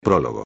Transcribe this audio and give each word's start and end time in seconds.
Prólogo. 0.00 0.44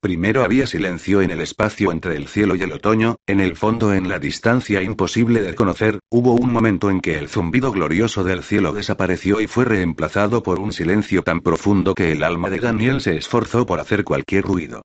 Primero 0.00 0.44
había 0.44 0.66
silencio 0.66 1.22
en 1.22 1.30
el 1.30 1.40
espacio 1.40 1.92
entre 1.92 2.16
el 2.16 2.28
cielo 2.28 2.56
y 2.56 2.62
el 2.62 2.72
otoño, 2.72 3.16
en 3.26 3.40
el 3.40 3.56
fondo 3.56 3.94
en 3.94 4.08
la 4.08 4.18
distancia 4.18 4.82
imposible 4.82 5.42
de 5.42 5.54
conocer, 5.54 5.98
hubo 6.10 6.32
un 6.32 6.52
momento 6.52 6.90
en 6.90 7.00
que 7.00 7.18
el 7.18 7.28
zumbido 7.28 7.72
glorioso 7.72 8.24
del 8.24 8.42
cielo 8.42 8.72
desapareció 8.72 9.40
y 9.40 9.46
fue 9.46 9.64
reemplazado 9.64 10.42
por 10.42 10.60
un 10.60 10.72
silencio 10.72 11.22
tan 11.22 11.40
profundo 11.40 11.94
que 11.94 12.12
el 12.12 12.22
alma 12.22 12.50
de 12.50 12.60
Daniel 12.60 13.00
se 13.00 13.16
esforzó 13.16 13.64
por 13.64 13.80
hacer 13.80 14.04
cualquier 14.04 14.44
ruido. 14.44 14.82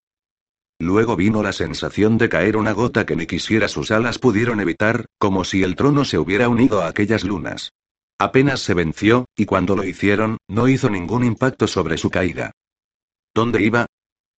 Luego 0.80 1.18
vino 1.18 1.44
la 1.44 1.52
sensación 1.52 2.18
de 2.18 2.30
caer 2.30 2.56
una 2.56 2.72
gota 2.72 3.06
que 3.06 3.18
ni 3.18 3.28
quisiera 3.28 3.68
sus 3.68 3.92
alas 3.92 4.20
pudieron 4.20 4.62
evitar, 4.62 5.06
como 5.18 5.44
si 5.44 5.64
el 5.64 5.76
trono 5.76 6.06
se 6.06 6.18
hubiera 6.18 6.48
unido 6.48 6.82
a 6.82 6.88
aquellas 6.88 7.26
lunas. 7.26 7.72
Apenas 8.18 8.62
se 8.62 8.74
venció, 8.74 9.26
y 9.36 9.46
cuando 9.46 9.76
lo 9.76 9.84
hicieron, 9.84 10.38
no 10.50 10.70
hizo 10.70 10.90
ningún 10.90 11.26
impacto 11.26 11.68
sobre 11.68 11.98
su 11.98 12.10
caída. 12.10 12.52
¿Dónde 13.34 13.62
iba? 13.62 13.86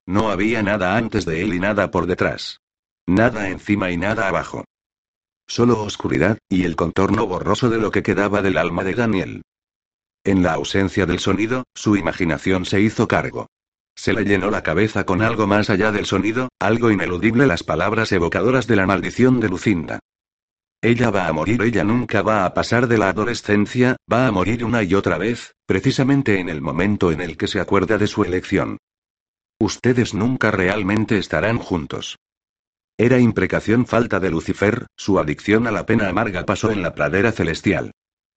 No 0.05 0.29
había 0.29 0.61
nada 0.63 0.97
antes 0.97 1.25
de 1.25 1.41
él 1.41 1.53
y 1.53 1.59
nada 1.59 1.91
por 1.91 2.05
detrás. 2.05 2.59
Nada 3.07 3.49
encima 3.49 3.91
y 3.91 3.97
nada 3.97 4.27
abajo. 4.27 4.65
Solo 5.47 5.81
oscuridad, 5.81 6.37
y 6.49 6.63
el 6.63 6.75
contorno 6.75 7.27
borroso 7.27 7.69
de 7.69 7.77
lo 7.77 7.91
que 7.91 8.03
quedaba 8.03 8.41
del 8.41 8.57
alma 8.57 8.83
de 8.83 8.93
Daniel. 8.93 9.41
En 10.23 10.43
la 10.43 10.53
ausencia 10.53 11.05
del 11.05 11.19
sonido, 11.19 11.63
su 11.73 11.95
imaginación 11.95 12.65
se 12.65 12.79
hizo 12.79 13.07
cargo. 13.07 13.47
Se 13.95 14.13
le 14.13 14.23
llenó 14.23 14.49
la 14.49 14.63
cabeza 14.63 15.05
con 15.05 15.21
algo 15.21 15.47
más 15.47 15.69
allá 15.69 15.91
del 15.91 16.05
sonido, 16.05 16.49
algo 16.59 16.91
ineludible, 16.91 17.47
las 17.47 17.63
palabras 17.63 18.11
evocadoras 18.11 18.67
de 18.67 18.75
la 18.75 18.85
maldición 18.85 19.39
de 19.39 19.49
Lucinda. 19.49 19.99
Ella 20.83 21.11
va 21.11 21.27
a 21.27 21.33
morir, 21.33 21.61
ella 21.61 21.83
nunca 21.83 22.23
va 22.23 22.43
a 22.43 22.55
pasar 22.55 22.87
de 22.87 22.97
la 22.97 23.09
adolescencia, 23.09 23.97
va 24.11 24.25
a 24.25 24.31
morir 24.31 24.65
una 24.65 24.81
y 24.81 24.95
otra 24.95 25.19
vez, 25.19 25.53
precisamente 25.67 26.39
en 26.39 26.49
el 26.49 26.59
momento 26.59 27.11
en 27.11 27.21
el 27.21 27.37
que 27.37 27.47
se 27.47 27.59
acuerda 27.59 27.99
de 27.99 28.07
su 28.07 28.23
elección. 28.23 28.79
Ustedes 29.59 30.15
nunca 30.15 30.49
realmente 30.49 31.19
estarán 31.19 31.59
juntos. 31.59 32.17
Era 32.97 33.19
imprecación 33.19 33.85
falta 33.85 34.19
de 34.19 34.31
Lucifer, 34.31 34.87
su 34.95 35.19
adicción 35.19 35.67
a 35.67 35.71
la 35.71 35.85
pena 35.85 36.09
amarga 36.09 36.47
pasó 36.47 36.71
en 36.71 36.81
la 36.81 36.95
pradera 36.95 37.31
celestial. 37.31 37.91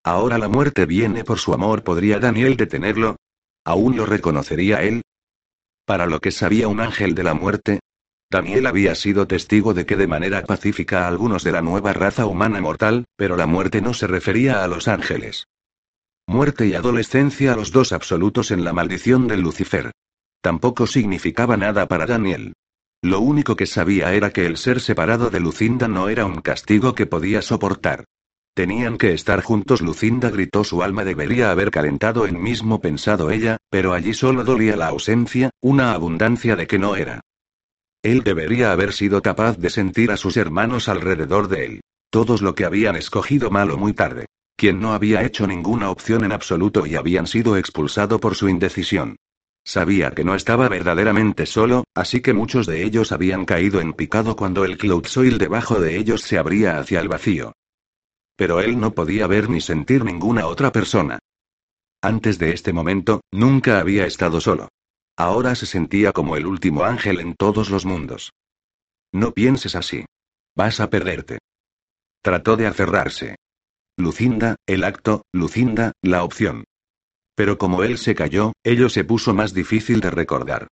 Ahora 0.04 0.36
la 0.36 0.48
muerte 0.48 0.84
viene 0.84 1.24
por 1.24 1.38
su 1.38 1.54
amor, 1.54 1.82
¿podría 1.82 2.18
Daniel 2.18 2.58
detenerlo? 2.58 3.16
¿Aún 3.64 3.96
lo 3.96 4.04
reconocería 4.04 4.82
él? 4.82 5.00
Para 5.86 6.04
lo 6.04 6.20
que 6.20 6.30
sabía 6.30 6.68
un 6.68 6.80
ángel 6.80 7.14
de 7.14 7.22
la 7.22 7.32
muerte, 7.32 7.80
Daniel 8.34 8.66
había 8.66 8.96
sido 8.96 9.28
testigo 9.28 9.74
de 9.74 9.86
que 9.86 9.94
de 9.94 10.08
manera 10.08 10.42
pacífica 10.42 11.06
algunos 11.06 11.44
de 11.44 11.52
la 11.52 11.62
nueva 11.62 11.92
raza 11.92 12.26
humana 12.26 12.60
mortal, 12.60 13.04
pero 13.14 13.36
la 13.36 13.46
muerte 13.46 13.80
no 13.80 13.94
se 13.94 14.08
refería 14.08 14.64
a 14.64 14.66
los 14.66 14.88
ángeles. 14.88 15.46
Muerte 16.26 16.66
y 16.66 16.74
adolescencia 16.74 17.54
los 17.54 17.70
dos 17.70 17.92
absolutos 17.92 18.50
en 18.50 18.64
la 18.64 18.72
maldición 18.72 19.28
de 19.28 19.36
Lucifer. 19.36 19.92
Tampoco 20.40 20.88
significaba 20.88 21.56
nada 21.56 21.86
para 21.86 22.06
Daniel. 22.06 22.54
Lo 23.02 23.20
único 23.20 23.54
que 23.54 23.66
sabía 23.66 24.12
era 24.14 24.30
que 24.30 24.46
el 24.46 24.56
ser 24.56 24.80
separado 24.80 25.30
de 25.30 25.38
Lucinda 25.38 25.86
no 25.86 26.08
era 26.08 26.26
un 26.26 26.40
castigo 26.40 26.92
que 26.96 27.06
podía 27.06 27.40
soportar. 27.40 28.04
Tenían 28.52 28.98
que 28.98 29.12
estar 29.12 29.42
juntos. 29.42 29.80
Lucinda 29.80 30.30
gritó 30.30 30.64
su 30.64 30.82
alma 30.82 31.04
debería 31.04 31.52
haber 31.52 31.70
calentado 31.70 32.26
el 32.26 32.36
mismo 32.36 32.80
pensado 32.80 33.30
ella, 33.30 33.58
pero 33.70 33.92
allí 33.92 34.12
solo 34.12 34.42
dolía 34.42 34.74
la 34.76 34.88
ausencia, 34.88 35.50
una 35.60 35.92
abundancia 35.92 36.56
de 36.56 36.66
que 36.66 36.80
no 36.80 36.96
era. 36.96 37.20
Él 38.04 38.22
debería 38.22 38.70
haber 38.70 38.92
sido 38.92 39.22
capaz 39.22 39.56
de 39.56 39.70
sentir 39.70 40.10
a 40.12 40.18
sus 40.18 40.36
hermanos 40.36 40.90
alrededor 40.90 41.48
de 41.48 41.64
él. 41.64 41.80
Todos 42.10 42.42
lo 42.42 42.54
que 42.54 42.66
habían 42.66 42.96
escogido 42.96 43.50
mal 43.50 43.70
o 43.70 43.78
muy 43.78 43.94
tarde. 43.94 44.26
Quien 44.56 44.78
no 44.78 44.92
había 44.92 45.22
hecho 45.24 45.46
ninguna 45.46 45.88
opción 45.88 46.22
en 46.22 46.30
absoluto 46.30 46.86
y 46.86 46.96
habían 46.96 47.26
sido 47.26 47.56
expulsado 47.56 48.20
por 48.20 48.34
su 48.34 48.50
indecisión. 48.50 49.16
Sabía 49.64 50.10
que 50.10 50.22
no 50.22 50.34
estaba 50.34 50.68
verdaderamente 50.68 51.46
solo, 51.46 51.84
así 51.94 52.20
que 52.20 52.34
muchos 52.34 52.66
de 52.66 52.84
ellos 52.84 53.10
habían 53.10 53.46
caído 53.46 53.80
en 53.80 53.94
picado 53.94 54.36
cuando 54.36 54.66
el 54.66 54.76
Cloud 54.76 55.06
Soil 55.06 55.38
debajo 55.38 55.80
de 55.80 55.96
ellos 55.96 56.20
se 56.20 56.36
abría 56.36 56.78
hacia 56.78 57.00
el 57.00 57.08
vacío. 57.08 57.54
Pero 58.36 58.60
él 58.60 58.78
no 58.78 58.92
podía 58.92 59.26
ver 59.26 59.48
ni 59.48 59.62
sentir 59.62 60.04
ninguna 60.04 60.46
otra 60.46 60.72
persona. 60.72 61.20
Antes 62.02 62.38
de 62.38 62.52
este 62.52 62.74
momento, 62.74 63.22
nunca 63.32 63.80
había 63.80 64.04
estado 64.04 64.42
solo. 64.42 64.68
Ahora 65.16 65.54
se 65.54 65.66
sentía 65.66 66.12
como 66.12 66.36
el 66.36 66.46
último 66.46 66.84
ángel 66.84 67.20
en 67.20 67.34
todos 67.34 67.70
los 67.70 67.84
mundos. 67.84 68.32
No 69.12 69.32
pienses 69.32 69.76
así. 69.76 70.04
Vas 70.56 70.80
a 70.80 70.90
perderte. 70.90 71.38
Trató 72.22 72.56
de 72.56 72.66
aferrarse. 72.66 73.36
Lucinda, 73.96 74.56
el 74.66 74.82
acto, 74.82 75.22
Lucinda, 75.32 75.92
la 76.02 76.24
opción. 76.24 76.64
Pero 77.36 77.58
como 77.58 77.84
él 77.84 77.98
se 77.98 78.14
cayó, 78.14 78.52
ello 78.64 78.88
se 78.88 79.04
puso 79.04 79.34
más 79.34 79.54
difícil 79.54 80.00
de 80.00 80.10
recordar. 80.10 80.68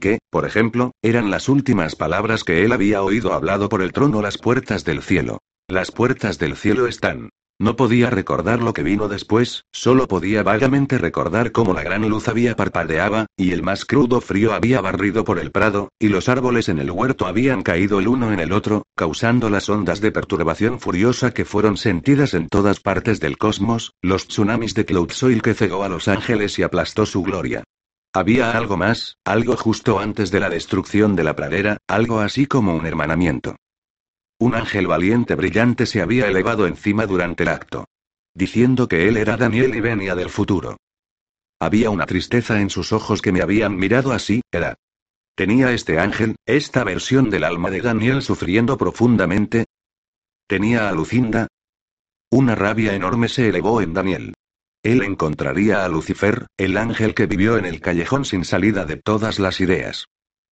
Que, 0.00 0.18
por 0.30 0.44
ejemplo, 0.44 0.92
eran 1.02 1.30
las 1.30 1.48
últimas 1.48 1.94
palabras 1.94 2.42
que 2.42 2.64
él 2.64 2.72
había 2.72 3.02
oído 3.02 3.32
hablado 3.32 3.68
por 3.68 3.82
el 3.82 3.92
trono 3.92 4.22
las 4.22 4.38
puertas 4.38 4.84
del 4.84 5.02
cielo. 5.02 5.38
Las 5.68 5.92
puertas 5.92 6.38
del 6.38 6.56
cielo 6.56 6.88
están. 6.88 7.30
No 7.60 7.76
podía 7.76 8.10
recordar 8.10 8.60
lo 8.60 8.72
que 8.72 8.82
vino 8.82 9.06
después, 9.06 9.64
solo 9.70 10.08
podía 10.08 10.42
vagamente 10.42 10.98
recordar 10.98 11.52
cómo 11.52 11.72
la 11.72 11.84
gran 11.84 12.08
luz 12.08 12.26
había 12.26 12.56
parpadeaba, 12.56 13.26
y 13.36 13.52
el 13.52 13.62
más 13.62 13.84
crudo 13.84 14.20
frío 14.20 14.52
había 14.52 14.80
barrido 14.80 15.24
por 15.24 15.38
el 15.38 15.52
prado, 15.52 15.90
y 16.00 16.08
los 16.08 16.28
árboles 16.28 16.68
en 16.68 16.80
el 16.80 16.90
huerto 16.90 17.26
habían 17.26 17.62
caído 17.62 18.00
el 18.00 18.08
uno 18.08 18.32
en 18.32 18.40
el 18.40 18.52
otro, 18.52 18.82
causando 18.96 19.50
las 19.50 19.68
ondas 19.68 20.00
de 20.00 20.10
perturbación 20.10 20.80
furiosa 20.80 21.32
que 21.32 21.44
fueron 21.44 21.76
sentidas 21.76 22.34
en 22.34 22.48
todas 22.48 22.80
partes 22.80 23.20
del 23.20 23.38
cosmos, 23.38 23.92
los 24.02 24.26
tsunamis 24.26 24.74
de 24.74 24.84
Cloud 24.84 25.12
Soil 25.12 25.40
que 25.40 25.54
cegó 25.54 25.84
a 25.84 25.88
los 25.88 26.08
ángeles 26.08 26.58
y 26.58 26.64
aplastó 26.64 27.06
su 27.06 27.22
gloria. 27.22 27.62
Había 28.12 28.50
algo 28.52 28.76
más, 28.76 29.16
algo 29.24 29.56
justo 29.56 30.00
antes 30.00 30.32
de 30.32 30.40
la 30.40 30.50
destrucción 30.50 31.14
de 31.14 31.24
la 31.24 31.36
pradera, 31.36 31.78
algo 31.88 32.18
así 32.20 32.46
como 32.46 32.74
un 32.74 32.86
hermanamiento. 32.86 33.56
Un 34.44 34.54
ángel 34.54 34.86
valiente 34.86 35.36
brillante 35.36 35.86
se 35.86 36.02
había 36.02 36.26
elevado 36.26 36.66
encima 36.66 37.06
durante 37.06 37.44
el 37.44 37.48
acto. 37.48 37.86
Diciendo 38.34 38.88
que 38.88 39.08
él 39.08 39.16
era 39.16 39.38
Daniel 39.38 39.74
y 39.74 39.80
venía 39.80 40.14
del 40.14 40.28
futuro. 40.28 40.76
Había 41.58 41.88
una 41.88 42.04
tristeza 42.04 42.60
en 42.60 42.68
sus 42.68 42.92
ojos 42.92 43.22
que 43.22 43.32
me 43.32 43.40
habían 43.40 43.74
mirado 43.74 44.12
así, 44.12 44.42
era. 44.52 44.74
¿Tenía 45.34 45.72
este 45.72 45.98
ángel, 45.98 46.36
esta 46.44 46.84
versión 46.84 47.30
del 47.30 47.42
alma 47.42 47.70
de 47.70 47.80
Daniel 47.80 48.20
sufriendo 48.20 48.76
profundamente? 48.76 49.64
¿Tenía 50.46 50.90
a 50.90 50.92
Lucinda? 50.92 51.46
Una 52.30 52.54
rabia 52.54 52.94
enorme 52.94 53.28
se 53.28 53.48
elevó 53.48 53.80
en 53.80 53.94
Daniel. 53.94 54.34
Él 54.82 55.04
encontraría 55.04 55.86
a 55.86 55.88
Lucifer, 55.88 56.48
el 56.58 56.76
ángel 56.76 57.14
que 57.14 57.24
vivió 57.24 57.56
en 57.56 57.64
el 57.64 57.80
callejón 57.80 58.26
sin 58.26 58.44
salida 58.44 58.84
de 58.84 58.96
todas 58.98 59.38
las 59.38 59.62
ideas. 59.62 60.04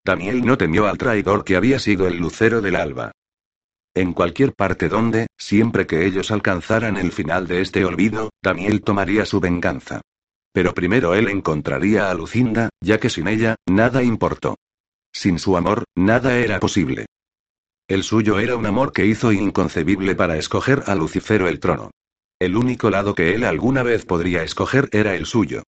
Daniel 0.03 0.43
no 0.43 0.57
temió 0.57 0.87
al 0.87 0.97
traidor 0.97 1.43
que 1.43 1.55
había 1.55 1.77
sido 1.77 2.07
el 2.07 2.17
lucero 2.17 2.59
del 2.59 2.75
alba. 2.75 3.11
En 3.95 4.13
cualquier 4.13 4.53
parte 4.53 4.89
donde, 4.89 5.27
siempre 5.37 5.85
que 5.85 6.05
ellos 6.05 6.31
alcanzaran 6.31 6.97
el 6.97 7.11
final 7.11 7.47
de 7.47 7.61
este 7.61 7.85
olvido, 7.85 8.31
Daniel 8.41 8.81
tomaría 8.81 9.25
su 9.25 9.39
venganza. 9.39 10.01
Pero 10.51 10.73
primero 10.73 11.13
él 11.13 11.27
encontraría 11.27 12.09
a 12.09 12.13
Lucinda, 12.15 12.69
ya 12.81 12.99
que 12.99 13.09
sin 13.09 13.27
ella, 13.27 13.55
nada 13.67 14.03
importó. 14.03 14.55
Sin 15.11 15.37
su 15.37 15.57
amor, 15.57 15.83
nada 15.95 16.37
era 16.37 16.59
posible. 16.59 17.05
El 17.87 18.03
suyo 18.03 18.39
era 18.39 18.55
un 18.55 18.65
amor 18.65 18.93
que 18.93 19.05
hizo 19.05 19.31
inconcebible 19.31 20.15
para 20.15 20.37
escoger 20.37 20.83
a 20.87 20.95
Lucifero 20.95 21.47
el 21.47 21.59
trono. 21.59 21.91
El 22.39 22.57
único 22.57 22.89
lado 22.89 23.13
que 23.13 23.35
él 23.35 23.43
alguna 23.43 23.83
vez 23.83 24.05
podría 24.05 24.41
escoger 24.41 24.89
era 24.91 25.15
el 25.15 25.27
suyo. 25.27 25.61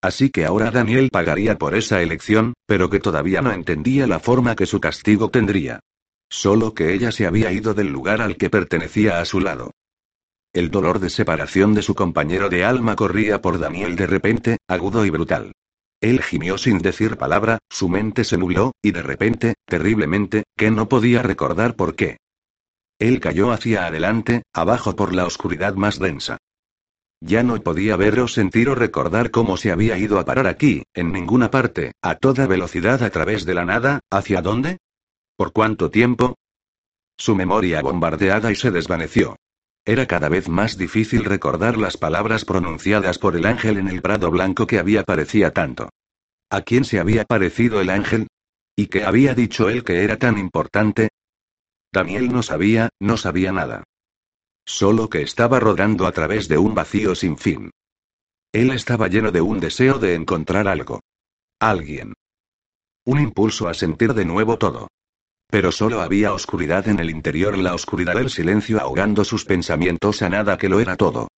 Así 0.00 0.30
que 0.30 0.44
ahora 0.44 0.70
Daniel 0.70 1.08
pagaría 1.10 1.58
por 1.58 1.74
esa 1.74 2.00
elección, 2.00 2.54
pero 2.66 2.90
que 2.90 3.00
todavía 3.00 3.42
no 3.42 3.52
entendía 3.52 4.06
la 4.06 4.20
forma 4.20 4.54
que 4.54 4.66
su 4.66 4.80
castigo 4.80 5.30
tendría. 5.30 5.80
Solo 6.32 6.72
que 6.72 6.94
ella 6.94 7.12
se 7.12 7.26
había 7.26 7.52
ido 7.52 7.74
del 7.74 7.88
lugar 7.88 8.22
al 8.22 8.38
que 8.38 8.48
pertenecía 8.48 9.20
a 9.20 9.24
su 9.26 9.38
lado. 9.38 9.72
El 10.54 10.70
dolor 10.70 10.98
de 10.98 11.10
separación 11.10 11.74
de 11.74 11.82
su 11.82 11.94
compañero 11.94 12.48
de 12.48 12.64
alma 12.64 12.96
corría 12.96 13.42
por 13.42 13.58
Daniel 13.58 13.96
de 13.96 14.06
repente, 14.06 14.56
agudo 14.66 15.04
y 15.04 15.10
brutal. 15.10 15.52
Él 16.00 16.22
gimió 16.22 16.56
sin 16.56 16.78
decir 16.78 17.18
palabra, 17.18 17.58
su 17.68 17.90
mente 17.90 18.24
se 18.24 18.38
nubló, 18.38 18.72
y 18.80 18.92
de 18.92 19.02
repente, 19.02 19.54
terriblemente, 19.66 20.44
que 20.56 20.70
no 20.70 20.88
podía 20.88 21.22
recordar 21.22 21.76
por 21.76 21.96
qué. 21.96 22.16
Él 22.98 23.20
cayó 23.20 23.52
hacia 23.52 23.84
adelante, 23.84 24.42
abajo 24.54 24.96
por 24.96 25.14
la 25.14 25.26
oscuridad 25.26 25.74
más 25.74 25.98
densa. 25.98 26.38
Ya 27.20 27.42
no 27.42 27.60
podía 27.60 27.96
ver 27.96 28.18
o 28.20 28.26
sentir 28.26 28.70
o 28.70 28.74
recordar 28.74 29.30
cómo 29.30 29.58
se 29.58 29.70
había 29.70 29.98
ido 29.98 30.18
a 30.18 30.24
parar 30.24 30.46
aquí, 30.46 30.84
en 30.94 31.12
ninguna 31.12 31.50
parte, 31.50 31.92
a 32.00 32.14
toda 32.14 32.46
velocidad 32.46 33.02
a 33.02 33.10
través 33.10 33.44
de 33.44 33.52
la 33.52 33.66
nada, 33.66 34.00
¿hacia 34.10 34.40
dónde? 34.40 34.78
¿Por 35.36 35.52
cuánto 35.52 35.90
tiempo? 35.90 36.36
Su 37.16 37.34
memoria 37.34 37.82
bombardeada 37.82 38.50
y 38.52 38.56
se 38.56 38.70
desvaneció. 38.70 39.36
Era 39.84 40.06
cada 40.06 40.28
vez 40.28 40.48
más 40.48 40.78
difícil 40.78 41.24
recordar 41.24 41.76
las 41.76 41.96
palabras 41.96 42.44
pronunciadas 42.44 43.18
por 43.18 43.36
el 43.36 43.46
ángel 43.46 43.78
en 43.78 43.88
el 43.88 44.00
prado 44.00 44.30
blanco 44.30 44.66
que 44.66 44.78
había 44.78 45.02
parecía 45.02 45.52
tanto. 45.52 45.88
¿A 46.50 46.62
quién 46.62 46.84
se 46.84 47.00
había 47.00 47.24
parecido 47.24 47.80
el 47.80 47.90
ángel? 47.90 48.28
¿Y 48.76 48.86
qué 48.86 49.04
había 49.04 49.34
dicho 49.34 49.68
él 49.68 49.84
que 49.84 50.04
era 50.04 50.18
tan 50.18 50.38
importante? 50.38 51.08
Daniel 51.92 52.32
no 52.32 52.42
sabía, 52.42 52.90
no 53.00 53.16
sabía 53.16 53.52
nada. 53.52 53.84
Solo 54.64 55.08
que 55.08 55.22
estaba 55.22 55.58
rodando 55.58 56.06
a 56.06 56.12
través 56.12 56.48
de 56.48 56.58
un 56.58 56.74
vacío 56.74 57.14
sin 57.14 57.36
fin. 57.36 57.70
Él 58.52 58.70
estaba 58.70 59.08
lleno 59.08 59.32
de 59.32 59.40
un 59.40 59.60
deseo 59.60 59.98
de 59.98 60.14
encontrar 60.14 60.68
algo. 60.68 61.00
Alguien. 61.58 62.14
Un 63.04 63.20
impulso 63.20 63.66
a 63.68 63.74
sentir 63.74 64.14
de 64.14 64.24
nuevo 64.24 64.58
todo. 64.58 64.88
Pero 65.52 65.70
solo 65.70 66.00
había 66.00 66.32
oscuridad 66.32 66.88
en 66.88 66.98
el 66.98 67.10
interior, 67.10 67.58
la 67.58 67.74
oscuridad 67.74 68.14
del 68.14 68.30
silencio 68.30 68.80
ahogando 68.80 69.22
sus 69.22 69.44
pensamientos 69.44 70.22
a 70.22 70.30
nada 70.30 70.56
que 70.56 70.70
lo 70.70 70.80
era 70.80 70.96
todo. 70.96 71.28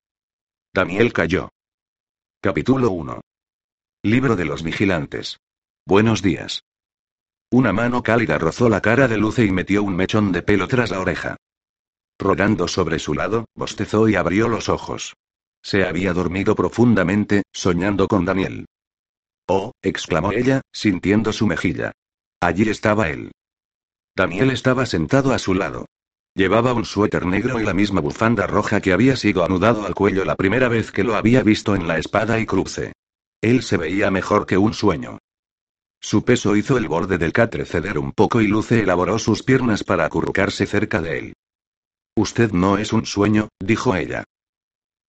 Daniel 0.72 1.12
cayó. 1.12 1.48
Capítulo 2.40 2.92
1. 2.92 3.20
Libro 4.04 4.36
de 4.36 4.44
los 4.44 4.62
vigilantes. 4.62 5.38
Buenos 5.84 6.22
días. 6.22 6.62
Una 7.50 7.72
mano 7.72 8.04
cálida 8.04 8.38
rozó 8.38 8.68
la 8.68 8.80
cara 8.80 9.08
de 9.08 9.18
Luce 9.18 9.44
y 9.44 9.50
metió 9.50 9.82
un 9.82 9.96
mechón 9.96 10.30
de 10.30 10.42
pelo 10.42 10.68
tras 10.68 10.92
la 10.92 11.00
oreja. 11.00 11.36
Rodando 12.16 12.68
sobre 12.68 13.00
su 13.00 13.14
lado, 13.14 13.46
bostezó 13.56 14.08
y 14.08 14.14
abrió 14.14 14.46
los 14.46 14.68
ojos. 14.68 15.14
Se 15.60 15.88
había 15.88 16.12
dormido 16.12 16.54
profundamente, 16.54 17.42
soñando 17.52 18.06
con 18.06 18.24
Daniel. 18.24 18.66
Oh, 19.48 19.72
exclamó 19.82 20.30
ella, 20.30 20.60
sintiendo 20.72 21.32
su 21.32 21.48
mejilla. 21.48 21.90
Allí 22.40 22.70
estaba 22.70 23.08
él. 23.08 23.32
Daniel 24.16 24.50
estaba 24.50 24.86
sentado 24.86 25.32
a 25.32 25.38
su 25.38 25.54
lado. 25.54 25.86
Llevaba 26.36 26.72
un 26.72 26.84
suéter 26.84 27.26
negro 27.26 27.60
y 27.60 27.64
la 27.64 27.74
misma 27.74 28.00
bufanda 28.00 28.46
roja 28.46 28.80
que 28.80 28.92
había 28.92 29.16
sido 29.16 29.44
anudado 29.44 29.86
al 29.86 29.94
cuello 29.94 30.24
la 30.24 30.36
primera 30.36 30.68
vez 30.68 30.92
que 30.92 31.04
lo 31.04 31.16
había 31.16 31.42
visto 31.42 31.74
en 31.74 31.88
la 31.88 31.98
espada 31.98 32.38
y 32.38 32.46
cruce. 32.46 32.92
Él 33.40 33.62
se 33.62 33.76
veía 33.76 34.10
mejor 34.10 34.46
que 34.46 34.56
un 34.56 34.72
sueño. 34.72 35.18
Su 36.00 36.24
peso 36.24 36.54
hizo 36.54 36.76
el 36.76 36.86
borde 36.86 37.18
del 37.18 37.32
catre 37.32 37.64
ceder 37.64 37.98
un 37.98 38.12
poco 38.12 38.40
y 38.40 38.46
Luce 38.46 38.80
elaboró 38.80 39.18
sus 39.18 39.42
piernas 39.42 39.82
para 39.84 40.04
acurrucarse 40.04 40.66
cerca 40.66 41.00
de 41.00 41.18
él. 41.18 41.32
Usted 42.16 42.52
no 42.52 42.78
es 42.78 42.92
un 42.92 43.06
sueño, 43.06 43.48
dijo 43.58 43.96
ella. 43.96 44.24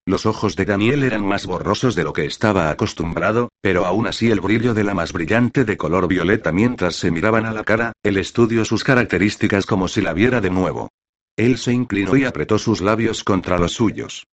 Los 0.08 0.28
ojos 0.28 0.56
de 0.56 0.66
Daniel 0.66 1.04
eran 1.04 1.26
más 1.26 1.48
borrosos 1.48 1.96
de 1.96 2.04
lo 2.04 2.14
que 2.14 2.26
estaba 2.26 2.70
acostumbrado, 2.70 3.50
pero 3.60 3.88
aún 3.88 4.06
así 4.06 4.30
el 4.30 4.40
brillo 4.40 4.76
de 4.76 4.84
la 4.84 4.94
más 4.94 5.12
brillante 5.12 5.66
de 5.66 5.78
color 5.78 6.08
violeta 6.08 6.52
mientras 6.52 6.96
se 6.96 7.10
miraban 7.10 7.48
a 7.48 7.54
la 7.54 7.64
cara, 7.64 7.94
él 8.04 8.18
estudió 8.18 8.66
sus 8.66 8.84
características 8.84 9.66
como 9.66 9.88
si 9.88 10.02
la 10.02 10.14
viera 10.14 10.42
de 10.42 10.52
nuevo. 10.52 10.90
Él 11.36 11.58
se 11.58 11.74
inclinó 11.74 12.16
y 12.16 12.24
apretó 12.24 12.60
sus 12.60 12.82
labios 12.82 13.24
contra 13.24 13.58
los 13.58 13.74
suyos. 13.74 14.28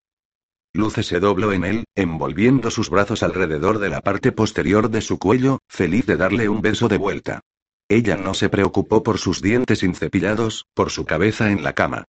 Luce 0.74 1.02
se 1.02 1.20
dobló 1.20 1.52
en 1.52 1.64
él, 1.64 1.84
envolviendo 1.94 2.70
sus 2.70 2.90
brazos 2.90 3.22
alrededor 3.22 3.78
de 3.78 3.88
la 3.88 4.02
parte 4.02 4.30
posterior 4.30 4.90
de 4.90 5.00
su 5.00 5.18
cuello, 5.18 5.58
feliz 5.68 6.04
de 6.04 6.18
darle 6.18 6.50
un 6.50 6.60
beso 6.60 6.88
de 6.88 6.98
vuelta. 6.98 7.40
Ella 7.88 8.16
no 8.18 8.34
se 8.34 8.50
preocupó 8.50 9.02
por 9.02 9.16
sus 9.16 9.40
dientes 9.40 9.82
incepillados, 9.82 10.66
por 10.74 10.90
su 10.90 11.06
cabeza 11.06 11.50
en 11.50 11.62
la 11.62 11.72
cama. 11.72 12.04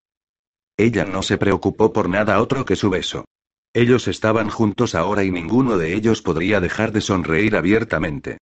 Ella 0.77 1.06
no 1.06 1.24
se 1.24 1.38
preocupó 1.38 1.94
por 1.94 2.10
nada 2.10 2.42
otro 2.42 2.65
que 2.65 2.75
su 2.75 2.89
beso. 2.89 3.24
Ellos 3.74 4.08
estaban 4.08 4.50
juntos 4.50 4.94
ahora 4.94 5.24
y 5.24 5.31
ninguno 5.31 5.78
de 5.78 5.96
ellos 5.96 6.22
podría 6.22 6.62
dejar 6.62 6.92
de 6.92 7.02
sonreír 7.02 7.56
abiertamente. 7.56 8.38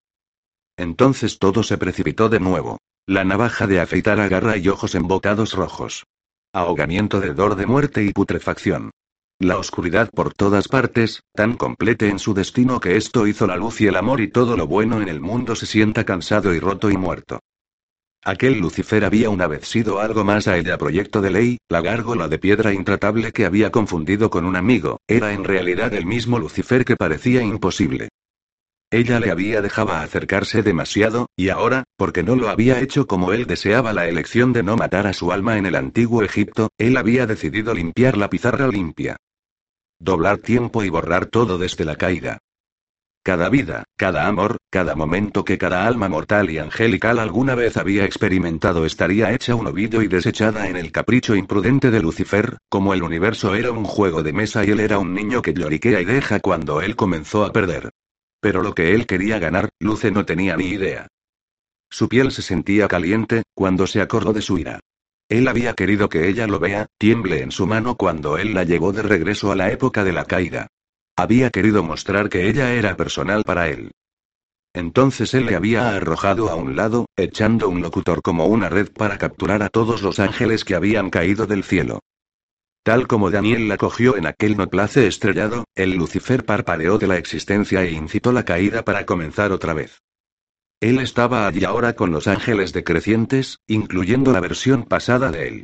Entonces 0.76 1.38
todo 1.38 1.62
se 1.62 1.78
precipitó 1.78 2.28
de 2.28 2.40
nuevo. 2.40 2.78
La 3.06 3.24
navaja 3.24 3.66
de 3.66 3.80
afeitar 3.80 4.18
agarra 4.20 4.56
y 4.56 4.68
ojos 4.68 4.94
embotados 4.94 5.54
rojos. 5.54 6.04
Ahogamiento 6.52 7.20
de 7.20 7.32
dor 7.32 7.54
de 7.54 7.66
muerte 7.66 8.02
y 8.02 8.12
putrefacción. 8.12 8.90
La 9.38 9.56
oscuridad 9.56 10.10
por 10.10 10.34
todas 10.34 10.68
partes, 10.68 11.22
tan 11.32 11.56
completa 11.56 12.06
en 12.06 12.18
su 12.18 12.34
destino 12.34 12.80
que 12.80 12.96
esto 12.96 13.26
hizo 13.26 13.46
la 13.46 13.56
luz 13.56 13.80
y 13.80 13.86
el 13.86 13.96
amor 13.96 14.20
y 14.20 14.28
todo 14.28 14.56
lo 14.56 14.66
bueno 14.66 15.00
en 15.00 15.08
el 15.08 15.20
mundo 15.20 15.54
se 15.54 15.66
sienta 15.66 16.04
cansado 16.04 16.52
y 16.54 16.60
roto 16.60 16.90
y 16.90 16.96
muerto. 16.96 17.40
Aquel 18.22 18.58
Lucifer 18.58 19.02
había 19.06 19.30
una 19.30 19.46
vez 19.46 19.66
sido 19.66 19.98
algo 19.98 20.24
más 20.24 20.46
a 20.46 20.58
ella 20.58 20.76
proyecto 20.76 21.22
de 21.22 21.30
ley, 21.30 21.58
la 21.70 21.80
gárgola 21.80 22.28
de 22.28 22.38
piedra 22.38 22.74
intratable 22.74 23.32
que 23.32 23.46
había 23.46 23.70
confundido 23.70 24.28
con 24.28 24.44
un 24.44 24.56
amigo, 24.56 25.00
era 25.08 25.32
en 25.32 25.42
realidad 25.42 25.94
el 25.94 26.04
mismo 26.04 26.38
Lucifer 26.38 26.84
que 26.84 26.96
parecía 26.96 27.42
imposible. 27.42 28.10
Ella 28.90 29.20
le 29.20 29.30
había 29.30 29.62
dejado 29.62 29.92
acercarse 29.92 30.62
demasiado, 30.62 31.28
y 31.34 31.48
ahora, 31.48 31.84
porque 31.96 32.22
no 32.22 32.36
lo 32.36 32.50
había 32.50 32.80
hecho 32.80 33.06
como 33.06 33.32
él 33.32 33.46
deseaba 33.46 33.94
la 33.94 34.06
elección 34.06 34.52
de 34.52 34.64
no 34.64 34.76
matar 34.76 35.06
a 35.06 35.14
su 35.14 35.32
alma 35.32 35.56
en 35.56 35.64
el 35.64 35.74
antiguo 35.74 36.22
Egipto, 36.22 36.68
él 36.76 36.98
había 36.98 37.26
decidido 37.26 37.72
limpiar 37.72 38.18
la 38.18 38.28
pizarra 38.28 38.68
limpia. 38.68 39.16
Doblar 39.98 40.38
tiempo 40.38 40.84
y 40.84 40.90
borrar 40.90 41.26
todo 41.26 41.56
desde 41.56 41.86
la 41.86 41.96
caída. 41.96 42.38
Cada 43.22 43.50
vida, 43.50 43.84
cada 43.98 44.26
amor, 44.26 44.56
cada 44.70 44.94
momento 44.94 45.44
que 45.44 45.58
cada 45.58 45.86
alma 45.86 46.08
mortal 46.08 46.48
y 46.48 46.56
angelical 46.56 47.18
alguna 47.18 47.54
vez 47.54 47.76
había 47.76 48.06
experimentado 48.06 48.86
estaría 48.86 49.32
hecha 49.32 49.54
un 49.54 49.66
ovillo 49.66 50.00
y 50.00 50.08
desechada 50.08 50.68
en 50.68 50.76
el 50.78 50.90
capricho 50.90 51.34
imprudente 51.34 51.90
de 51.90 52.00
Lucifer, 52.00 52.56
como 52.70 52.94
el 52.94 53.02
universo 53.02 53.54
era 53.54 53.72
un 53.72 53.84
juego 53.84 54.22
de 54.22 54.32
mesa 54.32 54.64
y 54.64 54.70
él 54.70 54.80
era 54.80 54.98
un 54.98 55.12
niño 55.12 55.42
que 55.42 55.52
lloriquea 55.52 56.00
y 56.00 56.06
deja 56.06 56.40
cuando 56.40 56.80
él 56.80 56.96
comenzó 56.96 57.44
a 57.44 57.52
perder. 57.52 57.90
Pero 58.40 58.62
lo 58.62 58.74
que 58.74 58.94
él 58.94 59.06
quería 59.06 59.38
ganar, 59.38 59.68
Luce 59.78 60.10
no 60.10 60.24
tenía 60.24 60.56
ni 60.56 60.68
idea. 60.68 61.06
Su 61.90 62.08
piel 62.08 62.32
se 62.32 62.40
sentía 62.40 62.88
caliente, 62.88 63.42
cuando 63.54 63.86
se 63.86 64.00
acordó 64.00 64.32
de 64.32 64.40
su 64.40 64.56
ira. 64.56 64.80
Él 65.28 65.46
había 65.46 65.74
querido 65.74 66.08
que 66.08 66.26
ella 66.26 66.46
lo 66.46 66.58
vea, 66.58 66.86
tiemble 66.96 67.42
en 67.42 67.50
su 67.50 67.66
mano 67.66 67.96
cuando 67.96 68.38
él 68.38 68.54
la 68.54 68.64
llevó 68.64 68.92
de 68.92 69.02
regreso 69.02 69.52
a 69.52 69.56
la 69.56 69.70
época 69.70 70.04
de 70.04 70.12
la 70.12 70.24
caída. 70.24 70.68
Había 71.16 71.50
querido 71.50 71.82
mostrar 71.82 72.28
que 72.28 72.48
ella 72.48 72.72
era 72.72 72.96
personal 72.96 73.42
para 73.44 73.68
él. 73.68 73.90
Entonces 74.72 75.34
él 75.34 75.46
le 75.46 75.56
había 75.56 75.96
arrojado 75.96 76.48
a 76.48 76.54
un 76.54 76.76
lado, 76.76 77.06
echando 77.16 77.68
un 77.68 77.82
locutor 77.82 78.22
como 78.22 78.46
una 78.46 78.68
red 78.68 78.90
para 78.92 79.18
capturar 79.18 79.62
a 79.62 79.68
todos 79.68 80.02
los 80.02 80.20
ángeles 80.20 80.64
que 80.64 80.76
habían 80.76 81.10
caído 81.10 81.46
del 81.46 81.64
cielo. 81.64 82.00
Tal 82.82 83.06
como 83.06 83.30
Daniel 83.30 83.68
la 83.68 83.76
cogió 83.76 84.16
en 84.16 84.26
aquel 84.26 84.56
noplace 84.56 85.06
estrellado, 85.06 85.64
el 85.74 85.96
Lucifer 85.96 86.44
parpadeó 86.44 86.98
de 86.98 87.08
la 87.08 87.18
existencia 87.18 87.82
e 87.82 87.90
incitó 87.90 88.32
la 88.32 88.44
caída 88.44 88.84
para 88.84 89.04
comenzar 89.04 89.52
otra 89.52 89.74
vez. 89.74 90.00
Él 90.80 90.98
estaba 90.98 91.46
allí 91.46 91.64
ahora 91.64 91.92
con 91.94 92.10
los 92.10 92.26
ángeles 92.26 92.72
decrecientes, 92.72 93.58
incluyendo 93.66 94.32
la 94.32 94.40
versión 94.40 94.84
pasada 94.84 95.30
de 95.30 95.48
él. 95.48 95.62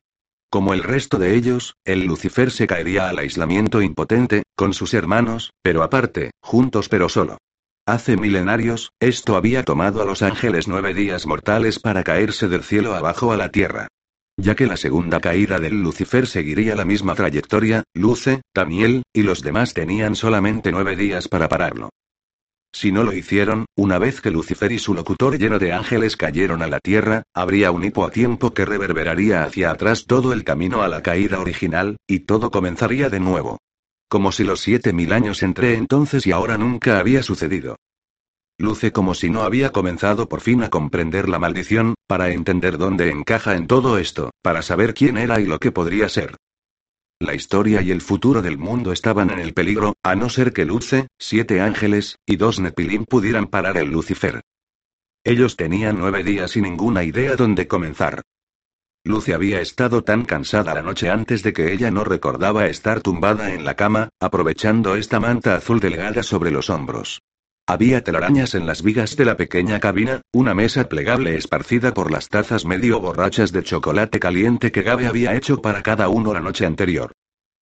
Como 0.50 0.74
el 0.74 0.82
resto 0.82 1.18
de 1.18 1.34
ellos, 1.34 1.74
el 1.84 2.04
Lucifer 2.04 2.50
se 2.50 2.66
caería 2.66 3.08
al 3.08 3.18
aislamiento 3.18 3.82
impotente, 3.82 4.44
con 4.56 4.72
sus 4.72 4.94
hermanos, 4.94 5.50
pero 5.62 5.82
aparte, 5.82 6.30
juntos 6.40 6.88
pero 6.88 7.08
solo. 7.08 7.38
Hace 7.86 8.16
milenarios, 8.16 8.90
esto 9.00 9.36
había 9.36 9.64
tomado 9.64 10.02
a 10.02 10.04
los 10.04 10.22
ángeles 10.22 10.66
nueve 10.66 10.94
días 10.94 11.26
mortales 11.26 11.78
para 11.78 12.02
caerse 12.04 12.48
del 12.48 12.64
cielo 12.64 12.94
abajo 12.94 13.32
a 13.32 13.36
la 13.36 13.50
tierra. 13.50 13.88
Ya 14.38 14.54
que 14.54 14.66
la 14.66 14.76
segunda 14.76 15.20
caída 15.20 15.58
del 15.58 15.82
Lucifer 15.82 16.26
seguiría 16.26 16.74
la 16.76 16.84
misma 16.84 17.14
trayectoria, 17.14 17.84
Luce, 17.94 18.42
Daniel, 18.54 19.02
y 19.14 19.22
los 19.22 19.42
demás 19.42 19.72
tenían 19.72 20.14
solamente 20.14 20.72
nueve 20.72 20.94
días 20.94 21.28
para 21.28 21.48
pararlo. 21.48 21.90
Si 22.73 22.92
no 22.92 23.04
lo 23.04 23.12
hicieron, 23.12 23.64
una 23.75 23.99
vez 23.99 24.20
que 24.20 24.30
Lucifer 24.30 24.70
y 24.70 24.78
su 24.78 24.92
locutor 24.92 25.38
lleno 25.38 25.58
de 25.58 25.73
ángeles 25.73 26.16
cayeron 26.16 26.62
a 26.62 26.66
la 26.66 26.78
tierra, 26.80 27.23
habría 27.35 27.70
un 27.70 27.85
hipo 27.85 28.04
a 28.04 28.11
tiempo 28.11 28.52
que 28.52 28.64
reverberaría 28.64 29.44
hacia 29.44 29.70
atrás 29.70 30.06
todo 30.06 30.32
el 30.32 30.44
camino 30.44 30.82
a 30.82 30.88
la 30.88 31.02
caída 31.02 31.40
original, 31.40 31.96
y 32.06 32.20
todo 32.20 32.50
comenzaría 32.50 33.08
de 33.08 33.20
nuevo. 33.20 33.58
Como 34.08 34.30
si 34.30 34.44
los 34.44 34.61
siete 34.61 34.92
mil 34.92 35.12
años 35.12 35.42
entre 35.42 35.75
entonces 35.75 36.26
y 36.26 36.32
ahora 36.32 36.58
nunca 36.58 36.99
había 36.99 37.23
sucedido. 37.23 37.76
Luce 38.58 38.90
como 38.92 39.14
si 39.14 39.28
no 39.28 39.42
había 39.42 39.70
comenzado 39.70 40.28
por 40.28 40.40
fin 40.40 40.62
a 40.62 40.70
comprender 40.70 41.28
la 41.28 41.38
maldición, 41.38 41.94
para 42.06 42.30
entender 42.30 42.78
dónde 42.78 43.11
encaja 43.11 43.54
en 43.54 43.66
todo 43.66 43.99
esto, 43.99 44.30
para 44.42 44.62
saber 44.62 44.94
quién 44.94 45.18
era 45.18 45.40
y 45.40 45.46
lo 45.46 45.58
que 45.58 45.73
podría 45.73 46.08
ser. 46.08 46.37
La 47.18 47.35
historia 47.35 47.80
y 47.80 47.92
el 47.92 48.02
futuro 48.02 48.42
del 48.42 48.58
mundo 48.58 48.92
estaban 48.92 49.30
en 49.30 49.38
el 49.38 49.54
peligro, 49.54 49.94
a 50.02 50.14
no 50.14 50.28
ser 50.28 50.52
que 50.52 50.66
Luce, 50.66 51.06
siete 51.18 51.62
ángeles, 51.62 52.18
y 52.26 52.37
dos 52.37 52.61
Nepilim 52.61 53.06
pudieran 53.06 53.46
parar 53.46 53.78
el 53.78 53.90
Lucifer. 53.90 54.42
Ellos 55.25 55.56
tenían 55.56 55.99
nueve 55.99 56.23
días 56.23 56.56
y 56.58 56.61
ninguna 56.61 57.04
idea 57.04 57.35
dónde 57.35 57.66
comenzar. 57.66 58.20
Luce 59.02 59.32
había 59.32 59.62
estado 59.62 60.04
tan 60.04 60.26
cansada 60.26 60.75
la 60.75 60.82
noche 60.82 61.08
antes 61.08 61.42
de 61.42 61.54
que 61.54 61.73
ella 61.73 61.90
no 61.90 62.04
recordaba 62.04 62.66
estar 62.66 63.00
tumbada 63.00 63.54
en 63.54 63.64
la 63.64 63.76
cama, 63.76 64.11
aprovechando 64.20 64.94
esta 64.94 65.18
manta 65.18 65.54
azul 65.56 65.80
delgada 65.80 66.23
sobre 66.23 66.50
los 66.50 66.68
hombros. 66.68 67.23
Había 67.68 68.04
telarañas 68.04 68.54
en 68.54 68.64
las 68.64 68.80
vigas 68.80 69.16
de 69.16 69.25
la 69.25 69.37
pequeña 69.37 69.80
cabina, 69.80 70.23
una 70.32 70.54
mesa 70.54 70.88
plegable 70.88 71.37
esparcida 71.37 71.92
por 71.92 72.12
las 72.12 72.28
tazas 72.28 72.64
medio 72.64 73.00
borrachas 73.00 73.50
de 73.50 73.64
chocolate 73.64 74.20
caliente 74.20 74.70
que 74.70 74.82
Gabe 74.82 75.08
había 75.08 75.35
hecho 75.35 75.61
para 75.61 75.82
cada 75.82 76.08
uno 76.08 76.32
la 76.32 76.40
noche 76.40 76.64
anterior. 76.64 77.11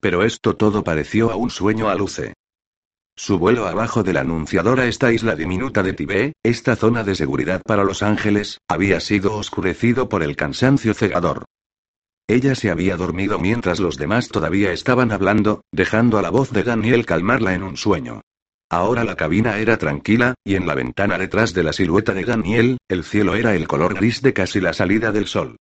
Pero 0.00 0.22
esto 0.22 0.56
todo 0.56 0.84
pareció 0.84 1.30
a 1.30 1.36
un 1.36 1.48
sueño 1.48 1.88
a 1.88 1.94
Luce. 1.94 2.34
Su 3.16 3.38
vuelo 3.38 3.66
abajo 3.66 4.02
de 4.02 4.12
la 4.12 4.20
anunciadora 4.20 4.84
esta 4.84 5.10
isla 5.10 5.36
diminuta 5.36 5.82
de 5.82 5.94
Tibet, 5.94 6.34
esta 6.42 6.76
zona 6.76 7.02
de 7.02 7.14
seguridad 7.14 7.62
para 7.64 7.82
los 7.82 8.02
ángeles, 8.02 8.58
había 8.68 9.00
sido 9.00 9.34
oscurecido 9.34 10.10
por 10.10 10.22
el 10.22 10.36
cansancio 10.36 10.92
cegador. 10.92 11.46
Ella 12.26 12.54
se 12.54 12.70
había 12.70 12.98
dormido 12.98 13.38
mientras 13.38 13.80
los 13.80 13.96
demás 13.96 14.28
todavía 14.28 14.70
estaban 14.72 15.12
hablando, 15.12 15.62
dejando 15.72 16.18
a 16.18 16.22
la 16.22 16.30
voz 16.30 16.50
de 16.50 16.62
Daniel 16.62 17.06
calmarla 17.06 17.54
en 17.54 17.62
un 17.62 17.78
sueño. 17.78 18.20
Ahora 18.70 19.04
la 19.04 19.16
cabina 19.16 19.58
era 19.58 19.76
tranquila, 19.76 20.34
y 20.44 20.56
en 20.56 20.66
la 20.66 20.74
ventana 20.74 21.18
detrás 21.18 21.54
de 21.54 21.62
la 21.62 21.72
silueta 21.72 22.12
de 22.14 22.24
Daniel, 22.24 22.78
el 22.88 23.04
cielo 23.04 23.34
era 23.34 23.54
el 23.54 23.68
color 23.68 23.94
gris 23.94 24.22
de 24.22 24.32
casi 24.32 24.60
la 24.60 24.72
salida 24.72 25.12
del 25.12 25.26
sol. 25.26 25.56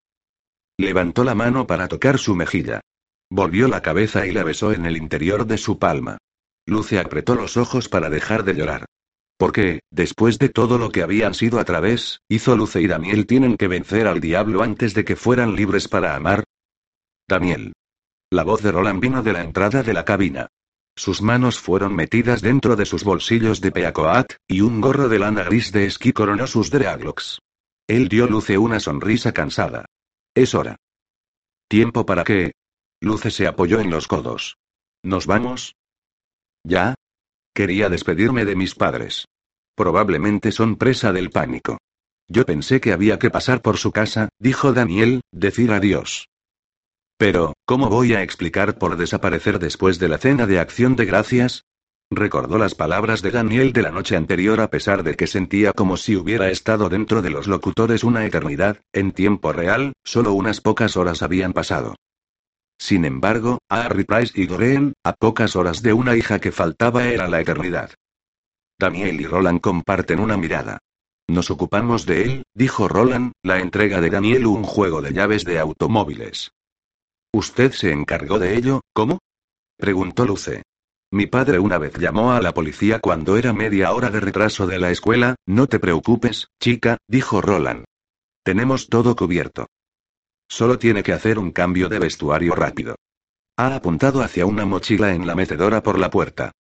Levantó 0.77 1.23
la 1.23 1.35
mano 1.35 1.67
para 1.67 1.87
tocar 1.87 2.17
su 2.17 2.35
mejilla. 2.35 2.81
Volvió 3.29 3.67
la 3.67 3.81
cabeza 3.81 4.25
y 4.25 4.31
la 4.31 4.43
besó 4.43 4.71
en 4.71 4.85
el 4.85 4.97
interior 4.97 5.45
de 5.45 5.57
su 5.57 5.79
palma. 5.79 6.17
Luce 6.65 6.99
apretó 6.99 7.35
los 7.35 7.57
ojos 7.57 7.89
para 7.89 8.09
dejar 8.09 8.43
de 8.43 8.55
llorar. 8.55 8.85
Porque, 9.37 9.81
después 9.91 10.39
de 10.39 10.49
todo 10.49 10.77
lo 10.77 10.89
que 10.89 11.03
habían 11.03 11.33
sido 11.33 11.59
a 11.59 11.65
través, 11.65 12.19
hizo 12.29 12.55
Luce 12.55 12.81
y 12.81 12.87
Daniel 12.87 13.25
tienen 13.25 13.57
que 13.57 13.67
vencer 13.67 14.07
al 14.07 14.21
diablo 14.21 14.63
antes 14.63 14.93
de 14.93 15.03
que 15.03 15.15
fueran 15.15 15.55
libres 15.55 15.87
para 15.87 16.15
amar. 16.15 16.43
Daniel. 17.27 17.73
La 18.31 18.43
voz 18.43 18.61
de 18.61 18.71
Roland 18.71 19.01
vino 19.01 19.21
de 19.21 19.33
la 19.33 19.43
entrada 19.43 19.83
de 19.83 19.93
la 19.93 20.05
cabina. 20.05 20.47
Sus 20.95 21.21
manos 21.21 21.59
fueron 21.59 21.95
metidas 21.95 22.41
dentro 22.41 22.75
de 22.75 22.85
sus 22.85 23.03
bolsillos 23.03 23.61
de 23.61 23.71
peacoat, 23.71 24.33
y 24.47 24.61
un 24.61 24.79
gorro 24.79 25.09
de 25.09 25.19
lana 25.19 25.43
gris 25.43 25.71
de 25.71 25.85
esquí 25.85 26.13
coronó 26.13 26.45
sus 26.45 26.69
dreadlocks. 26.69 27.39
Él 27.87 28.07
dio 28.07 28.27
Luce 28.27 28.57
una 28.57 28.79
sonrisa 28.79 29.31
cansada. 29.31 29.85
Es 30.35 30.53
hora. 30.53 30.77
¿Tiempo 31.67 32.05
para 32.05 32.23
qué? 32.23 32.53
Luce 33.01 33.31
se 33.31 33.47
apoyó 33.47 33.79
en 33.79 33.89
los 33.89 34.07
codos. 34.07 34.57
¿Nos 35.03 35.25
vamos? 35.25 35.75
¿Ya? 36.63 36.95
Quería 37.53 37.89
despedirme 37.89 38.45
de 38.45 38.55
mis 38.55 38.75
padres. 38.75 39.25
Probablemente 39.75 40.51
son 40.51 40.75
presa 40.75 41.11
del 41.11 41.29
pánico. 41.29 41.79
Yo 42.27 42.45
pensé 42.45 42.79
que 42.79 42.93
había 42.93 43.19
que 43.19 43.29
pasar 43.29 43.61
por 43.61 43.77
su 43.77 43.91
casa, 43.91 44.29
dijo 44.39 44.71
Daniel, 44.71 45.21
decir 45.31 45.71
adiós. 45.71 46.27
Pero, 47.23 47.53
¿cómo 47.63 47.87
voy 47.87 48.15
a 48.15 48.21
explicar 48.21 48.77
por 48.77 48.97
desaparecer 48.97 49.57
después 49.57 49.97
de 49.97 50.09
la 50.09 50.17
cena 50.17 50.45
de 50.45 50.59
acción 50.59 50.97
de 50.97 51.05
gracias? 51.05 51.63
Recordó 52.11 52.57
las 52.57 52.75
palabras 52.75 53.21
de 53.21 53.31
Daniel 53.31 53.71
de 53.71 53.81
la 53.81 53.91
noche 53.91 54.17
anterior 54.17 54.59
a 54.59 54.69
pesar 54.69 55.03
de 55.03 55.15
que 55.15 55.25
sentía 55.25 55.71
como 55.71 55.95
si 55.95 56.17
hubiera 56.17 56.49
estado 56.49 56.89
dentro 56.89 57.21
de 57.21 57.29
los 57.29 57.47
locutores 57.47 58.03
una 58.03 58.25
eternidad, 58.25 58.81
en 58.91 59.13
tiempo 59.13 59.53
real, 59.53 59.93
solo 60.03 60.33
unas 60.33 60.59
pocas 60.59 60.97
horas 60.97 61.23
habían 61.23 61.53
pasado. 61.53 61.95
Sin 62.77 63.05
embargo, 63.05 63.59
a 63.69 63.83
Harry 63.83 64.03
Price 64.03 64.33
y 64.35 64.45
Doreen, 64.45 64.91
a 65.05 65.13
pocas 65.13 65.55
horas 65.55 65.81
de 65.81 65.93
una 65.93 66.17
hija 66.17 66.39
que 66.39 66.51
faltaba 66.51 67.07
era 67.07 67.29
la 67.29 67.39
eternidad. 67.39 67.91
Daniel 68.77 69.21
y 69.21 69.27
Roland 69.27 69.61
comparten 69.61 70.19
una 70.19 70.35
mirada. 70.35 70.79
Nos 71.29 71.51
ocupamos 71.51 72.05
de 72.05 72.23
él, 72.23 72.43
dijo 72.53 72.89
Roland, 72.89 73.31
la 73.43 73.61
entrega 73.61 74.01
de 74.01 74.09
Daniel 74.09 74.45
un 74.45 74.63
juego 74.63 75.01
de 75.01 75.13
llaves 75.13 75.45
de 75.45 75.59
automóviles. 75.59 76.51
¿Usted 77.35 77.71
se 77.71 77.91
encargó 77.91 78.37
de 78.37 78.55
ello, 78.55 78.81
cómo? 78.93 79.19
preguntó 79.77 80.25
Luce. 80.25 80.61
Mi 81.11 81.25
padre 81.25 81.57
una 81.57 81.79
vez 81.79 81.93
llamó 81.97 82.31
a 82.31 82.41
la 82.41 82.53
policía 82.53 82.99
cuando 82.99 83.37
era 83.37 83.53
media 83.53 83.91
hora 83.93 84.11
de 84.11 84.19
retraso 84.19 84.67
de 84.67 84.79
la 84.79 84.91
escuela, 84.91 85.35
no 85.47 85.67
te 85.67 85.79
preocupes, 85.79 86.47
chica, 86.59 86.97
dijo 87.07 87.41
Roland. 87.41 87.85
Tenemos 88.43 88.87
todo 88.87 89.15
cubierto. 89.15 89.67
Solo 90.47 90.77
tiene 90.77 91.01
que 91.01 91.13
hacer 91.13 91.39
un 91.39 91.51
cambio 91.51 91.89
de 91.89 91.99
vestuario 91.99 92.53
rápido. 92.53 92.95
Ha 93.57 93.75
apuntado 93.75 94.21
hacia 94.21 94.45
una 94.45 94.65
mochila 94.65 95.13
en 95.13 95.25
la 95.25 95.35
mecedora 95.35 95.81
por 95.81 95.97
la 95.97 96.11
puerta. 96.11 96.51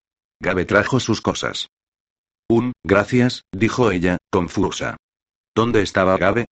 Gabe 0.40 0.64
trajo 0.64 1.00
sus 1.00 1.20
cosas. 1.20 1.68
Un, 2.48 2.72
gracias, 2.82 3.42
dijo 3.52 3.90
ella, 3.90 4.18
confusa. 4.30 4.96
¿Dónde 5.54 5.82
estaba 5.82 6.16
Gabe? 6.16 6.46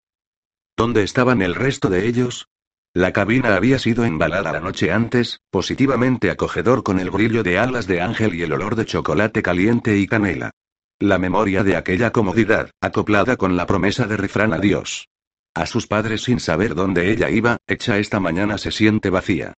¿Dónde 0.76 1.02
estaban 1.02 1.40
el 1.42 1.54
resto 1.54 1.88
de 1.88 2.06
ellos? 2.06 2.46
La 2.92 3.12
cabina 3.12 3.54
había 3.54 3.78
sido 3.78 4.04
embalada 4.04 4.50
la 4.50 4.58
noche 4.58 4.90
antes, 4.90 5.40
positivamente 5.50 6.28
acogedor 6.28 6.82
con 6.82 6.98
el 6.98 7.10
brillo 7.10 7.44
de 7.44 7.56
alas 7.56 7.86
de 7.86 8.00
ángel 8.00 8.34
y 8.34 8.42
el 8.42 8.52
olor 8.52 8.74
de 8.74 8.84
chocolate 8.84 9.42
caliente 9.42 9.96
y 9.96 10.08
canela. 10.08 10.50
La 10.98 11.18
memoria 11.18 11.62
de 11.62 11.76
aquella 11.76 12.10
comodidad, 12.10 12.70
acoplada 12.80 13.36
con 13.36 13.56
la 13.56 13.66
promesa 13.66 14.08
de 14.08 14.16
refrán 14.16 14.52
adiós. 14.52 15.06
A 15.54 15.66
sus 15.66 15.86
padres 15.86 16.22
sin 16.22 16.40
saber 16.40 16.74
dónde 16.74 17.12
ella 17.12 17.30
iba, 17.30 17.58
hecha 17.68 17.98
esta 17.98 18.18
mañana 18.18 18.58
se 18.58 18.72
siente 18.72 19.08
vacía. 19.08 19.54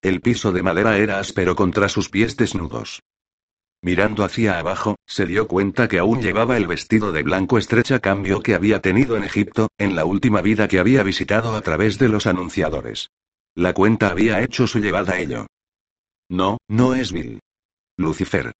El 0.00 0.22
piso 0.22 0.50
de 0.52 0.62
madera 0.62 0.96
era 0.96 1.18
áspero 1.18 1.56
contra 1.56 1.90
sus 1.90 2.08
pies 2.08 2.36
desnudos. 2.36 3.02
Mirando 3.86 4.24
hacia 4.24 4.58
abajo, 4.58 4.96
se 5.06 5.26
dio 5.26 5.46
cuenta 5.46 5.86
que 5.86 6.00
aún 6.00 6.20
llevaba 6.20 6.56
el 6.56 6.66
vestido 6.66 7.12
de 7.12 7.22
blanco 7.22 7.56
estrecha 7.56 8.00
cambio 8.00 8.42
que 8.42 8.56
había 8.56 8.80
tenido 8.80 9.16
en 9.16 9.22
Egipto, 9.22 9.68
en 9.78 9.94
la 9.94 10.04
última 10.04 10.42
vida 10.42 10.66
que 10.66 10.80
había 10.80 11.04
visitado 11.04 11.54
a 11.54 11.60
través 11.60 11.96
de 11.96 12.08
los 12.08 12.26
anunciadores. 12.26 13.10
La 13.54 13.74
cuenta 13.74 14.08
había 14.08 14.42
hecho 14.42 14.66
su 14.66 14.80
llevada 14.80 15.12
a 15.12 15.20
ello. 15.20 15.46
No, 16.28 16.58
no 16.66 16.96
es 16.96 17.12
Bill. 17.12 17.38
Lucifer. 17.96 18.50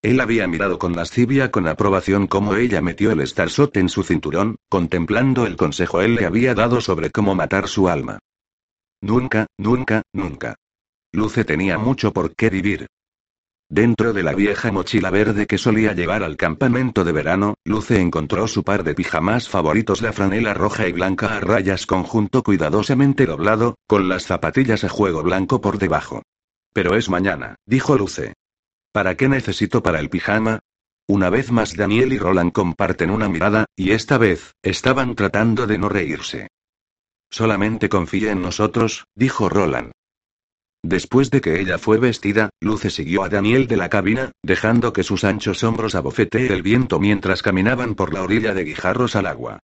Él 0.00 0.20
había 0.20 0.46
mirado 0.46 0.78
con 0.78 0.94
lascivia 0.94 1.50
con 1.50 1.66
aprobación 1.66 2.28
cómo 2.28 2.54
ella 2.54 2.80
metió 2.80 3.10
el 3.10 3.26
Starshot 3.26 3.76
en 3.78 3.88
su 3.88 4.04
cinturón, 4.04 4.58
contemplando 4.68 5.44
el 5.44 5.56
consejo 5.56 6.02
él 6.02 6.14
le 6.14 6.24
había 6.24 6.54
dado 6.54 6.80
sobre 6.80 7.10
cómo 7.10 7.34
matar 7.34 7.66
su 7.66 7.88
alma. 7.88 8.20
Nunca, 9.00 9.48
nunca, 9.58 10.02
nunca. 10.12 10.54
Luce 11.10 11.44
tenía 11.44 11.78
mucho 11.78 12.12
por 12.12 12.36
qué 12.36 12.48
vivir. 12.48 12.86
Dentro 13.70 14.14
de 14.14 14.22
la 14.22 14.34
vieja 14.34 14.72
mochila 14.72 15.10
verde 15.10 15.46
que 15.46 15.58
solía 15.58 15.92
llevar 15.92 16.22
al 16.22 16.38
campamento 16.38 17.04
de 17.04 17.12
verano, 17.12 17.54
Luce 17.64 18.00
encontró 18.00 18.48
su 18.48 18.64
par 18.64 18.82
de 18.82 18.94
pijamas 18.94 19.50
favoritos, 19.50 20.00
la 20.00 20.14
franela 20.14 20.54
roja 20.54 20.88
y 20.88 20.92
blanca 20.92 21.36
a 21.36 21.40
rayas 21.40 21.84
conjunto 21.84 22.42
cuidadosamente 22.42 23.26
doblado, 23.26 23.76
con 23.86 24.08
las 24.08 24.24
zapatillas 24.24 24.84
a 24.84 24.88
juego 24.88 25.22
blanco 25.22 25.60
por 25.60 25.76
debajo. 25.78 26.22
Pero 26.72 26.96
es 26.96 27.10
mañana, 27.10 27.56
dijo 27.66 27.98
Luce. 27.98 28.32
¿Para 28.90 29.16
qué 29.16 29.28
necesito 29.28 29.82
para 29.82 30.00
el 30.00 30.08
pijama? 30.08 30.60
Una 31.06 31.28
vez 31.28 31.50
más 31.50 31.76
Daniel 31.76 32.14
y 32.14 32.18
Roland 32.18 32.52
comparten 32.52 33.10
una 33.10 33.28
mirada, 33.28 33.66
y 33.76 33.90
esta 33.90 34.16
vez, 34.16 34.52
estaban 34.62 35.14
tratando 35.14 35.66
de 35.66 35.76
no 35.76 35.90
reírse. 35.90 36.48
Solamente 37.30 37.90
confíe 37.90 38.30
en 38.30 38.40
nosotros, 38.40 39.04
dijo 39.14 39.50
Roland. 39.50 39.92
Después 40.82 41.30
de 41.30 41.40
que 41.40 41.60
ella 41.60 41.78
fue 41.78 41.98
vestida, 41.98 42.50
Luce 42.60 42.90
siguió 42.90 43.24
a 43.24 43.28
Daniel 43.28 43.66
de 43.66 43.76
la 43.76 43.88
cabina, 43.88 44.32
dejando 44.42 44.92
que 44.92 45.02
sus 45.02 45.24
anchos 45.24 45.64
hombros 45.64 45.94
abofetee 45.94 46.52
el 46.52 46.62
viento 46.62 47.00
mientras 47.00 47.42
caminaban 47.42 47.94
por 47.94 48.14
la 48.14 48.22
orilla 48.22 48.54
de 48.54 48.64
guijarros 48.64 49.16
al 49.16 49.26
agua. 49.26 49.58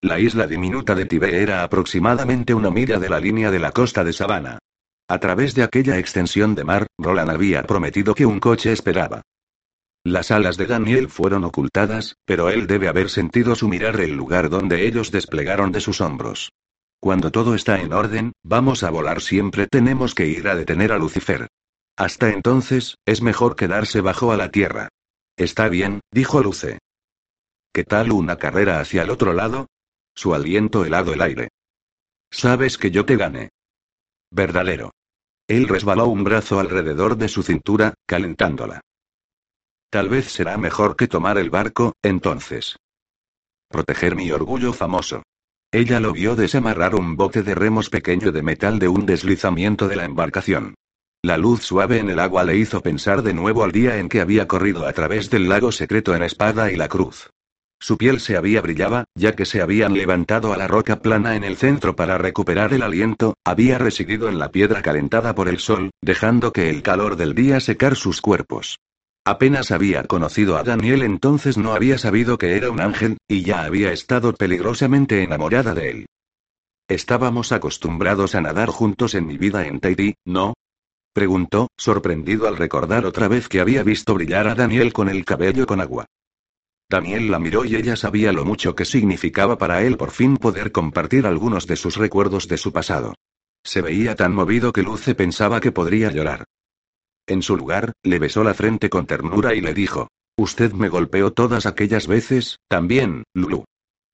La 0.00 0.20
isla 0.20 0.46
diminuta 0.46 0.94
de 0.94 1.06
Tibet 1.06 1.34
era 1.34 1.64
aproximadamente 1.64 2.54
una 2.54 2.70
milla 2.70 3.00
de 3.00 3.08
la 3.08 3.18
línea 3.18 3.50
de 3.50 3.58
la 3.58 3.72
costa 3.72 4.04
de 4.04 4.12
Sabana. 4.12 4.58
A 5.08 5.18
través 5.18 5.54
de 5.56 5.64
aquella 5.64 5.98
extensión 5.98 6.54
de 6.54 6.62
mar, 6.62 6.86
Roland 6.98 7.30
había 7.30 7.64
prometido 7.64 8.14
que 8.14 8.26
un 8.26 8.38
coche 8.38 8.70
esperaba. 8.72 9.22
Las 10.04 10.30
alas 10.30 10.56
de 10.56 10.66
Daniel 10.66 11.08
fueron 11.08 11.44
ocultadas, 11.44 12.14
pero 12.24 12.48
él 12.48 12.68
debe 12.68 12.86
haber 12.86 13.10
sentido 13.10 13.56
su 13.56 13.68
mirar 13.68 14.00
el 14.00 14.12
lugar 14.12 14.50
donde 14.50 14.86
ellos 14.86 15.10
desplegaron 15.10 15.72
de 15.72 15.80
sus 15.80 16.00
hombros. 16.00 16.52
Cuando 17.00 17.30
todo 17.30 17.54
está 17.54 17.80
en 17.80 17.92
orden, 17.92 18.32
vamos 18.42 18.82
a 18.82 18.90
volar 18.90 19.20
siempre 19.20 19.66
tenemos 19.66 20.14
que 20.14 20.26
ir 20.26 20.48
a 20.48 20.56
detener 20.56 20.92
a 20.92 20.98
Lucifer. 20.98 21.48
Hasta 21.96 22.30
entonces, 22.30 22.96
es 23.06 23.22
mejor 23.22 23.56
quedarse 23.56 24.00
bajo 24.00 24.32
a 24.32 24.36
la 24.36 24.50
tierra. 24.50 24.88
Está 25.36 25.68
bien, 25.68 26.00
dijo 26.12 26.42
Luce. 26.42 26.78
¿Qué 27.72 27.84
tal 27.84 28.12
una 28.12 28.36
carrera 28.36 28.80
hacia 28.80 29.02
el 29.02 29.10
otro 29.10 29.32
lado? 29.32 29.68
Su 30.14 30.34
aliento 30.34 30.84
helado 30.84 31.12
el 31.12 31.22
aire. 31.22 31.48
Sabes 32.30 32.76
que 32.76 32.90
yo 32.90 33.04
te 33.04 33.16
gané. 33.16 33.50
Verdadero. 34.30 34.90
Él 35.46 35.68
resbaló 35.68 36.08
un 36.08 36.24
brazo 36.24 36.58
alrededor 36.58 37.16
de 37.16 37.28
su 37.28 37.42
cintura, 37.42 37.94
calentándola. 38.06 38.80
Tal 39.90 40.08
vez 40.08 40.30
será 40.30 40.58
mejor 40.58 40.96
que 40.96 41.08
tomar 41.08 41.38
el 41.38 41.50
barco, 41.50 41.94
entonces. 42.02 42.76
Proteger 43.68 44.16
mi 44.16 44.30
orgullo 44.30 44.72
famoso. 44.72 45.22
Ella 45.70 46.00
lo 46.00 46.14
vio 46.14 46.34
desamarrar 46.34 46.94
un 46.94 47.14
bote 47.14 47.42
de 47.42 47.54
remos 47.54 47.90
pequeño 47.90 48.32
de 48.32 48.40
metal 48.40 48.78
de 48.78 48.88
un 48.88 49.04
deslizamiento 49.04 49.86
de 49.86 49.96
la 49.96 50.06
embarcación. 50.06 50.74
La 51.22 51.36
luz 51.36 51.62
suave 51.62 51.98
en 51.98 52.08
el 52.08 52.20
agua 52.20 52.42
le 52.44 52.56
hizo 52.56 52.80
pensar 52.80 53.20
de 53.20 53.34
nuevo 53.34 53.64
al 53.64 53.72
día 53.72 53.98
en 53.98 54.08
que 54.08 54.22
había 54.22 54.48
corrido 54.48 54.86
a 54.86 54.92
través 54.94 55.28
del 55.28 55.46
lago 55.46 55.70
secreto 55.70 56.14
en 56.14 56.22
espada 56.22 56.72
y 56.72 56.76
la 56.76 56.88
cruz. 56.88 57.28
Su 57.78 57.98
piel 57.98 58.18
se 58.20 58.38
había 58.38 58.62
brillaba, 58.62 59.04
ya 59.14 59.36
que 59.36 59.44
se 59.44 59.60
habían 59.60 59.92
levantado 59.92 60.54
a 60.54 60.56
la 60.56 60.68
roca 60.68 61.00
plana 61.00 61.36
en 61.36 61.44
el 61.44 61.58
centro 61.58 61.94
para 61.94 62.16
recuperar 62.16 62.72
el 62.72 62.82
aliento, 62.82 63.34
había 63.44 63.76
residido 63.76 64.30
en 64.30 64.38
la 64.38 64.50
piedra 64.50 64.80
calentada 64.80 65.34
por 65.34 65.50
el 65.50 65.58
sol, 65.58 65.90
dejando 66.00 66.50
que 66.50 66.70
el 66.70 66.82
calor 66.82 67.16
del 67.16 67.34
día 67.34 67.60
secar 67.60 67.94
sus 67.94 68.22
cuerpos. 68.22 68.78
Apenas 69.28 69.72
había 69.72 70.04
conocido 70.04 70.56
a 70.56 70.62
Daniel 70.62 71.02
entonces 71.02 71.58
no 71.58 71.74
había 71.74 71.98
sabido 71.98 72.38
que 72.38 72.56
era 72.56 72.70
un 72.70 72.80
ángel, 72.80 73.18
y 73.28 73.42
ya 73.42 73.64
había 73.64 73.92
estado 73.92 74.32
peligrosamente 74.32 75.22
enamorada 75.22 75.74
de 75.74 75.90
él. 75.90 76.06
Estábamos 76.88 77.52
acostumbrados 77.52 78.34
a 78.34 78.40
nadar 78.40 78.70
juntos 78.70 79.14
en 79.14 79.26
mi 79.26 79.36
vida 79.36 79.66
en 79.66 79.80
Tahití, 79.80 80.14
¿no? 80.24 80.54
Preguntó, 81.12 81.68
sorprendido 81.76 82.48
al 82.48 82.56
recordar 82.56 83.04
otra 83.04 83.28
vez 83.28 83.50
que 83.50 83.60
había 83.60 83.82
visto 83.82 84.14
brillar 84.14 84.48
a 84.48 84.54
Daniel 84.54 84.94
con 84.94 85.10
el 85.10 85.26
cabello 85.26 85.66
con 85.66 85.82
agua. 85.82 86.06
Daniel 86.88 87.30
la 87.30 87.38
miró 87.38 87.66
y 87.66 87.76
ella 87.76 87.96
sabía 87.96 88.32
lo 88.32 88.46
mucho 88.46 88.74
que 88.74 88.86
significaba 88.86 89.58
para 89.58 89.82
él 89.82 89.98
por 89.98 90.10
fin 90.10 90.38
poder 90.38 90.72
compartir 90.72 91.26
algunos 91.26 91.66
de 91.66 91.76
sus 91.76 91.96
recuerdos 91.96 92.48
de 92.48 92.56
su 92.56 92.72
pasado. 92.72 93.14
Se 93.62 93.82
veía 93.82 94.14
tan 94.14 94.34
movido 94.34 94.72
que 94.72 94.82
Luce 94.82 95.14
pensaba 95.14 95.60
que 95.60 95.70
podría 95.70 96.10
llorar. 96.10 96.46
En 97.28 97.42
su 97.42 97.56
lugar, 97.56 97.92
le 98.02 98.18
besó 98.18 98.42
la 98.42 98.54
frente 98.54 98.88
con 98.88 99.06
ternura 99.06 99.54
y 99.54 99.60
le 99.60 99.74
dijo, 99.74 100.08
Usted 100.38 100.72
me 100.72 100.88
golpeó 100.88 101.32
todas 101.32 101.66
aquellas 101.66 102.06
veces, 102.06 102.56
también, 102.68 103.24
Lulu. 103.34 103.64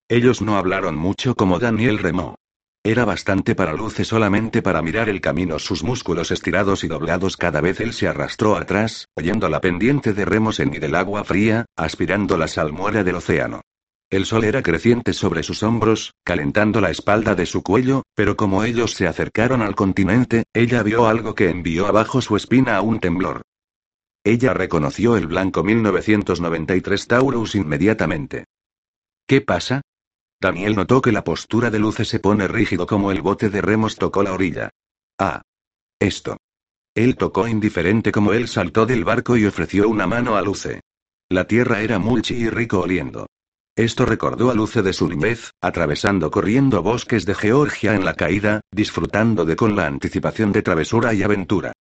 Ellos 0.09 0.43
no 0.43 0.57
hablaron 0.57 0.97
mucho 0.97 1.37
como 1.37 1.61
Daniel 1.61 1.99
remó. 1.99 2.35
Era 2.83 3.05
bastante 3.05 3.55
para 3.55 3.73
Luce 3.73 4.05
solamente 4.05 4.63
para 4.63 4.83
mirar 4.83 5.09
el 5.09 5.21
camino, 5.21 5.59
sus 5.59 5.85
músculos 5.85 6.33
estirados 6.33 6.83
y 6.83 6.89
doblados 6.89 7.37
cada 7.37 7.61
vez 7.61 7.81
él 7.81 7.93
se 7.93 8.09
arrastró 8.09 8.57
atrás, 8.57 9.07
oyendo 9.15 9.49
la 9.49 9.61
pendiente 9.61 10.13
de 10.13 10.25
remos 10.25 10.59
en 10.59 10.75
y 10.75 10.79
del 10.79 10.97
agua 10.97 11.25
fría, 11.25 11.67
aspirando 11.77 12.37
la 12.37 12.49
salmuera 12.49 13.05
del 13.05 13.15
océano. 13.15 13.63
El 14.15 14.27
sol 14.27 14.45
era 14.45 14.63
creciente 14.63 15.13
sobre 15.13 15.43
sus 15.43 15.65
hombros, 15.65 16.15
calentando 16.23 16.81
la 16.81 16.91
espalda 16.91 17.35
de 17.35 17.47
su 17.47 17.65
cuello, 17.65 18.05
pero 18.15 18.37
como 18.37 18.63
ellos 18.63 18.93
se 18.93 19.09
acercaron 19.09 19.61
al 19.61 19.75
continente, 19.75 20.45
ella 20.53 20.85
vio 20.85 21.09
algo 21.09 21.35
que 21.35 21.51
envió 21.51 21.89
abajo 21.89 22.23
su 22.23 22.37
espina 22.37 22.77
a 22.77 22.81
un 22.81 23.01
temblor. 23.01 23.43
Ella 24.23 24.55
reconoció 24.55 25.17
el 25.17 25.27
blanco 25.27 25.65
1993 25.65 27.09
Taurus 27.09 27.57
inmediatamente. 27.57 28.45
¿Qué 29.27 29.41
pasa? 29.41 29.83
Daniel 30.41 30.77
notó 30.77 31.03
que 31.03 31.11
la 31.11 31.25
postura 31.25 31.73
de 31.73 31.81
Luce 31.81 32.05
se 32.05 32.21
pone 32.21 32.47
rígido 32.47 32.87
como 32.87 33.11
el 33.11 33.21
bote 33.21 33.51
de 33.51 33.63
remos 33.63 33.97
tocó 33.97 34.23
la 34.23 34.33
orilla. 34.33 34.71
Ah. 35.19 35.43
Esto. 35.99 36.37
Él 36.95 37.17
tocó 37.17 37.49
indiferente 37.49 38.13
como 38.13 38.33
él 38.33 38.47
saltó 38.47 38.87
del 38.87 39.03
barco 39.03 39.37
y 39.37 39.45
ofreció 39.45 39.89
una 39.89 40.07
mano 40.07 40.37
a 40.37 40.43
Luce. 40.43 40.83
La 41.29 41.49
tierra 41.49 41.81
era 41.81 41.99
mulchi 41.99 42.37
y 42.37 42.49
rico 42.49 42.79
oliendo. 42.79 43.27
Esto 43.77 44.07
recordó 44.07 44.51
a 44.51 44.55
Luce 44.55 44.83
de 44.83 44.93
su 44.93 45.09
niñez, 45.09 45.51
atravesando 45.61 46.31
corriendo 46.31 46.81
bosques 46.83 47.27
de 47.27 47.35
Georgia 47.35 47.97
en 47.97 48.05
la 48.05 48.15
caída, 48.15 48.61
disfrutando 48.71 49.45
de 49.45 49.57
con 49.57 49.75
la 49.75 49.87
anticipación 49.87 50.53
de 50.53 50.63
travesura 50.63 51.13
y 51.13 51.25
aventura. 51.25 51.73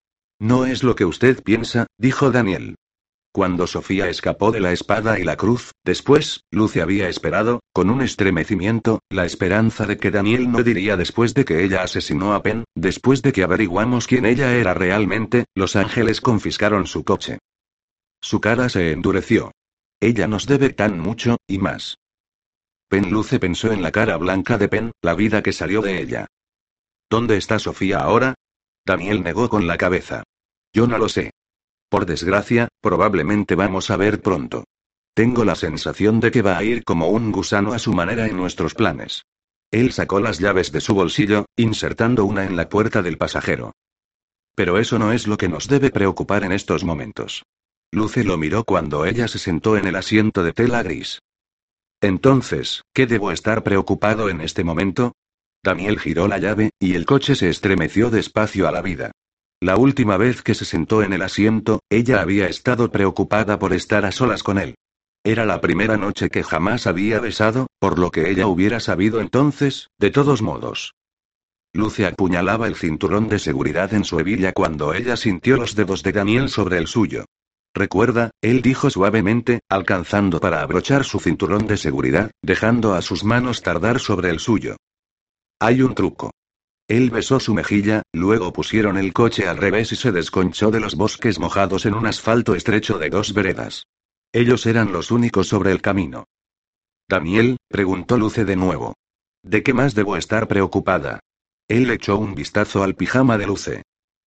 No 0.41 0.65
es 0.65 0.83
lo 0.83 0.95
que 0.95 1.05
usted 1.05 1.43
piensa, 1.43 1.87
dijo 1.99 2.31
Daniel. 2.31 2.77
Cuando 3.31 3.67
Sofía 3.67 4.09
escapó 4.09 4.53
de 4.53 4.61
la 4.61 4.73
espada 4.73 5.19
y 5.19 5.25
la 5.25 5.37
cruz, 5.37 5.73
después, 5.85 6.45
Luce 6.51 6.81
había 6.81 7.09
esperado, 7.09 7.61
con 7.75 7.91
un 7.91 8.01
estremecimiento, 8.01 9.01
la 9.11 9.27
esperanza 9.27 9.87
de 9.87 9.99
que 9.99 10.11
Daniel 10.11 10.51
no 10.51 10.63
diría 10.63 10.97
después 10.97 11.35
de 11.35 11.45
que 11.45 11.63
ella 11.63 11.83
asesinó 11.83 12.35
a 12.35 12.43
Penn, 12.43 12.65
después 12.75 13.21
de 13.23 13.33
que 13.33 13.43
averiguamos 13.43 14.07
quién 14.07 14.25
ella 14.25 14.55
era 14.55 14.73
realmente, 14.73 15.45
los 15.55 15.77
ángeles 15.77 16.23
confiscaron 16.23 16.87
su 16.87 17.05
coche. 17.05 17.39
Su 18.23 18.41
cara 18.41 18.69
se 18.69 18.93
endureció. 18.93 19.53
Ella 20.03 20.27
nos 20.27 20.47
debe 20.47 20.71
tan 20.71 20.99
mucho, 20.99 21.37
y 21.47 21.59
más. 21.59 21.97
Penn 22.89 23.13
Luce 23.13 23.39
pensó 23.39 23.71
en 23.71 23.83
la 23.83 23.93
cara 23.93 24.17
blanca 24.17 24.59
de 24.59 24.67
Penn, 24.67 24.91
la 25.01 25.15
vida 25.15 25.45
que 25.45 25.53
salió 25.53 25.81
de 25.81 26.03
ella. 26.03 26.27
¿Dónde 27.09 27.37
está 27.37 27.61
Sofía 27.61 28.01
ahora? 28.01 28.35
Daniel 28.85 29.23
negó 29.23 29.49
con 29.49 29.69
la 29.69 29.79
cabeza. 29.79 30.25
Yo 30.73 30.89
no 30.89 30.99
lo 30.99 31.09
sé. 31.09 31.31
Por 31.89 32.05
desgracia, 32.05 32.67
probablemente 32.81 33.55
vamos 33.55 33.91
a 33.93 33.97
ver 33.97 34.21
pronto. 34.21 34.65
Tengo 35.15 35.45
la 35.45 35.55
sensación 35.55 36.19
de 36.19 36.33
que 36.33 36.43
va 36.43 36.59
a 36.59 36.65
ir 36.65 36.83
como 36.83 37.07
un 37.07 37.31
gusano 37.31 37.73
a 37.73 37.79
su 37.79 37.93
manera 37.93 38.27
en 38.27 38.37
nuestros 38.37 38.75
planes. 38.75 39.23
Él 39.71 39.93
sacó 39.93 40.19
las 40.19 40.41
llaves 40.41 40.73
de 40.73 40.81
su 40.81 40.95
bolsillo, 40.95 41.47
insertando 41.55 42.25
una 42.25 42.45
en 42.45 42.57
la 42.57 42.69
puerta 42.69 43.03
del 43.03 43.19
pasajero. 43.19 43.71
Pero 44.57 44.81
eso 44.81 44.99
no 44.99 45.13
es 45.13 45.29
lo 45.29 45.37
que 45.37 45.49
nos 45.49 45.69
debe 45.69 45.91
preocupar 45.91 46.43
en 46.43 46.51
estos 46.51 46.83
momentos. 46.83 47.45
Luce 47.95 48.25
lo 48.25 48.39
miró 48.39 48.65
cuando 48.65 49.05
ella 49.05 49.29
se 49.29 49.39
sentó 49.39 49.77
en 49.77 49.87
el 49.87 49.97
asiento 49.97 50.43
de 50.43 50.55
tela 50.55 50.83
gris. 50.83 51.21
Entonces, 52.01 52.83
¿qué 52.95 53.07
debo 53.07 53.31
estar 53.33 53.63
preocupado 53.63 54.31
en 54.31 54.41
este 54.41 54.65
momento? 54.65 55.13
Daniel 55.63 56.01
giró 56.01 56.27
la 56.27 56.39
llave, 56.39 56.71
y 56.81 56.95
el 56.95 57.05
coche 57.05 57.37
se 57.37 57.51
estremeció 57.51 58.09
despacio 58.09 58.67
a 58.67 58.73
la 58.73 58.81
vida. 58.81 59.13
La 59.61 59.77
última 59.77 60.17
vez 60.17 60.43
que 60.43 60.55
se 60.55 60.65
sentó 60.65 61.03
en 61.03 61.13
el 61.13 61.21
asiento, 61.21 61.81
ella 61.91 62.23
había 62.23 62.49
estado 62.49 62.91
preocupada 62.91 63.59
por 63.59 63.75
estar 63.75 64.07
a 64.07 64.11
solas 64.11 64.43
con 64.43 64.59
él. 64.59 64.75
Era 65.23 65.45
la 65.45 65.61
primera 65.61 65.99
noche 65.99 66.31
que 66.31 66.43
jamás 66.43 66.87
había 66.87 67.21
besado, 67.21 67.67
por 67.79 67.99
lo 67.99 68.11
que 68.11 68.31
ella 68.31 68.47
hubiera 68.47 68.81
sabido 68.81 69.21
entonces, 69.21 69.89
de 69.99 70.11
todos 70.11 70.41
modos. 70.41 70.95
Luce 71.75 72.07
apuñalaba 72.07 72.67
el 72.67 72.75
cinturón 72.75 73.29
de 73.29 73.39
seguridad 73.39 73.95
en 73.95 74.05
su 74.05 74.19
hebilla 74.19 74.53
cuando 74.53 74.95
ella 74.95 75.17
sintió 75.17 75.59
los 75.59 75.77
dedos 75.77 76.03
de 76.03 76.13
Daniel 76.13 76.49
sobre 76.49 76.79
el 76.79 76.87
suyo. 76.87 77.27
Recuerda, 77.75 78.33
él 78.43 78.61
dijo 78.61 78.91
suavemente, 78.91 79.61
alcanzando 79.69 80.41
para 80.41 80.61
abrochar 80.61 81.05
su 81.05 81.21
cinturón 81.21 81.67
de 81.67 81.79
seguridad, 81.79 82.31
dejando 82.43 82.95
a 82.95 83.03
sus 83.03 83.25
manos 83.25 83.63
tardar 83.63 83.99
sobre 83.99 84.29
el 84.29 84.41
suyo. 84.41 84.77
Hay 85.59 85.81
un 85.81 85.95
truco. 85.95 86.33
Él 86.89 87.11
besó 87.11 87.41
su 87.41 87.55
mejilla, 87.55 88.03
luego 88.13 88.53
pusieron 88.53 88.99
el 88.99 89.15
coche 89.15 89.49
al 89.49 89.57
revés 89.57 89.93
y 89.93 89.97
se 89.97 90.13
desconchó 90.13 90.71
de 90.71 90.81
los 90.81 90.97
bosques 90.97 91.39
mojados 91.39 91.87
en 91.87 91.95
un 91.95 92.07
asfalto 92.07 92.55
estrecho 92.55 92.99
de 92.99 93.09
dos 93.09 93.33
veredas. 93.33 93.87
Ellos 94.33 94.67
eran 94.67 94.93
los 94.93 95.11
únicos 95.11 95.49
sobre 95.49 95.73
el 95.73 95.81
camino. 95.81 96.25
Daniel, 97.09 97.57
preguntó 97.69 98.19
Luce 98.19 98.45
de 98.45 98.57
nuevo. 98.57 98.95
¿De 99.43 99.63
qué 99.63 99.73
más 99.73 99.95
debo 99.95 100.17
estar 100.17 100.49
preocupada? 100.49 101.21
Él 101.69 101.91
echó 101.91 102.19
un 102.19 102.35
vistazo 102.35 102.83
al 102.83 102.95
pijama 102.95 103.39
de 103.39 103.47
Luce. 103.47 103.83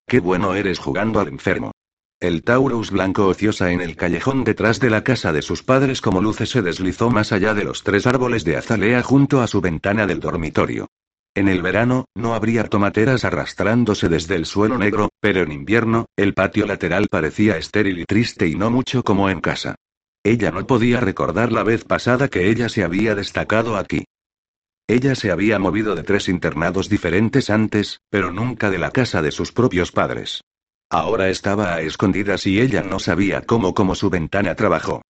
Qué 0.07 0.19
bueno 0.19 0.55
eres 0.55 0.79
jugando 0.79 1.19
al 1.19 1.27
enfermo. 1.27 1.71
El 2.21 2.43
Taurus 2.43 2.91
blanco 2.91 3.27
ociosa 3.27 3.71
en 3.71 3.81
el 3.81 3.97
callejón 3.97 4.45
detrás 4.45 4.79
de 4.79 4.89
la 4.89 5.03
casa 5.03 5.33
de 5.33 5.41
sus 5.41 5.63
padres 5.63 5.99
como 5.99 6.21
Luce 6.21 6.45
se 6.45 6.61
deslizó 6.61 7.09
más 7.09 7.33
allá 7.33 7.53
de 7.53 7.65
los 7.65 7.83
tres 7.83 8.07
árboles 8.07 8.45
de 8.45 8.55
azalea 8.55 9.03
junto 9.03 9.41
a 9.41 9.47
su 9.47 9.59
ventana 9.59 10.07
del 10.07 10.21
dormitorio. 10.21 10.87
En 11.35 11.49
el 11.49 11.61
verano, 11.61 12.05
no 12.15 12.33
habría 12.33 12.63
tomateras 12.63 13.25
arrastrándose 13.25 14.07
desde 14.07 14.35
el 14.35 14.45
suelo 14.45 14.77
negro, 14.77 15.09
pero 15.19 15.41
en 15.41 15.51
invierno, 15.51 16.05
el 16.15 16.33
patio 16.33 16.65
lateral 16.65 17.07
parecía 17.11 17.57
estéril 17.57 17.99
y 17.99 18.05
triste 18.05 18.47
y 18.47 18.55
no 18.55 18.71
mucho 18.71 19.03
como 19.03 19.29
en 19.29 19.41
casa. 19.41 19.75
Ella 20.23 20.51
no 20.51 20.65
podía 20.65 21.01
recordar 21.01 21.51
la 21.51 21.63
vez 21.63 21.83
pasada 21.83 22.29
que 22.29 22.49
ella 22.49 22.69
se 22.69 22.85
había 22.85 23.15
destacado 23.15 23.75
aquí. 23.75 24.05
Ella 24.87 25.15
se 25.15 25.31
había 25.31 25.59
movido 25.59 25.95
de 25.95 26.03
tres 26.03 26.29
internados 26.29 26.87
diferentes 26.87 27.49
antes, 27.49 27.99
pero 28.09 28.31
nunca 28.31 28.69
de 28.69 28.77
la 28.77 28.91
casa 28.91 29.21
de 29.21 29.31
sus 29.31 29.51
propios 29.51 29.91
padres. 29.91 30.41
Ahora 30.89 31.29
estaba 31.29 31.73
a 31.73 31.81
escondidas 31.81 32.45
y 32.45 32.61
ella 32.61 32.83
no 32.83 32.99
sabía 32.99 33.41
cómo 33.41 33.73
como 33.73 33.95
su 33.95 34.09
ventana 34.09 34.55
trabajó. 34.55 35.01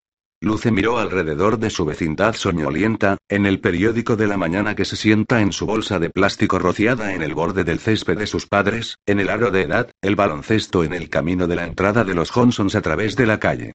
Luce 0.42 0.70
miró 0.70 1.00
alrededor 1.00 1.58
de 1.60 1.70
su 1.70 1.86
vecindad 1.86 2.36
soñolienta, 2.36 3.18
en 3.30 3.46
el 3.46 3.60
periódico 3.60 4.16
de 4.16 4.28
la 4.28 4.38
mañana 4.38 4.76
que 4.76 4.86
se 4.86 4.96
sienta 4.96 5.42
en 5.42 5.52
su 5.52 5.66
bolsa 5.66 5.98
de 5.98 6.10
plástico 6.10 6.60
rociada 6.60 7.14
en 7.14 7.22
el 7.22 7.34
borde 7.34 7.64
del 7.64 7.80
césped 7.80 8.18
de 8.18 8.28
sus 8.28 8.46
padres, 8.46 8.98
en 9.06 9.20
el 9.20 9.30
aro 9.30 9.50
de 9.50 9.64
edad, 9.64 9.92
el 10.02 10.16
baloncesto 10.16 10.84
en 10.84 10.94
el 10.94 11.10
camino 11.10 11.48
de 11.48 11.56
la 11.56 11.66
entrada 11.66 12.04
de 12.04 12.14
los 12.14 12.32
Johnsons 12.32 12.76
a 12.76 12.82
través 12.82 13.16
de 13.16 13.26
la 13.26 13.40
calle. 13.40 13.74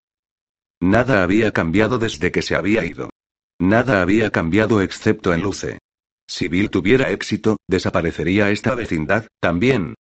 Nada 0.81 1.23
había 1.23 1.51
cambiado 1.51 1.99
desde 1.99 2.31
que 2.31 2.43
se 2.43 2.55
había 2.55 2.85
ido. 2.85 3.11
Nada 3.59 4.01
había 4.01 4.31
cambiado 4.31 4.81
excepto 4.81 5.35
en 5.35 5.43
Luce. 5.43 5.79
Si 6.27 6.49
Bill 6.49 6.71
tuviera 6.71 7.11
éxito, 7.11 7.57
desaparecería 7.67 8.51
esta 8.51 8.75
vecindad, 8.75 9.27
también, 9.41 9.95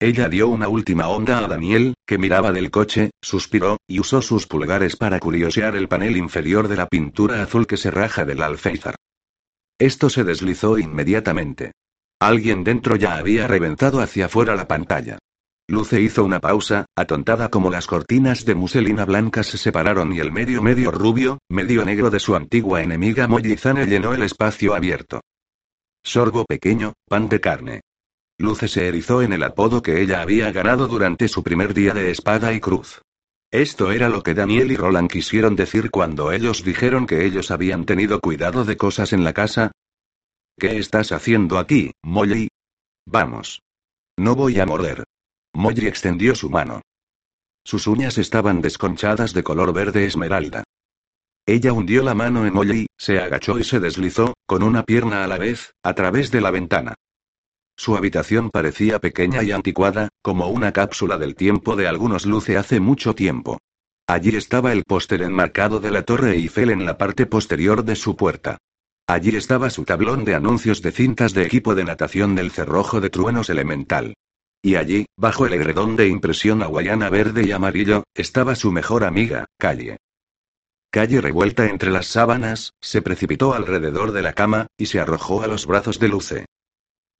ella 0.00 0.28
dio 0.28 0.48
una 0.48 0.68
última 0.68 1.08
onda 1.08 1.38
a 1.38 1.48
Daniel, 1.48 1.94
que 2.06 2.18
miraba 2.18 2.52
del 2.52 2.70
coche, 2.70 3.10
suspiró, 3.22 3.78
y 3.86 4.00
usó 4.00 4.20
sus 4.22 4.46
pulgares 4.46 4.96
para 4.96 5.20
curiosear 5.20 5.76
el 5.76 5.88
panel 5.88 6.16
inferior 6.16 6.68
de 6.68 6.76
la 6.76 6.88
pintura 6.88 7.42
azul 7.42 7.66
que 7.66 7.76
se 7.76 7.90
raja 7.90 8.24
del 8.24 8.42
alféizar. 8.42 8.96
Esto 9.78 10.10
se 10.10 10.24
deslizó 10.24 10.78
inmediatamente. 10.78 11.72
Alguien 12.20 12.64
dentro 12.64 12.96
ya 12.96 13.16
había 13.16 13.46
reventado 13.46 14.00
hacia 14.00 14.26
afuera 14.26 14.56
la 14.56 14.68
pantalla. 14.68 15.18
Luce 15.66 16.00
hizo 16.00 16.24
una 16.24 16.40
pausa, 16.40 16.84
atontada 16.94 17.48
como 17.48 17.70
las 17.70 17.86
cortinas 17.86 18.44
de 18.44 18.54
muselina 18.54 19.06
blanca 19.06 19.42
se 19.42 19.56
separaron 19.56 20.12
y 20.12 20.18
el 20.18 20.30
medio 20.30 20.60
medio 20.60 20.90
rubio, 20.90 21.38
medio 21.48 21.84
negro 21.84 22.10
de 22.10 22.20
su 22.20 22.36
antigua 22.36 22.82
enemiga 22.82 23.26
Mollizane 23.26 23.86
llenó 23.86 24.12
el 24.12 24.22
espacio 24.22 24.74
abierto. 24.74 25.22
Sorgo 26.02 26.44
pequeño, 26.44 26.92
pan 27.08 27.30
de 27.30 27.40
carne. 27.40 27.80
Luce 28.38 28.66
se 28.66 28.88
erizó 28.88 29.22
en 29.22 29.32
el 29.32 29.44
apodo 29.44 29.80
que 29.80 30.02
ella 30.02 30.20
había 30.20 30.50
ganado 30.50 30.88
durante 30.88 31.28
su 31.28 31.42
primer 31.42 31.72
día 31.72 31.94
de 31.94 32.10
espada 32.10 32.52
y 32.52 32.60
cruz. 32.60 33.02
Esto 33.52 33.92
era 33.92 34.08
lo 34.08 34.24
que 34.24 34.34
Daniel 34.34 34.72
y 34.72 34.76
Roland 34.76 35.08
quisieron 35.08 35.54
decir 35.54 35.92
cuando 35.92 36.32
ellos 36.32 36.64
dijeron 36.64 37.06
que 37.06 37.24
ellos 37.24 37.52
habían 37.52 37.84
tenido 37.84 38.18
cuidado 38.18 38.64
de 38.64 38.76
cosas 38.76 39.12
en 39.12 39.22
la 39.22 39.32
casa. 39.32 39.70
¿Qué 40.58 40.78
estás 40.78 41.12
haciendo 41.12 41.58
aquí, 41.58 41.92
Molly? 42.02 42.48
Vamos. 43.06 43.62
No 44.16 44.34
voy 44.34 44.58
a 44.58 44.66
morder. 44.66 45.04
Molly 45.52 45.86
extendió 45.86 46.34
su 46.34 46.50
mano. 46.50 46.80
Sus 47.64 47.86
uñas 47.86 48.18
estaban 48.18 48.60
desconchadas 48.60 49.32
de 49.32 49.44
color 49.44 49.72
verde 49.72 50.04
esmeralda. 50.04 50.64
Ella 51.46 51.72
hundió 51.72 52.02
la 52.02 52.14
mano 52.14 52.46
en 52.46 52.52
Molly, 52.52 52.86
se 52.98 53.20
agachó 53.20 53.58
y 53.58 53.64
se 53.64 53.78
deslizó, 53.78 54.34
con 54.46 54.64
una 54.64 54.82
pierna 54.82 55.22
a 55.22 55.28
la 55.28 55.38
vez, 55.38 55.72
a 55.84 55.94
través 55.94 56.32
de 56.32 56.40
la 56.40 56.50
ventana. 56.50 56.94
Su 57.76 57.96
habitación 57.96 58.50
parecía 58.50 59.00
pequeña 59.00 59.42
y 59.42 59.52
anticuada, 59.52 60.08
como 60.22 60.48
una 60.48 60.72
cápsula 60.72 61.18
del 61.18 61.34
tiempo 61.34 61.76
de 61.76 61.88
algunos 61.88 62.24
luce 62.24 62.56
hace 62.56 62.80
mucho 62.80 63.14
tiempo. 63.14 63.58
Allí 64.06 64.36
estaba 64.36 64.72
el 64.72 64.84
póster 64.84 65.22
enmarcado 65.22 65.80
de 65.80 65.90
la 65.90 66.02
Torre 66.02 66.32
Eiffel 66.32 66.70
en 66.70 66.84
la 66.84 66.98
parte 66.98 67.26
posterior 67.26 67.84
de 67.84 67.96
su 67.96 68.16
puerta. 68.16 68.58
Allí 69.06 69.36
estaba 69.36 69.70
su 69.70 69.84
tablón 69.84 70.24
de 70.24 70.34
anuncios 70.34 70.82
de 70.82 70.92
cintas 70.92 71.34
de 71.34 71.44
equipo 71.44 71.74
de 71.74 71.84
natación 71.84 72.34
del 72.34 72.50
cerrojo 72.50 73.00
de 73.00 73.10
truenos 73.10 73.50
elemental. 73.50 74.14
Y 74.62 74.76
allí, 74.76 75.06
bajo 75.16 75.44
el 75.46 75.52
edredón 75.52 75.96
de 75.96 76.08
impresión 76.08 76.62
hawaiana 76.62 77.10
verde 77.10 77.46
y 77.46 77.52
amarillo, 77.52 78.04
estaba 78.14 78.54
su 78.54 78.72
mejor 78.72 79.04
amiga, 79.04 79.46
Calle. 79.58 79.98
Calle 80.90 81.20
revuelta 81.20 81.66
entre 81.66 81.90
las 81.90 82.06
sábanas, 82.06 82.72
se 82.80 83.02
precipitó 83.02 83.52
alrededor 83.52 84.12
de 84.12 84.22
la 84.22 84.32
cama, 84.32 84.68
y 84.78 84.86
se 84.86 85.00
arrojó 85.00 85.42
a 85.42 85.48
los 85.48 85.66
brazos 85.66 85.98
de 85.98 86.08
Luce. 86.08 86.46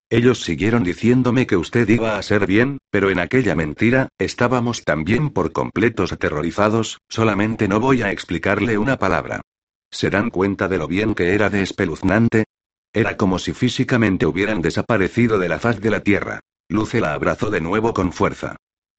Ellos 0.09 0.43
siguieron 0.43 0.83
diciéndome 0.83 1.47
que 1.47 1.57
usted 1.57 1.89
iba 1.89 2.17
a 2.17 2.21
ser 2.21 2.45
bien, 2.45 2.77
pero 2.91 3.09
en 3.09 3.19
aquella 3.19 3.55
mentira, 3.55 4.09
estábamos 4.19 4.83
también 4.83 5.31
por 5.31 5.51
completos 5.51 6.13
aterrorizados, 6.13 6.99
solamente 7.09 7.67
no 7.67 7.79
voy 7.79 8.03
a 8.03 8.11
explicarle 8.11 8.77
una 8.77 8.97
palabra. 8.97 9.41
¿Se 9.89 10.11
dan 10.11 10.29
cuenta 10.29 10.67
de 10.67 10.77
lo 10.77 10.87
bien 10.87 11.15
que 11.15 11.33
era 11.33 11.49
de 11.49 11.63
espeluznante? 11.63 12.45
Era 12.93 13.17
como 13.17 13.39
si 13.39 13.53
físicamente 13.53 14.27
hubieran 14.27 14.61
desaparecido 14.61 15.39
de 15.39 15.49
la 15.49 15.59
faz 15.59 15.81
de 15.81 15.89
la 15.89 16.01
tierra. 16.01 16.39
Luce 16.69 17.01
la 17.01 17.13
abrazó 17.13 17.49
de 17.49 17.61
nuevo 17.61 17.93
con 17.93 18.13
fuerza. 18.13 18.57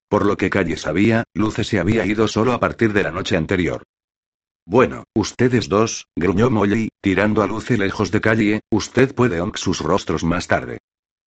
Por 0.09 0.25
lo 0.25 0.35
que 0.35 0.49
Calle 0.49 0.75
sabía, 0.75 1.23
Luce 1.33 1.63
se 1.63 1.79
había 1.79 2.05
ido 2.05 2.27
solo 2.27 2.51
a 2.51 2.59
partir 2.59 2.91
de 2.91 3.03
la 3.03 3.11
noche 3.11 3.37
anterior. 3.37 3.83
Bueno, 4.65 5.05
ustedes 5.15 5.69
dos, 5.69 6.05
gruñó 6.17 6.49
Molly, 6.49 6.89
tirando 7.01 7.41
a 7.41 7.47
Luce 7.47 7.77
lejos 7.77 8.11
de 8.11 8.19
Calle, 8.19 8.59
usted 8.69 9.15
puede 9.15 9.39
onk 9.39 9.55
sus 9.55 9.79
rostros 9.79 10.25
más 10.25 10.47
tarde. 10.47 10.79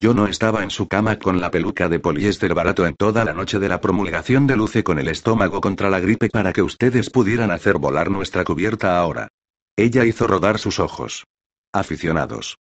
Yo 0.03 0.15
no 0.15 0.27
estaba 0.27 0.63
en 0.63 0.71
su 0.71 0.89
cama 0.89 1.19
con 1.19 1.43
la 1.43 1.51
peluca 1.51 1.91
de 1.91 2.01
poliéster 2.01 2.55
barato 2.55 2.87
en 2.87 2.95
toda 2.95 3.23
la 3.23 3.35
noche 3.35 3.59
de 3.59 3.69
la 3.69 3.83
promulgación 3.83 4.47
de 4.47 4.57
Luce 4.57 4.83
con 4.83 4.99
el 4.99 5.09
estómago 5.09 5.61
contra 5.61 5.91
la 5.91 6.01
gripe 6.01 6.31
para 6.31 6.55
que 6.55 6.63
ustedes 6.63 7.11
pudieran 7.11 7.51
hacer 7.51 7.77
volar 7.77 8.11
nuestra 8.11 8.43
cubierta 8.43 8.99
ahora. 8.99 9.29
Ella 9.77 10.07
hizo 10.07 10.27
rodar 10.27 10.59
sus 10.59 10.81
ojos. 10.81 11.27
Aficionados. 11.71 12.57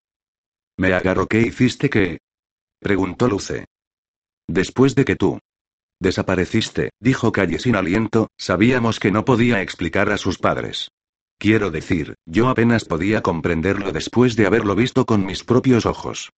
Me 0.77 0.93
agarró, 0.93 1.27
¿qué 1.27 1.41
hiciste 1.41 1.89
que? 1.89 2.19
Preguntó 2.79 3.27
Luce. 3.27 3.65
Después 4.47 4.95
de 4.95 5.07
que 5.07 5.17
tú 5.17 5.39
desapareciste, 5.99 6.91
dijo 7.01 7.33
Calle 7.33 7.59
sin 7.59 7.75
aliento, 7.75 8.29
sabíamos 8.39 9.01
que 9.01 9.11
no 9.11 9.25
podía 9.25 9.63
explicar 9.63 10.11
a 10.11 10.19
sus 10.19 10.37
padres. 10.37 10.91
Quiero 11.39 11.71
decir, 11.71 12.17
yo 12.27 12.51
apenas 12.51 12.85
podía 12.85 13.23
comprenderlo 13.23 13.93
después 13.93 14.37
de 14.37 14.47
haberlo 14.47 14.75
visto 14.75 15.07
con 15.07 15.25
mis 15.25 15.43
propios 15.43 15.87
ojos. 15.87 16.31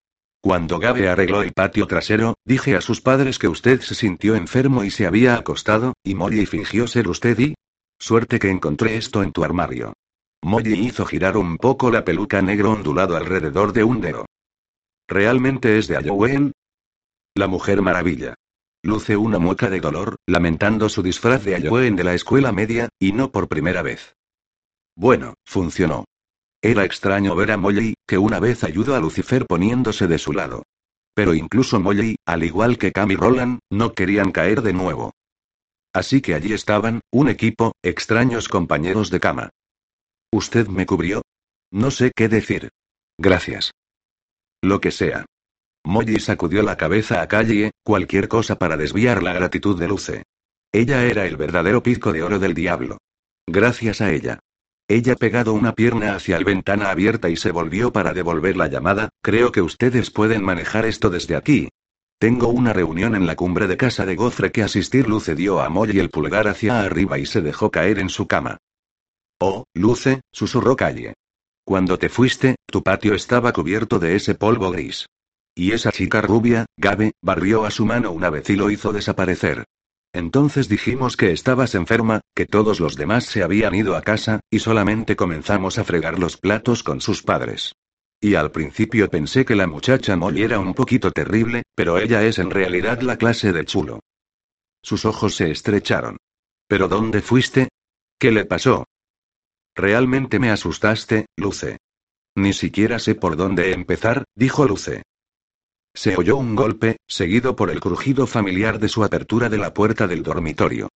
Cuando 0.41 0.79
Gabe 0.79 1.07
arregló 1.07 1.43
el 1.43 1.53
patio 1.53 1.85
trasero, 1.85 2.33
dije 2.45 2.75
a 2.75 2.81
sus 2.81 2.99
padres 2.99 3.37
que 3.37 3.47
usted 3.47 3.79
se 3.81 3.93
sintió 3.93 4.35
enfermo 4.35 4.83
y 4.83 4.89
se 4.89 5.05
había 5.05 5.35
acostado, 5.35 5.93
y 6.03 6.15
Molly 6.15 6.47
fingió 6.47 6.87
ser 6.87 7.07
usted 7.07 7.37
y... 7.37 7.53
Suerte 7.99 8.39
que 8.39 8.49
encontré 8.49 8.97
esto 8.97 9.21
en 9.21 9.31
tu 9.31 9.43
armario. 9.43 9.93
Molly 10.43 10.73
hizo 10.73 11.05
girar 11.05 11.37
un 11.37 11.57
poco 11.57 11.91
la 11.91 12.03
peluca 12.03 12.41
negro 12.41 12.71
ondulado 12.71 13.15
alrededor 13.15 13.73
de 13.73 13.83
un 13.83 14.01
dedo. 14.01 14.25
¿Realmente 15.07 15.77
es 15.77 15.87
de 15.87 15.95
Halloween? 15.95 16.51
La 17.35 17.47
mujer 17.47 17.83
maravilla. 17.83 18.33
Luce 18.81 19.15
una 19.15 19.37
mueca 19.37 19.69
de 19.69 19.79
dolor, 19.79 20.15
lamentando 20.25 20.89
su 20.89 21.03
disfraz 21.03 21.43
de 21.43 21.53
Halloween 21.53 21.95
de 21.95 22.03
la 22.03 22.15
escuela 22.15 22.51
media, 22.51 22.89
y 22.97 23.11
no 23.11 23.31
por 23.31 23.47
primera 23.47 23.83
vez. 23.83 24.15
Bueno, 24.95 25.35
funcionó. 25.45 26.05
Era 26.61 26.85
extraño 26.85 27.35
ver 27.35 27.51
a 27.51 27.57
Molly, 27.57 27.95
que 28.07 28.17
una 28.17 28.39
vez 28.39 28.63
ayudó 28.63 28.95
a 28.95 28.99
Lucifer 28.99 29.47
poniéndose 29.47 30.07
de 30.07 30.19
su 30.19 30.31
lado. 30.31 30.63
Pero 31.15 31.33
incluso 31.33 31.79
Molly, 31.79 32.17
al 32.25 32.43
igual 32.43 32.77
que 32.77 32.91
Cam 32.91 33.11
y 33.11 33.15
Roland, 33.15 33.59
no 33.71 33.93
querían 33.93 34.31
caer 34.31 34.61
de 34.61 34.73
nuevo. 34.73 35.11
Así 35.93 36.21
que 36.21 36.35
allí 36.35 36.53
estaban, 36.53 37.01
un 37.11 37.29
equipo, 37.29 37.73
extraños 37.83 38.47
compañeros 38.47 39.09
de 39.09 39.19
cama. 39.19 39.49
¿Usted 40.31 40.67
me 40.67 40.85
cubrió? 40.85 41.23
No 41.71 41.91
sé 41.91 42.11
qué 42.15 42.29
decir. 42.29 42.69
Gracias. 43.17 43.71
Lo 44.61 44.79
que 44.79 44.91
sea. 44.91 45.25
Molly 45.83 46.19
sacudió 46.19 46.61
la 46.61 46.77
cabeza 46.77 47.21
a 47.21 47.27
Calle, 47.27 47.71
cualquier 47.83 48.27
cosa 48.27 48.57
para 48.57 48.77
desviar 48.77 49.23
la 49.23 49.33
gratitud 49.33 49.77
de 49.79 49.87
Luce. 49.87 50.23
Ella 50.71 51.03
era 51.05 51.25
el 51.25 51.37
verdadero 51.37 51.81
pico 51.81 52.13
de 52.13 52.23
oro 52.23 52.39
del 52.39 52.53
diablo. 52.53 52.97
Gracias 53.47 53.99
a 53.99 54.11
ella. 54.11 54.39
Ella 54.91 55.15
pegado 55.15 55.53
una 55.53 55.71
pierna 55.71 56.15
hacia 56.15 56.37
la 56.37 56.43
ventana 56.43 56.91
abierta 56.91 57.29
y 57.29 57.37
se 57.37 57.51
volvió 57.51 57.93
para 57.93 58.13
devolver 58.13 58.57
la 58.57 58.67
llamada, 58.67 59.07
creo 59.23 59.53
que 59.53 59.61
ustedes 59.61 60.11
pueden 60.11 60.43
manejar 60.43 60.83
esto 60.83 61.09
desde 61.09 61.37
aquí. 61.37 61.69
Tengo 62.19 62.49
una 62.49 62.73
reunión 62.73 63.15
en 63.15 63.25
la 63.25 63.37
cumbre 63.37 63.67
de 63.67 63.77
casa 63.77 64.05
de 64.05 64.17
Gofre 64.17 64.51
que 64.51 64.63
asistir 64.63 65.07
Luce 65.07 65.33
dio 65.33 65.61
a 65.61 65.69
Molly 65.69 65.97
el 65.99 66.09
pulgar 66.09 66.49
hacia 66.49 66.81
arriba 66.81 67.17
y 67.19 67.25
se 67.25 67.39
dejó 67.39 67.71
caer 67.71 67.99
en 67.99 68.09
su 68.09 68.27
cama. 68.27 68.57
Oh, 69.39 69.63
Luce, 69.73 70.19
susurró 70.33 70.75
Calle. 70.75 71.13
Cuando 71.63 71.97
te 71.97 72.09
fuiste, 72.09 72.57
tu 72.65 72.83
patio 72.83 73.13
estaba 73.13 73.53
cubierto 73.53 73.97
de 73.97 74.17
ese 74.17 74.35
polvo 74.35 74.71
gris. 74.71 75.05
Y 75.55 75.71
esa 75.71 75.93
chica 75.93 76.19
rubia, 76.19 76.65
Gabe, 76.75 77.13
barrió 77.21 77.63
a 77.63 77.71
su 77.71 77.85
mano 77.85 78.11
una 78.11 78.29
vez 78.29 78.49
y 78.49 78.57
lo 78.57 78.69
hizo 78.69 78.91
desaparecer. 78.91 79.63
Entonces 80.13 80.67
dijimos 80.67 81.15
que 81.15 81.31
estabas 81.31 81.73
enferma, 81.73 82.21
que 82.35 82.45
todos 82.45 82.79
los 82.79 82.95
demás 82.95 83.25
se 83.25 83.43
habían 83.43 83.73
ido 83.75 83.95
a 83.95 84.01
casa, 84.01 84.41
y 84.49 84.59
solamente 84.59 85.15
comenzamos 85.15 85.77
a 85.77 85.83
fregar 85.83 86.19
los 86.19 86.37
platos 86.37 86.83
con 86.83 86.99
sus 86.99 87.23
padres. 87.23 87.75
Y 88.19 88.35
al 88.35 88.51
principio 88.51 89.09
pensé 89.09 89.45
que 89.45 89.55
la 89.55 89.67
muchacha 89.67 90.15
Molly 90.15 90.43
era 90.43 90.59
un 90.59 90.73
poquito 90.73 91.11
terrible, 91.11 91.63
pero 91.75 91.97
ella 91.97 92.23
es 92.23 92.39
en 92.39 92.51
realidad 92.51 93.01
la 93.01 93.17
clase 93.17 93.51
de 93.51 93.65
chulo. 93.65 94.01
Sus 94.83 95.05
ojos 95.05 95.35
se 95.35 95.49
estrecharon. 95.49 96.17
¿Pero 96.67 96.87
dónde 96.87 97.21
fuiste? 97.21 97.69
¿Qué 98.19 98.31
le 98.31 98.45
pasó? 98.45 98.85
Realmente 99.75 100.39
me 100.39 100.51
asustaste, 100.51 101.25
Luce. 101.37 101.77
Ni 102.35 102.53
siquiera 102.53 102.99
sé 102.99 103.15
por 103.15 103.37
dónde 103.37 103.73
empezar, 103.73 104.25
dijo 104.35 104.65
Luce. 104.65 105.03
Se 105.93 106.15
oyó 106.15 106.37
un 106.37 106.55
golpe, 106.55 106.97
seguido 107.07 107.55
por 107.55 107.69
el 107.69 107.79
crujido 107.79 108.25
familiar 108.27 108.79
de 108.79 108.87
su 108.87 109.03
apertura 109.03 109.49
de 109.49 109.57
la 109.57 109.73
puerta 109.73 110.07
del 110.07 110.23
dormitorio. 110.23 110.89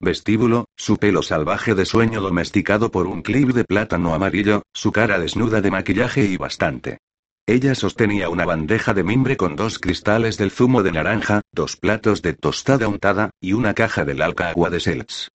Vestíbulo, 0.00 0.66
su 0.76 0.96
pelo 0.96 1.22
salvaje 1.22 1.74
de 1.74 1.84
sueño 1.84 2.20
domesticado 2.20 2.90
por 2.90 3.06
un 3.06 3.22
clip 3.22 3.50
de 3.50 3.64
plátano 3.64 4.14
amarillo, 4.14 4.62
su 4.72 4.92
cara 4.92 5.18
desnuda 5.18 5.60
de 5.60 5.70
maquillaje 5.70 6.24
y 6.24 6.36
bastante. 6.36 6.98
Ella 7.46 7.74
sostenía 7.74 8.28
una 8.28 8.44
bandeja 8.44 8.94
de 8.94 9.02
mimbre 9.02 9.36
con 9.36 9.56
dos 9.56 9.78
cristales 9.78 10.38
del 10.38 10.50
zumo 10.50 10.82
de 10.82 10.92
naranja, 10.92 11.42
dos 11.52 11.76
platos 11.76 12.22
de 12.22 12.32
tostada 12.34 12.88
untada, 12.88 13.30
y 13.40 13.54
una 13.54 13.74
caja 13.74 14.04
del 14.04 14.22
alca 14.22 14.50
agua 14.50 14.70
de 14.70 14.80
Seltz. 14.80 15.28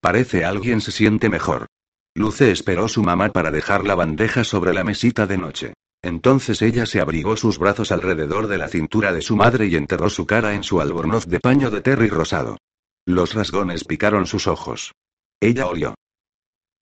Parece 0.00 0.44
alguien 0.44 0.80
se 0.80 0.92
siente 0.92 1.28
mejor. 1.28 1.66
Luce 2.14 2.50
esperó 2.50 2.88
su 2.88 3.02
mamá 3.02 3.30
para 3.30 3.50
dejar 3.50 3.86
la 3.86 3.94
bandeja 3.94 4.44
sobre 4.44 4.74
la 4.74 4.84
mesita 4.84 5.26
de 5.26 5.38
noche. 5.38 5.72
Entonces 6.02 6.60
ella 6.62 6.84
se 6.84 7.00
abrigó 7.00 7.36
sus 7.36 7.58
brazos 7.58 7.92
alrededor 7.92 8.48
de 8.48 8.58
la 8.58 8.68
cintura 8.68 9.12
de 9.12 9.22
su 9.22 9.36
madre 9.36 9.68
y 9.68 9.76
enterró 9.76 10.10
su 10.10 10.26
cara 10.26 10.54
en 10.54 10.64
su 10.64 10.80
albornoz 10.80 11.26
de 11.26 11.38
paño 11.38 11.70
de 11.70 11.80
terry 11.80 12.08
rosado. 12.08 12.58
Los 13.06 13.34
rasgones 13.34 13.84
picaron 13.84 14.26
sus 14.26 14.48
ojos. 14.48 14.92
Ella 15.40 15.66
olió. 15.66 15.94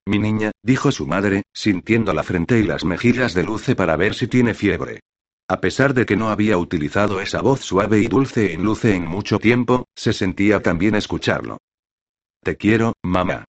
Mi 0.07 0.17
niña, 0.17 0.51
dijo 0.63 0.91
su 0.91 1.05
madre, 1.05 1.43
sintiendo 1.53 2.13
la 2.13 2.23
frente 2.23 2.59
y 2.59 2.63
las 2.63 2.83
mejillas 2.83 3.35
de 3.35 3.43
Luce 3.43 3.75
para 3.75 3.95
ver 3.95 4.15
si 4.15 4.27
tiene 4.27 4.55
fiebre. 4.55 5.01
A 5.47 5.61
pesar 5.61 5.93
de 5.93 6.05
que 6.05 6.15
no 6.15 6.29
había 6.29 6.57
utilizado 6.57 7.21
esa 7.21 7.41
voz 7.41 7.61
suave 7.61 7.99
y 7.99 8.07
dulce 8.07 8.53
en 8.53 8.63
Luce 8.63 8.95
en 8.95 9.05
mucho 9.05 9.37
tiempo, 9.37 9.85
se 9.95 10.13
sentía 10.13 10.61
también 10.61 10.95
escucharlo. 10.95 11.57
Te 12.43 12.57
quiero, 12.57 12.93
mamá. 13.03 13.45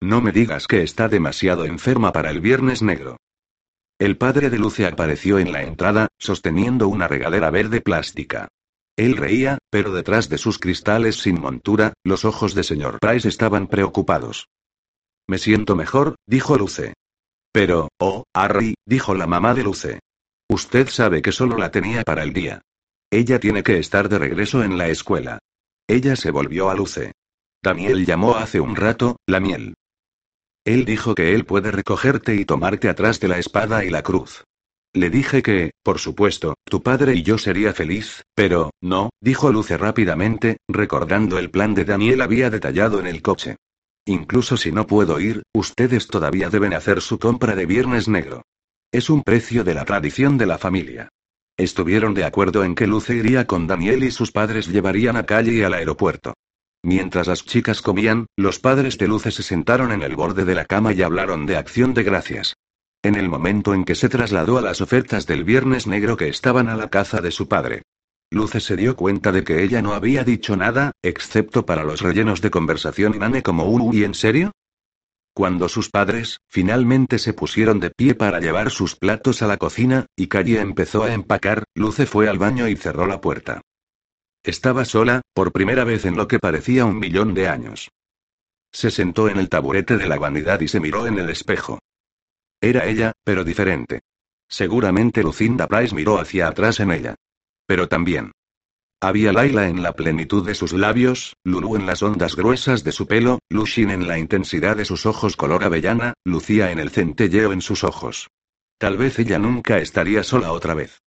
No 0.00 0.20
me 0.20 0.30
digas 0.30 0.66
que 0.66 0.82
está 0.82 1.08
demasiado 1.08 1.64
enferma 1.64 2.12
para 2.12 2.30
el 2.30 2.40
viernes 2.40 2.82
negro. 2.82 3.16
El 3.98 4.18
padre 4.18 4.50
de 4.50 4.58
Luce 4.58 4.86
apareció 4.86 5.38
en 5.38 5.52
la 5.52 5.62
entrada, 5.62 6.08
sosteniendo 6.18 6.86
una 6.88 7.08
regadera 7.08 7.50
verde 7.50 7.80
plástica. 7.80 8.48
Él 8.96 9.16
reía, 9.16 9.58
pero 9.70 9.92
detrás 9.92 10.28
de 10.28 10.36
sus 10.36 10.58
cristales 10.58 11.16
sin 11.16 11.40
montura, 11.40 11.94
los 12.04 12.24
ojos 12.26 12.54
de 12.54 12.62
señor 12.62 12.98
Price 13.00 13.26
estaban 13.26 13.68
preocupados. 13.68 14.48
Me 15.28 15.38
siento 15.38 15.76
mejor, 15.76 16.16
dijo 16.26 16.56
Luce. 16.56 16.94
Pero, 17.52 17.88
oh, 17.98 18.24
Harry, 18.34 18.74
dijo 18.86 19.14
la 19.14 19.26
mamá 19.26 19.54
de 19.54 19.62
Luce. 19.62 20.00
Usted 20.48 20.88
sabe 20.88 21.22
que 21.22 21.32
solo 21.32 21.56
la 21.56 21.70
tenía 21.70 22.02
para 22.02 22.22
el 22.22 22.34
día. 22.34 22.60
Ella 23.10 23.40
tiene 23.40 23.62
que 23.62 23.78
estar 23.78 24.10
de 24.10 24.18
regreso 24.18 24.62
en 24.62 24.76
la 24.76 24.88
escuela. 24.88 25.38
Ella 25.88 26.16
se 26.16 26.30
volvió 26.30 26.68
a 26.68 26.74
Luce. 26.74 27.12
Daniel 27.62 28.04
llamó 28.04 28.36
hace 28.36 28.60
un 28.60 28.76
rato, 28.76 29.16
la 29.26 29.40
miel. 29.40 29.74
Él 30.66 30.84
dijo 30.84 31.14
que 31.14 31.32
él 31.32 31.44
puede 31.44 31.70
recogerte 31.70 32.34
y 32.34 32.44
tomarte 32.44 32.88
atrás 32.88 33.20
de 33.20 33.28
la 33.28 33.38
espada 33.38 33.84
y 33.84 33.90
la 33.90 34.02
cruz. 34.02 34.42
Le 34.92 35.10
dije 35.10 35.40
que, 35.40 35.70
por 35.84 36.00
supuesto, 36.00 36.54
tu 36.64 36.82
padre 36.82 37.14
y 37.14 37.22
yo 37.22 37.38
sería 37.38 37.72
feliz, 37.72 38.24
pero, 38.34 38.70
no, 38.80 39.10
dijo 39.20 39.52
Luce 39.52 39.78
rápidamente, 39.78 40.56
recordando 40.66 41.38
el 41.38 41.50
plan 41.50 41.72
de 41.74 41.84
Daniel 41.84 42.20
había 42.20 42.50
detallado 42.50 42.98
en 42.98 43.06
el 43.06 43.22
coche. 43.22 43.56
Incluso 44.06 44.56
si 44.56 44.72
no 44.72 44.88
puedo 44.88 45.20
ir, 45.20 45.44
ustedes 45.54 46.08
todavía 46.08 46.50
deben 46.50 46.74
hacer 46.74 47.00
su 47.00 47.20
compra 47.20 47.54
de 47.54 47.66
Viernes 47.66 48.08
Negro. 48.08 48.42
Es 48.90 49.08
un 49.08 49.22
precio 49.22 49.62
de 49.62 49.74
la 49.74 49.84
tradición 49.84 50.36
de 50.36 50.46
la 50.46 50.58
familia. 50.58 51.10
Estuvieron 51.56 52.12
de 52.12 52.24
acuerdo 52.24 52.64
en 52.64 52.74
que 52.74 52.88
Luce 52.88 53.14
iría 53.14 53.46
con 53.46 53.68
Daniel 53.68 54.02
y 54.02 54.10
sus 54.10 54.32
padres 54.32 54.66
llevarían 54.66 55.16
a 55.16 55.26
Calle 55.26 55.64
al 55.64 55.74
aeropuerto. 55.74 56.34
Mientras 56.86 57.26
las 57.26 57.44
chicas 57.44 57.82
comían, 57.82 58.26
los 58.36 58.60
padres 58.60 58.96
de 58.96 59.08
Luce 59.08 59.32
se 59.32 59.42
sentaron 59.42 59.90
en 59.90 60.02
el 60.02 60.14
borde 60.14 60.44
de 60.44 60.54
la 60.54 60.66
cama 60.66 60.92
y 60.92 61.02
hablaron 61.02 61.44
de 61.44 61.56
acción 61.56 61.94
de 61.94 62.04
gracias. 62.04 62.54
En 63.02 63.16
el 63.16 63.28
momento 63.28 63.74
en 63.74 63.84
que 63.84 63.96
se 63.96 64.08
trasladó 64.08 64.56
a 64.56 64.60
las 64.60 64.80
ofertas 64.80 65.26
del 65.26 65.42
Viernes 65.42 65.88
Negro 65.88 66.16
que 66.16 66.28
estaban 66.28 66.68
a 66.68 66.76
la 66.76 66.88
caza 66.88 67.20
de 67.20 67.32
su 67.32 67.48
padre. 67.48 67.82
Luce 68.30 68.60
se 68.60 68.76
dio 68.76 68.94
cuenta 68.94 69.32
de 69.32 69.42
que 69.42 69.64
ella 69.64 69.82
no 69.82 69.94
había 69.94 70.22
dicho 70.22 70.56
nada, 70.56 70.92
excepto 71.02 71.66
para 71.66 71.82
los 71.82 72.02
rellenos 72.02 72.40
de 72.40 72.52
conversación 72.52 73.16
inane 73.16 73.42
como 73.42 73.64
un 73.64 73.92
¿y 73.92 74.04
en 74.04 74.14
serio? 74.14 74.52
Cuando 75.34 75.68
sus 75.68 75.90
padres, 75.90 76.38
finalmente 76.46 77.18
se 77.18 77.32
pusieron 77.32 77.80
de 77.80 77.90
pie 77.90 78.14
para 78.14 78.38
llevar 78.38 78.70
sus 78.70 78.94
platos 78.94 79.42
a 79.42 79.48
la 79.48 79.56
cocina, 79.56 80.06
y 80.14 80.28
Calle 80.28 80.60
empezó 80.60 81.02
a 81.02 81.12
empacar, 81.12 81.64
Luce 81.74 82.06
fue 82.06 82.28
al 82.28 82.38
baño 82.38 82.68
y 82.68 82.76
cerró 82.76 83.08
la 83.08 83.20
puerta. 83.20 83.60
Estaba 84.46 84.84
sola, 84.84 85.22
por 85.34 85.50
primera 85.50 85.82
vez 85.82 86.04
en 86.04 86.16
lo 86.16 86.28
que 86.28 86.38
parecía 86.38 86.84
un 86.84 87.00
millón 87.00 87.34
de 87.34 87.48
años. 87.48 87.90
Se 88.70 88.92
sentó 88.92 89.28
en 89.28 89.38
el 89.38 89.48
taburete 89.48 89.96
de 89.96 90.06
la 90.06 90.20
vanidad 90.20 90.60
y 90.60 90.68
se 90.68 90.78
miró 90.78 91.08
en 91.08 91.18
el 91.18 91.30
espejo. 91.30 91.80
Era 92.60 92.86
ella, 92.86 93.10
pero 93.24 93.42
diferente. 93.42 94.02
Seguramente 94.48 95.24
Lucinda 95.24 95.66
Price 95.66 95.92
miró 95.92 96.20
hacia 96.20 96.46
atrás 96.46 96.78
en 96.78 96.92
ella. 96.92 97.16
Pero 97.66 97.88
también. 97.88 98.30
Había 99.00 99.32
Laila 99.32 99.66
en 99.66 99.82
la 99.82 99.94
plenitud 99.94 100.46
de 100.46 100.54
sus 100.54 100.72
labios, 100.72 101.34
Lulu 101.42 101.74
en 101.74 101.84
las 101.84 102.04
ondas 102.04 102.36
gruesas 102.36 102.84
de 102.84 102.92
su 102.92 103.08
pelo, 103.08 103.40
Lushin 103.48 103.90
en 103.90 104.06
la 104.06 104.16
intensidad 104.16 104.76
de 104.76 104.84
sus 104.84 105.06
ojos 105.06 105.36
color 105.36 105.64
avellana, 105.64 106.14
Lucía 106.24 106.70
en 106.70 106.78
el 106.78 106.90
centelleo 106.90 107.52
en 107.52 107.62
sus 107.62 107.82
ojos. 107.82 108.28
Tal 108.78 108.96
vez 108.96 109.18
ella 109.18 109.40
nunca 109.40 109.78
estaría 109.78 110.22
sola 110.22 110.52
otra 110.52 110.74
vez. 110.74 111.02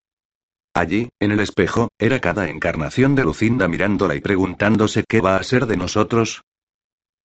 Allí, 0.73 1.09
en 1.19 1.31
el 1.31 1.39
espejo, 1.39 1.89
era 1.97 2.19
cada 2.19 2.49
encarnación 2.49 3.15
de 3.15 3.23
Lucinda 3.23 3.67
mirándola 3.67 4.15
y 4.15 4.21
preguntándose 4.21 5.03
qué 5.07 5.21
va 5.21 5.35
a 5.35 5.43
ser 5.43 5.65
de 5.65 5.77
nosotros. 5.77 6.43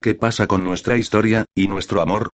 ¿Qué 0.00 0.14
pasa 0.14 0.46
con 0.46 0.64
nuestra 0.64 0.96
historia, 0.96 1.44
y 1.54 1.68
nuestro 1.68 2.00
amor? 2.00 2.30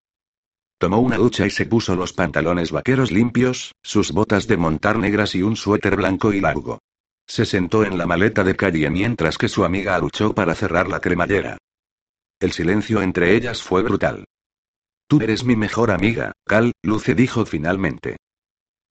Tomó 0.80 1.00
una 1.00 1.18
ducha 1.18 1.46
y 1.46 1.50
se 1.50 1.66
puso 1.66 1.96
los 1.96 2.14
pantalones 2.14 2.72
vaqueros 2.72 3.12
limpios, 3.12 3.74
sus 3.84 4.12
botas 4.12 4.48
de 4.48 4.58
montar 4.58 4.98
negras 4.98 5.36
y 5.36 5.44
un 5.44 5.56
suéter 5.56 5.98
blanco 5.98 6.32
y 6.32 6.40
largo. 6.40 6.80
Se 7.28 7.46
sentó 7.46 7.84
en 7.84 7.98
la 7.98 8.06
maleta 8.06 8.44
de 8.44 8.56
calle 8.56 8.90
mientras 8.90 9.38
que 9.38 9.50
su 9.50 9.66
amiga 9.66 10.00
luchó 10.00 10.34
para 10.34 10.56
cerrar 10.56 10.88
la 10.88 11.00
cremallera. 11.00 11.58
El 12.40 12.54
silencio 12.54 13.02
entre 13.02 13.36
ellas 13.36 13.62
fue 13.62 13.84
brutal. 13.84 14.26
Tú 15.08 15.20
eres 15.22 15.44
mi 15.44 15.56
mejor 15.56 15.92
amiga, 15.92 16.32
Cal, 16.46 16.72
Luce 16.82 17.14
dijo 17.14 17.46
finalmente. 17.46 18.18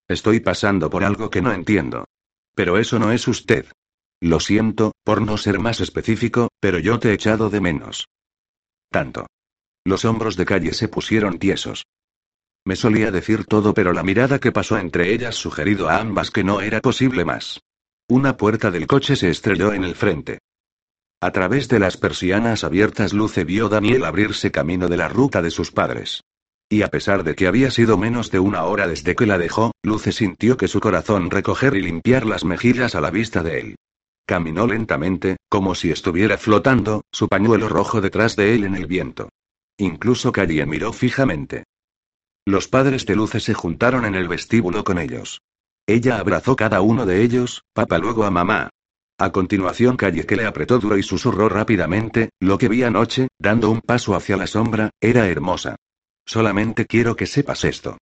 Estoy 0.09 0.41
pasando 0.41 0.89
por 0.89 1.05
algo 1.05 1.29
que 1.29 1.43
no 1.43 1.53
entiendo. 1.53 2.07
Pero 2.55 2.79
eso 2.79 2.99
no 2.99 3.13
es 3.13 3.29
usted. 3.29 3.67
Lo 4.21 4.41
siento, 4.41 4.93
por 5.05 5.23
no 5.23 5.37
ser 5.37 5.61
más 5.61 5.81
específico, 5.81 6.49
pero 6.61 6.79
yo 6.79 6.99
te 6.99 7.11
he 7.11 7.13
echado 7.13 7.51
de 7.51 7.61
menos. 7.61 8.09
Tanto. 8.91 9.27
Los 9.85 10.05
hombros 10.05 10.37
de 10.37 10.47
calle 10.47 10.73
se 10.73 10.89
pusieron 10.89 11.39
tiesos. 11.39 11.85
Me 12.65 12.75
solía 12.75 13.11
decir 13.11 13.45
todo, 13.45 13.75
pero 13.75 13.93
la 13.93 14.03
mirada 14.03 14.39
que 14.39 14.53
pasó 14.53 14.77
entre 14.79 15.13
ellas 15.13 15.37
sugerido 15.37 15.89
a 15.89 15.99
ambas 15.99 16.31
que 16.31 16.45
no 16.45 16.61
era 16.61 16.81
posible 16.81 17.25
más. 17.25 17.61
Una 18.09 18.37
puerta 18.37 18.71
del 18.71 18.87
coche 18.87 19.17
se 19.17 19.31
estrelló 19.31 19.73
en 19.73 19.85
el 19.85 19.95
frente. 19.95 20.39
A 21.21 21.31
través 21.31 21.69
de 21.69 21.79
las 21.79 21.97
persianas 21.97 22.65
abiertas 22.65 23.13
Luce 23.13 23.45
vio 23.45 23.69
Daniel 23.69 24.05
abrirse 24.05 24.51
camino 24.51 24.89
de 24.89 24.97
la 24.97 25.09
ruta 25.09 25.43
de 25.43 25.51
sus 25.51 25.71
padres. 25.71 26.23
Y 26.71 26.83
a 26.83 26.89
pesar 26.89 27.25
de 27.25 27.35
que 27.35 27.47
había 27.47 27.71
sido 27.71 27.97
menos 27.97 28.31
de 28.31 28.41
una 28.41 28.65
hora 28.65 28.87
desde 28.87 29.15
que 29.15 29.25
la 29.25 29.39
dejó, 29.39 29.73
Luce 29.83 30.13
sintió 30.13 30.57
que 30.59 30.69
su 30.69 30.81
corazón 30.81 31.31
recoger 31.31 31.75
y 31.75 31.81
limpiar 31.81 32.27
las 32.27 32.45
mejillas 32.45 32.95
a 32.95 33.01
la 33.01 33.11
vista 33.11 33.43
de 33.43 33.61
él. 33.61 33.77
Caminó 34.27 34.67
lentamente, 34.67 35.39
como 35.49 35.75
si 35.75 35.91
estuviera 35.91 36.37
flotando, 36.37 37.03
su 37.11 37.29
pañuelo 37.29 37.71
rojo 37.71 38.03
detrás 38.03 38.37
de 38.37 38.55
él 38.55 38.65
en 38.65 38.77
el 38.77 38.87
viento. 38.87 39.31
Incluso 39.79 40.31
Calle 40.33 40.67
miró 40.67 40.93
fijamente. 40.93 41.65
Los 42.45 42.69
padres 42.69 43.07
de 43.07 43.17
Luce 43.17 43.41
se 43.41 43.55
juntaron 43.55 44.05
en 44.05 44.15
el 44.15 44.29
vestíbulo 44.29 44.85
con 44.85 44.99
ellos. 44.99 45.41
Ella 45.87 46.19
abrazó 46.19 46.55
cada 46.57 46.83
uno 46.83 47.07
de 47.07 47.23
ellos, 47.23 47.63
papá 47.73 47.97
luego 47.97 48.25
a 48.25 48.31
mamá. 48.31 48.69
A 49.19 49.33
continuación 49.33 49.97
Calle 49.97 50.27
que 50.27 50.37
le 50.37 50.45
apretó 50.45 50.79
duro 50.79 50.99
y 50.99 51.03
susurró 51.03 51.49
rápidamente, 51.49 52.29
lo 52.41 52.59
que 52.59 52.69
vi 52.69 52.83
anoche, 52.83 53.29
dando 53.39 53.71
un 53.71 53.81
paso 53.81 54.15
hacia 54.15 54.37
la 54.37 54.47
sombra, 54.47 54.91
era 55.01 55.27
hermosa. 55.27 55.77
Solamente 56.29 56.85
quiero 56.85 57.17
que 57.17 57.25
sepas 57.25 57.65
esto. 57.65 57.97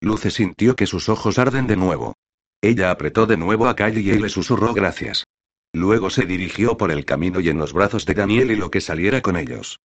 Luce 0.00 0.30
sintió 0.30 0.76
que 0.76 0.86
sus 0.86 1.08
ojos 1.08 1.40
arden 1.40 1.66
de 1.66 1.74
nuevo. 1.74 2.14
Ella 2.62 2.92
apretó 2.92 3.26
de 3.26 3.36
nuevo 3.36 3.66
a 3.66 3.74
Calle 3.74 4.00
y 4.00 4.18
le 4.20 4.28
susurró 4.28 4.72
gracias. 4.72 5.24
Luego 5.72 6.08
se 6.08 6.24
dirigió 6.24 6.76
por 6.76 6.92
el 6.92 7.04
camino 7.04 7.40
y 7.40 7.48
en 7.48 7.58
los 7.58 7.72
brazos 7.72 8.06
de 8.06 8.14
Daniel 8.14 8.52
y 8.52 8.56
lo 8.56 8.70
que 8.70 8.80
saliera 8.80 9.20
con 9.20 9.36
ellos. 9.36 9.80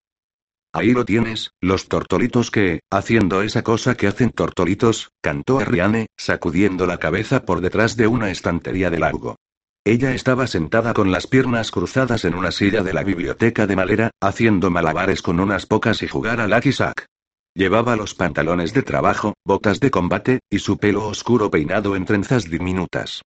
Ahí 0.74 0.92
lo 0.92 1.06
tienes, 1.06 1.52
los 1.62 1.88
tortolitos 1.88 2.50
que, 2.50 2.80
haciendo 2.90 3.40
esa 3.40 3.62
cosa 3.62 3.94
que 3.94 4.08
hacen 4.08 4.28
tortolitos, 4.28 5.12
cantó 5.22 5.58
Ariane, 5.58 6.08
sacudiendo 6.18 6.84
la 6.84 6.98
cabeza 6.98 7.46
por 7.46 7.62
detrás 7.62 7.96
de 7.96 8.08
una 8.08 8.30
estantería 8.30 8.90
de 8.90 8.98
largo. 8.98 9.36
Ella 9.86 10.12
estaba 10.12 10.46
sentada 10.48 10.92
con 10.92 11.12
las 11.12 11.26
piernas 11.26 11.70
cruzadas 11.70 12.26
en 12.26 12.34
una 12.34 12.50
silla 12.50 12.82
de 12.82 12.92
la 12.92 13.04
biblioteca 13.04 13.66
de 13.66 13.76
madera, 13.76 14.10
haciendo 14.20 14.70
malabares 14.70 15.22
con 15.22 15.40
unas 15.40 15.64
pocas 15.64 16.02
y 16.02 16.08
jugar 16.08 16.40
a 16.40 16.46
Lucky 16.46 16.72
Sack. 16.72 17.06
Llevaba 17.56 17.96
los 17.96 18.14
pantalones 18.14 18.74
de 18.74 18.82
trabajo, 18.82 19.32
botas 19.42 19.80
de 19.80 19.90
combate, 19.90 20.40
y 20.50 20.58
su 20.58 20.76
pelo 20.76 21.06
oscuro 21.06 21.50
peinado 21.50 21.96
en 21.96 22.04
trenzas 22.04 22.50
diminutas. 22.50 23.22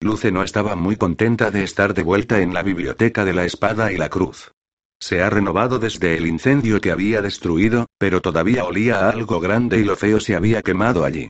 Luce 0.00 0.32
no 0.32 0.42
estaba 0.42 0.74
muy 0.74 0.96
contenta 0.96 1.50
de 1.50 1.62
estar 1.62 1.92
de 1.92 2.02
vuelta 2.02 2.40
en 2.40 2.54
la 2.54 2.62
biblioteca 2.62 3.26
de 3.26 3.34
la 3.34 3.44
espada 3.44 3.92
y 3.92 3.98
la 3.98 4.08
cruz. 4.08 4.52
Se 4.98 5.20
ha 5.20 5.28
renovado 5.28 5.78
desde 5.78 6.16
el 6.16 6.26
incendio 6.26 6.80
que 6.80 6.92
había 6.92 7.20
destruido, 7.20 7.84
pero 7.98 8.22
todavía 8.22 8.64
olía 8.64 9.00
a 9.00 9.10
algo 9.10 9.38
grande 9.38 9.80
y 9.80 9.84
lo 9.84 9.96
feo 9.96 10.18
se 10.18 10.34
había 10.34 10.62
quemado 10.62 11.04
allí. 11.04 11.28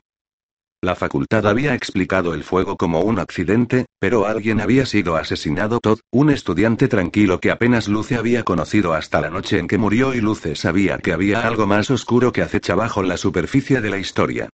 La 0.83 0.95
facultad 0.95 1.47
había 1.47 1.75
explicado 1.75 2.33
el 2.33 2.43
fuego 2.43 2.75
como 2.75 2.99
un 2.99 3.17
accidente, 3.17 3.85
pero 3.99 4.25
alguien 4.25 4.59
había 4.59 4.85
sido 4.85 5.15
asesinado. 5.15 5.79
Todd, 5.79 5.99
un 6.11 6.29
estudiante 6.29 6.89
tranquilo 6.89 7.39
que 7.39 7.51
apenas 7.51 7.87
Luce 7.87 8.17
había 8.17 8.43
conocido 8.43 8.93
hasta 8.93 9.21
la 9.21 9.29
noche 9.29 9.59
en 9.59 9.69
que 9.69 9.77
murió 9.77 10.13
y 10.13 10.19
Luce 10.19 10.57
sabía 10.57 10.97
que 10.97 11.13
había 11.13 11.47
algo 11.47 11.67
más 11.67 11.89
oscuro 11.89 12.33
que 12.33 12.41
acecha 12.41 12.75
bajo 12.75 13.01
la 13.01 13.15
superficie 13.15 13.79
de 13.79 13.89
la 13.89 13.97
historia. 13.97 14.49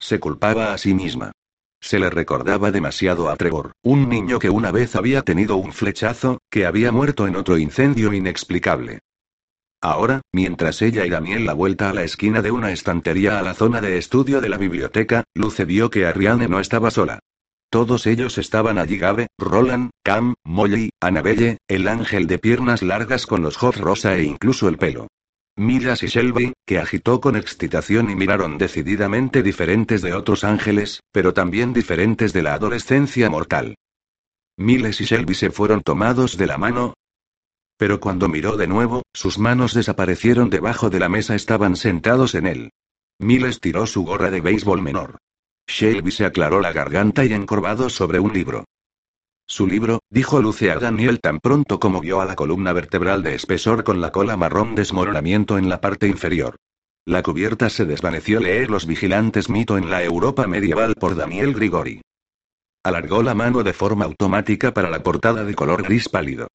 Se 0.00 0.18
culpaba 0.18 0.72
a 0.72 0.78
sí 0.78 0.94
misma. 0.94 1.32
Se 1.82 1.98
le 1.98 2.08
recordaba 2.08 2.70
demasiado 2.70 3.28
a 3.28 3.36
Trevor, 3.36 3.72
un 3.82 4.08
niño 4.08 4.38
que 4.38 4.48
una 4.48 4.72
vez 4.72 4.96
había 4.96 5.20
tenido 5.20 5.56
un 5.56 5.74
flechazo, 5.74 6.38
que 6.50 6.64
había 6.64 6.92
muerto 6.92 7.26
en 7.26 7.36
otro 7.36 7.58
incendio 7.58 8.14
inexplicable. 8.14 9.00
Ahora, 9.84 10.22
mientras 10.32 10.80
ella 10.80 11.04
y 11.04 11.10
Daniel 11.10 11.44
la 11.44 11.52
vuelta 11.52 11.90
a 11.90 11.92
la 11.92 12.04
esquina 12.04 12.40
de 12.40 12.50
una 12.50 12.72
estantería 12.72 13.38
a 13.38 13.42
la 13.42 13.52
zona 13.52 13.82
de 13.82 13.98
estudio 13.98 14.40
de 14.40 14.48
la 14.48 14.56
biblioteca, 14.56 15.24
Luce 15.34 15.66
vio 15.66 15.90
que 15.90 16.06
Ariane 16.06 16.48
no 16.48 16.58
estaba 16.58 16.90
sola. 16.90 17.18
Todos 17.68 18.06
ellos 18.06 18.38
estaban 18.38 18.78
allí 18.78 18.96
Gabe, 18.96 19.26
Roland, 19.36 19.90
Cam, 20.02 20.36
Molly, 20.42 20.88
Annabelle, 21.00 21.58
el 21.68 21.86
ángel 21.86 22.26
de 22.26 22.38
piernas 22.38 22.80
largas 22.80 23.26
con 23.26 23.42
los 23.42 23.58
ojos 23.58 23.76
rosa 23.76 24.16
e 24.16 24.24
incluso 24.24 24.68
el 24.68 24.78
pelo. 24.78 25.08
Miras 25.54 26.02
y 26.02 26.06
Shelby, 26.06 26.54
que 26.64 26.78
agitó 26.78 27.20
con 27.20 27.36
excitación 27.36 28.08
y 28.08 28.16
miraron 28.16 28.56
decididamente 28.56 29.42
diferentes 29.42 30.00
de 30.00 30.14
otros 30.14 30.44
ángeles, 30.44 31.00
pero 31.12 31.34
también 31.34 31.74
diferentes 31.74 32.32
de 32.32 32.42
la 32.42 32.54
adolescencia 32.54 33.28
mortal. 33.28 33.74
Miles 34.56 35.02
y 35.02 35.04
Shelby 35.04 35.34
se 35.34 35.50
fueron 35.50 35.82
tomados 35.82 36.38
de 36.38 36.46
la 36.46 36.56
mano. 36.56 36.94
Pero 37.76 38.00
cuando 38.00 38.28
miró 38.28 38.56
de 38.56 38.66
nuevo, 38.66 39.02
sus 39.12 39.38
manos 39.38 39.74
desaparecieron 39.74 40.50
debajo 40.50 40.90
de 40.90 41.00
la 41.00 41.08
mesa, 41.08 41.34
estaban 41.34 41.76
sentados 41.76 42.34
en 42.34 42.46
él. 42.46 42.70
Miles 43.18 43.60
tiró 43.60 43.86
su 43.86 44.04
gorra 44.04 44.30
de 44.30 44.40
béisbol 44.40 44.82
menor. 44.82 45.18
Shelby 45.66 46.10
se 46.10 46.24
aclaró 46.24 46.60
la 46.60 46.72
garganta 46.72 47.24
y 47.24 47.32
encorvado 47.32 47.88
sobre 47.88 48.20
un 48.20 48.32
libro. 48.32 48.64
Su 49.46 49.66
libro, 49.66 50.00
dijo 50.10 50.40
Luce 50.40 50.70
a 50.70 50.78
Daniel 50.78 51.20
tan 51.20 51.38
pronto 51.38 51.78
como 51.78 52.00
vio 52.00 52.20
a 52.20 52.24
la 52.24 52.34
columna 52.34 52.72
vertebral 52.72 53.22
de 53.22 53.34
espesor 53.34 53.84
con 53.84 54.00
la 54.00 54.10
cola 54.10 54.36
marrón 54.36 54.74
desmoronamiento 54.74 55.58
en 55.58 55.68
la 55.68 55.80
parte 55.80 56.06
inferior. 56.08 56.56
La 57.06 57.22
cubierta 57.22 57.68
se 57.68 57.84
desvaneció 57.84 58.40
leer 58.40 58.70
Los 58.70 58.86
vigilantes 58.86 59.50
mito 59.50 59.76
en 59.76 59.90
la 59.90 60.02
Europa 60.02 60.46
medieval 60.46 60.94
por 60.94 61.14
Daniel 61.14 61.52
Grigori. 61.52 62.00
Alargó 62.82 63.22
la 63.22 63.34
mano 63.34 63.62
de 63.62 63.74
forma 63.74 64.06
automática 64.06 64.72
para 64.72 64.88
la 64.88 65.02
portada 65.02 65.44
de 65.44 65.54
color 65.54 65.82
gris 65.82 66.08
pálido. 66.08 66.48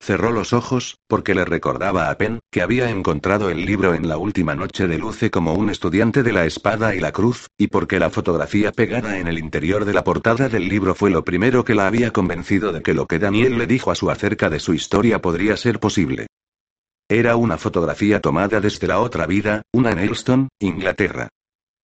Cerró 0.00 0.30
los 0.30 0.52
ojos, 0.52 0.98
porque 1.08 1.34
le 1.34 1.44
recordaba 1.44 2.10
a 2.10 2.18
Penn, 2.18 2.40
que 2.50 2.62
había 2.62 2.90
encontrado 2.90 3.50
el 3.50 3.64
libro 3.64 3.94
en 3.94 4.08
la 4.08 4.18
última 4.18 4.54
noche 4.54 4.86
de 4.86 4.98
Luce 4.98 5.30
como 5.30 5.54
un 5.54 5.70
estudiante 5.70 6.22
de 6.22 6.32
la 6.32 6.44
espada 6.44 6.94
y 6.94 7.00
la 7.00 7.12
cruz, 7.12 7.48
y 7.58 7.68
porque 7.68 7.98
la 7.98 8.10
fotografía 8.10 8.72
pegada 8.72 9.18
en 9.18 9.26
el 9.26 9.38
interior 9.38 9.84
de 9.84 9.94
la 9.94 10.04
portada 10.04 10.48
del 10.48 10.68
libro 10.68 10.94
fue 10.94 11.10
lo 11.10 11.24
primero 11.24 11.64
que 11.64 11.74
la 11.74 11.86
había 11.86 12.12
convencido 12.12 12.72
de 12.72 12.82
que 12.82 12.94
lo 12.94 13.06
que 13.06 13.18
Daniel 13.18 13.58
le 13.58 13.66
dijo 13.66 13.90
a 13.90 13.94
su 13.94 14.10
acerca 14.10 14.50
de 14.50 14.60
su 14.60 14.74
historia 14.74 15.20
podría 15.20 15.56
ser 15.56 15.80
posible. 15.80 16.26
Era 17.08 17.36
una 17.36 17.56
fotografía 17.56 18.20
tomada 18.20 18.60
desde 18.60 18.86
la 18.86 19.00
otra 19.00 19.26
vida, 19.26 19.62
una 19.72 19.92
en 19.92 20.00
Elston, 20.00 20.48
Inglaterra. 20.60 21.28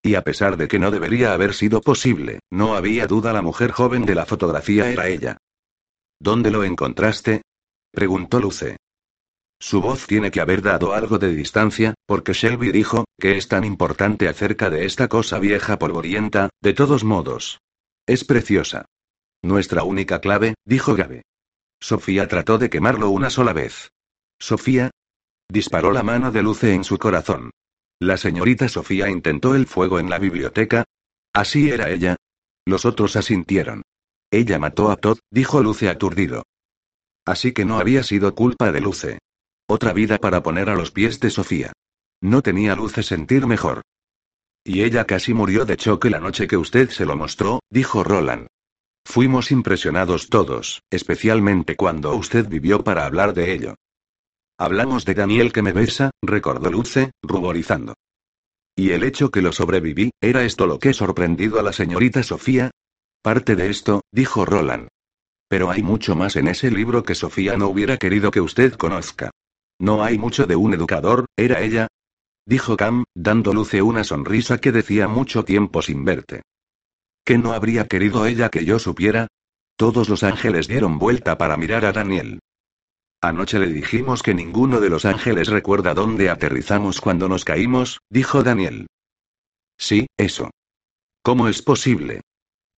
Y 0.02 0.16
a 0.16 0.22
pesar 0.22 0.56
de 0.56 0.66
que 0.66 0.80
no 0.80 0.90
debería 0.90 1.32
haber 1.32 1.54
sido 1.54 1.80
posible, 1.80 2.40
no 2.50 2.74
había 2.74 3.06
duda 3.06 3.32
la 3.32 3.40
mujer 3.40 3.70
joven 3.70 4.04
de 4.04 4.16
la 4.16 4.26
fotografía 4.26 4.90
era 4.90 5.06
ella. 5.06 5.38
¿Dónde 6.18 6.50
lo 6.50 6.64
encontraste? 6.64 7.42
Preguntó 7.92 8.40
Luce. 8.40 8.78
Su 9.60 9.80
voz 9.80 10.08
tiene 10.08 10.32
que 10.32 10.40
haber 10.40 10.60
dado 10.60 10.92
algo 10.92 11.20
de 11.20 11.32
distancia, 11.32 11.94
porque 12.06 12.32
Shelby 12.32 12.72
dijo, 12.72 13.04
que 13.20 13.36
es 13.36 13.46
tan 13.46 13.62
importante 13.62 14.28
acerca 14.28 14.70
de 14.70 14.86
esta 14.86 15.06
cosa 15.06 15.38
vieja 15.38 15.78
polvorienta, 15.78 16.50
de 16.60 16.74
todos 16.74 17.04
modos. 17.04 17.60
Es 18.06 18.24
preciosa. 18.24 18.86
Nuestra 19.40 19.84
única 19.84 20.20
clave, 20.20 20.54
dijo 20.64 20.96
Gabe. 20.96 21.22
Sofía 21.80 22.26
trató 22.26 22.58
de 22.58 22.70
quemarlo 22.70 23.10
una 23.10 23.30
sola 23.30 23.52
vez. 23.52 23.90
Sofía. 24.40 24.90
Disparó 25.48 25.92
la 25.92 26.02
mano 26.02 26.32
de 26.32 26.42
Luce 26.42 26.74
en 26.74 26.82
su 26.82 26.98
corazón. 26.98 27.50
La 28.00 28.16
señorita 28.16 28.68
Sofía 28.68 29.08
intentó 29.08 29.54
el 29.54 29.66
fuego 29.66 30.00
en 30.00 30.10
la 30.10 30.18
biblioteca. 30.18 30.84
Así 31.32 31.70
era 31.70 31.90
ella. 31.90 32.16
Los 32.64 32.84
otros 32.84 33.14
asintieron. 33.14 33.82
Ella 34.32 34.58
mató 34.58 34.90
a 34.90 34.96
Todd, 34.96 35.18
dijo 35.30 35.62
Luce 35.62 35.88
aturdido. 35.88 36.42
Así 37.26 37.52
que 37.52 37.64
no 37.64 37.78
había 37.78 38.02
sido 38.02 38.34
culpa 38.34 38.72
de 38.72 38.80
Luce. 38.80 39.18
Otra 39.68 39.92
vida 39.92 40.18
para 40.18 40.42
poner 40.42 40.68
a 40.68 40.74
los 40.74 40.90
pies 40.90 41.20
de 41.20 41.30
Sofía. 41.30 41.72
No 42.20 42.42
tenía 42.42 42.74
Luce 42.74 43.02
sentir 43.02 43.46
mejor. 43.46 43.82
Y 44.64 44.82
ella 44.82 45.04
casi 45.06 45.34
murió 45.34 45.64
de 45.64 45.76
choque 45.76 46.10
la 46.10 46.20
noche 46.20 46.46
que 46.46 46.56
usted 46.56 46.90
se 46.90 47.04
lo 47.04 47.16
mostró, 47.16 47.60
dijo 47.70 48.04
Roland. 48.04 48.46
Fuimos 49.04 49.50
impresionados 49.50 50.28
todos, 50.28 50.82
especialmente 50.90 51.76
cuando 51.76 52.14
usted 52.14 52.48
vivió 52.48 52.84
para 52.84 53.04
hablar 53.04 53.34
de 53.34 53.52
ello. 53.52 53.74
Hablamos 54.58 55.04
de 55.04 55.14
Daniel 55.14 55.52
que 55.52 55.62
me 55.62 55.72
besa, 55.72 56.12
recordó 56.22 56.70
Luce, 56.70 57.10
ruborizando. 57.22 57.94
¿Y 58.76 58.90
el 58.90 59.02
hecho 59.02 59.30
que 59.30 59.42
lo 59.42 59.52
sobreviví, 59.52 60.12
era 60.20 60.44
esto 60.44 60.66
lo 60.66 60.78
que 60.78 60.94
sorprendido 60.94 61.58
a 61.58 61.62
la 61.62 61.72
señorita 61.72 62.22
Sofía? 62.22 62.70
Parte 63.22 63.56
de 63.56 63.70
esto, 63.70 64.02
dijo 64.12 64.44
Roland. 64.44 64.88
Pero 65.52 65.70
hay 65.70 65.82
mucho 65.82 66.16
más 66.16 66.36
en 66.36 66.48
ese 66.48 66.70
libro 66.70 67.02
que 67.02 67.14
Sofía 67.14 67.58
no 67.58 67.68
hubiera 67.68 67.98
querido 67.98 68.30
que 68.30 68.40
usted 68.40 68.72
conozca. 68.72 69.30
No 69.78 70.02
hay 70.02 70.16
mucho 70.16 70.46
de 70.46 70.56
un 70.56 70.72
educador, 70.72 71.26
¿era 71.36 71.60
ella? 71.60 71.88
Dijo 72.46 72.74
Cam, 72.78 73.04
dando 73.14 73.52
Luce 73.52 73.82
una 73.82 74.02
sonrisa 74.02 74.56
que 74.56 74.72
decía 74.72 75.08
mucho 75.08 75.44
tiempo 75.44 75.82
sin 75.82 76.06
verte. 76.06 76.40
¿Qué 77.22 77.36
no 77.36 77.52
habría 77.52 77.86
querido 77.86 78.24
ella 78.24 78.48
que 78.48 78.64
yo 78.64 78.78
supiera? 78.78 79.26
Todos 79.76 80.08
los 80.08 80.22
ángeles 80.22 80.68
dieron 80.68 80.98
vuelta 80.98 81.36
para 81.36 81.58
mirar 81.58 81.84
a 81.84 81.92
Daniel. 81.92 82.38
Anoche 83.20 83.58
le 83.58 83.66
dijimos 83.66 84.22
que 84.22 84.32
ninguno 84.32 84.80
de 84.80 84.88
los 84.88 85.04
ángeles 85.04 85.48
recuerda 85.48 85.92
dónde 85.92 86.30
aterrizamos 86.30 87.02
cuando 87.02 87.28
nos 87.28 87.44
caímos, 87.44 88.00
dijo 88.08 88.42
Daniel. 88.42 88.86
Sí, 89.76 90.06
eso. 90.16 90.48
¿Cómo 91.22 91.46
es 91.46 91.60
posible? 91.60 92.22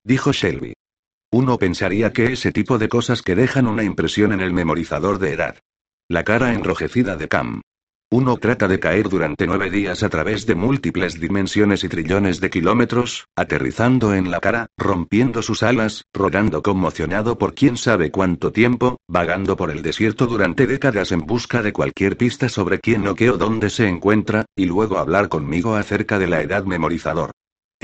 Dijo 0.03 0.33
Shelby. 0.33 0.75
Uno 1.37 1.59
pensaría 1.59 2.12
que 2.12 2.27
ese 2.27 2.53
tipo 2.53 2.79
de 2.79 2.88
cosas 2.88 3.20
que 3.20 3.35
dejan 3.35 3.66
una 3.66 3.83
impresión 3.83 4.33
en 4.33 4.40
el 4.40 4.53
memorizador 4.53 5.18
de 5.18 5.33
edad. 5.33 5.57
La 6.09 6.23
cara 6.23 6.55
enrojecida 6.55 7.16
de 7.16 7.27
Cam. 7.27 7.61
Uno 8.12 8.37
trata 8.37 8.68
de 8.68 8.79
caer 8.79 9.09
durante 9.09 9.49
nueve 9.49 9.68
días 9.68 10.05
a 10.05 10.09
través 10.09 10.47
de 10.47 10.55
múltiples 10.55 11.18
dimensiones 11.18 11.83
y 11.83 11.88
trillones 11.88 12.40
de 12.40 12.51
kilómetros, 12.51 13.27
aterrizando 13.35 14.14
en 14.14 14.31
la 14.31 14.38
cara, 14.38 14.68
rompiendo 14.79 15.42
sus 15.42 15.64
alas, 15.64 16.05
rodando 16.14 16.62
conmocionado 16.62 17.37
por 17.37 17.55
quién 17.55 17.77
sabe 17.79 18.12
cuánto 18.12 18.53
tiempo, 18.53 18.99
vagando 19.09 19.57
por 19.57 19.73
el 19.73 19.83
desierto 19.83 20.29
durante 20.29 20.68
décadas 20.68 21.11
en 21.11 21.27
busca 21.27 21.62
de 21.62 21.73
cualquier 21.73 22.16
pista 22.16 22.49
sobre 22.49 22.79
quién 22.79 23.09
o 23.09 23.16
qué 23.16 23.31
o 23.31 23.38
dónde 23.38 23.70
se 23.70 23.88
encuentra, 23.88 24.44
y 24.55 24.66
luego 24.66 24.99
hablar 24.99 25.29
conmigo 25.29 25.75
acerca 25.75 26.20
de 26.20 26.29
la 26.29 26.42
edad 26.42 26.62
memorizador. 26.62 27.33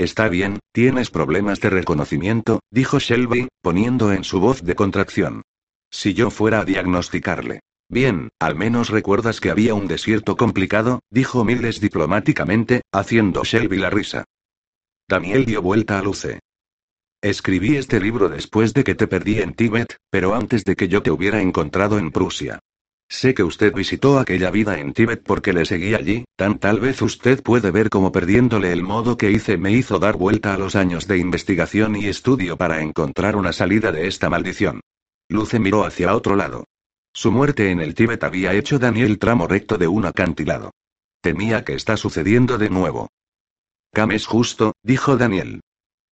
Está 0.01 0.29
bien, 0.29 0.57
tienes 0.71 1.11
problemas 1.11 1.59
de 1.59 1.69
reconocimiento, 1.69 2.61
dijo 2.71 2.97
Shelby, 2.97 3.49
poniendo 3.61 4.11
en 4.11 4.23
su 4.23 4.39
voz 4.39 4.63
de 4.63 4.73
contracción. 4.73 5.43
Si 5.91 6.15
yo 6.15 6.31
fuera 6.31 6.61
a 6.61 6.65
diagnosticarle. 6.65 7.59
Bien, 7.87 8.29
al 8.39 8.55
menos 8.55 8.89
recuerdas 8.89 9.39
que 9.39 9.51
había 9.51 9.75
un 9.75 9.87
desierto 9.87 10.37
complicado, 10.37 11.01
dijo 11.11 11.45
Miles 11.45 11.79
diplomáticamente, 11.79 12.81
haciendo 12.91 13.43
Shelby 13.43 13.77
la 13.77 13.91
risa. 13.91 14.23
Daniel 15.07 15.45
dio 15.45 15.61
vuelta 15.61 15.99
a 15.99 16.01
Luce. 16.01 16.39
Escribí 17.21 17.77
este 17.77 17.99
libro 17.99 18.27
después 18.27 18.73
de 18.73 18.83
que 18.83 18.95
te 18.95 19.05
perdí 19.05 19.37
en 19.37 19.53
Tíbet, 19.53 19.97
pero 20.09 20.33
antes 20.33 20.63
de 20.63 20.75
que 20.75 20.87
yo 20.87 21.03
te 21.03 21.11
hubiera 21.11 21.43
encontrado 21.43 21.99
en 21.99 22.09
Prusia. 22.09 22.57
Sé 23.11 23.33
que 23.33 23.43
usted 23.43 23.73
visitó 23.73 24.19
aquella 24.19 24.51
vida 24.51 24.79
en 24.79 24.93
Tíbet 24.93 25.21
porque 25.21 25.51
le 25.51 25.65
seguí 25.65 25.95
allí, 25.95 26.23
tan 26.37 26.59
tal 26.59 26.79
vez 26.79 27.01
usted 27.01 27.43
puede 27.43 27.69
ver 27.69 27.89
como 27.89 28.13
perdiéndole 28.13 28.71
el 28.71 28.83
modo 28.83 29.17
que 29.17 29.31
hice 29.31 29.57
me 29.57 29.73
hizo 29.73 29.99
dar 29.99 30.15
vuelta 30.15 30.53
a 30.53 30.57
los 30.57 30.77
años 30.77 31.07
de 31.07 31.17
investigación 31.17 31.97
y 31.97 32.05
estudio 32.05 32.55
para 32.55 32.81
encontrar 32.81 33.35
una 33.35 33.51
salida 33.51 33.91
de 33.91 34.07
esta 34.07 34.29
maldición. 34.29 34.79
Luce 35.27 35.59
miró 35.59 35.83
hacia 35.83 36.15
otro 36.15 36.37
lado. 36.37 36.63
Su 37.11 37.33
muerte 37.33 37.69
en 37.69 37.81
el 37.81 37.95
Tíbet 37.95 38.23
había 38.23 38.53
hecho 38.53 38.79
Daniel 38.79 39.19
tramo 39.19 39.45
recto 39.45 39.77
de 39.77 39.89
un 39.89 40.05
acantilado. 40.05 40.71
Temía 41.19 41.65
que 41.65 41.73
está 41.73 41.97
sucediendo 41.97 42.57
de 42.57 42.69
nuevo. 42.69 43.09
Cam 43.91 44.11
es 44.11 44.25
justo, 44.25 44.71
dijo 44.83 45.17
Daniel. 45.17 45.59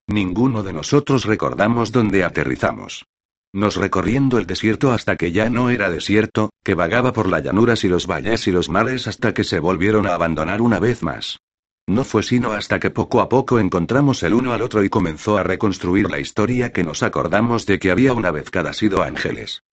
Ninguno 0.06 0.62
de 0.62 0.74
nosotros 0.74 1.24
recordamos 1.24 1.92
dónde 1.92 2.24
aterrizamos. 2.24 3.06
Nos 3.52 3.74
recorriendo 3.74 4.38
el 4.38 4.46
desierto 4.46 4.92
hasta 4.92 5.16
que 5.16 5.32
ya 5.32 5.50
no 5.50 5.70
era 5.70 5.90
desierto, 5.90 6.50
que 6.62 6.74
vagaba 6.74 7.12
por 7.12 7.28
las 7.28 7.42
llanuras 7.42 7.82
y 7.82 7.88
los 7.88 8.06
valles 8.06 8.46
y 8.46 8.52
los 8.52 8.68
mares 8.68 9.08
hasta 9.08 9.34
que 9.34 9.42
se 9.42 9.58
volvieron 9.58 10.06
a 10.06 10.14
abandonar 10.14 10.62
una 10.62 10.78
vez 10.78 11.02
más. 11.02 11.40
No 11.88 12.04
fue 12.04 12.22
sino 12.22 12.52
hasta 12.52 12.78
que 12.78 12.90
poco 12.90 13.20
a 13.20 13.28
poco 13.28 13.58
encontramos 13.58 14.22
el 14.22 14.34
uno 14.34 14.52
al 14.52 14.62
otro 14.62 14.84
y 14.84 14.88
comenzó 14.88 15.36
a 15.36 15.42
reconstruir 15.42 16.08
la 16.08 16.20
historia 16.20 16.72
que 16.72 16.84
nos 16.84 17.02
acordamos 17.02 17.66
de 17.66 17.80
que 17.80 17.90
había 17.90 18.12
una 18.12 18.30
vez 18.30 18.50
cada 18.50 18.72
sido 18.72 19.02
ángeles. 19.02 19.64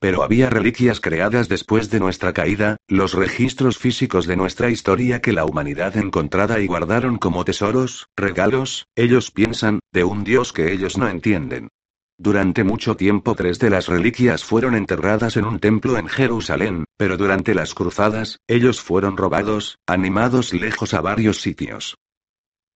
Pero 0.00 0.24
había 0.24 0.50
reliquias 0.50 1.00
creadas 1.00 1.48
después 1.48 1.88
de 1.90 2.00
nuestra 2.00 2.32
caída, 2.32 2.76
los 2.88 3.14
registros 3.14 3.78
físicos 3.78 4.26
de 4.26 4.36
nuestra 4.36 4.68
historia 4.68 5.20
que 5.20 5.32
la 5.32 5.44
humanidad 5.44 5.96
encontrada 5.96 6.58
y 6.58 6.66
guardaron 6.66 7.16
como 7.16 7.44
tesoros, 7.44 8.08
regalos, 8.16 8.88
ellos 8.96 9.30
piensan, 9.30 9.78
de 9.92 10.02
un 10.02 10.24
Dios 10.24 10.52
que 10.52 10.72
ellos 10.72 10.98
no 10.98 11.08
entienden. 11.08 11.68
Durante 12.18 12.64
mucho 12.64 12.96
tiempo 12.96 13.34
tres 13.34 13.58
de 13.58 13.68
las 13.68 13.88
reliquias 13.88 14.42
fueron 14.42 14.74
enterradas 14.74 15.36
en 15.36 15.44
un 15.44 15.58
templo 15.58 15.98
en 15.98 16.08
Jerusalén, 16.08 16.84
pero 16.96 17.18
durante 17.18 17.54
las 17.54 17.74
cruzadas, 17.74 18.38
ellos 18.46 18.80
fueron 18.80 19.18
robados, 19.18 19.78
animados 19.86 20.54
lejos 20.54 20.94
a 20.94 21.02
varios 21.02 21.42
sitios. 21.42 21.96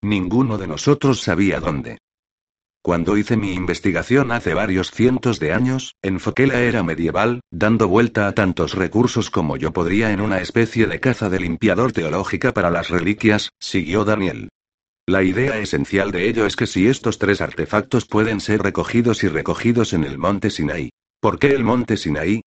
Ninguno 0.03 0.59
de 0.59 0.67
nosotros 0.67 1.21
sabía 1.21 1.59
dónde. 1.59 1.99
Cuando 2.83 3.17
hice 3.19 3.37
mi 3.37 3.53
investigación 3.53 4.33
hace 4.33 4.55
varios 4.55 4.91
cientos 4.91 5.39
de 5.39 5.53
años, 5.53 5.95
enfoqué 6.03 6.47
la 6.47 6.61
era 6.63 6.83
medieval, 6.83 7.41
dando 7.51 7.89
vuelta 7.89 8.27
a 8.27 8.33
tantos 8.33 8.75
recursos 8.75 9.31
como 9.31 9.59
yo 9.59 9.73
podría 9.73 10.13
en 10.13 10.21
una 10.21 10.41
especie 10.41 10.87
de 10.87 11.01
caza 11.01 11.29
de 11.29 11.41
limpiador 11.41 11.93
teológica 11.93 12.55
para 12.55 12.71
las 12.71 12.89
reliquias, 12.89 13.51
siguió 13.59 14.05
Daniel. 14.07 14.49
La 15.11 15.25
idea 15.25 15.59
esencial 15.59 16.13
de 16.13 16.29
ello 16.29 16.47
es 16.47 16.55
que 16.55 16.69
si 16.69 16.87
estos 16.87 17.19
tres 17.19 17.41
artefactos 17.41 18.07
pueden 18.07 18.39
ser 18.39 18.63
recogidos 18.63 19.25
y 19.25 19.29
recogidos 19.29 19.93
en 19.93 20.05
el 20.05 20.19
monte 20.19 20.51
Sinaí. 20.51 20.91
¿Por 21.19 21.41
qué 21.41 21.49
el 21.49 21.65
monte 21.65 21.97
Sinaí? 21.97 22.43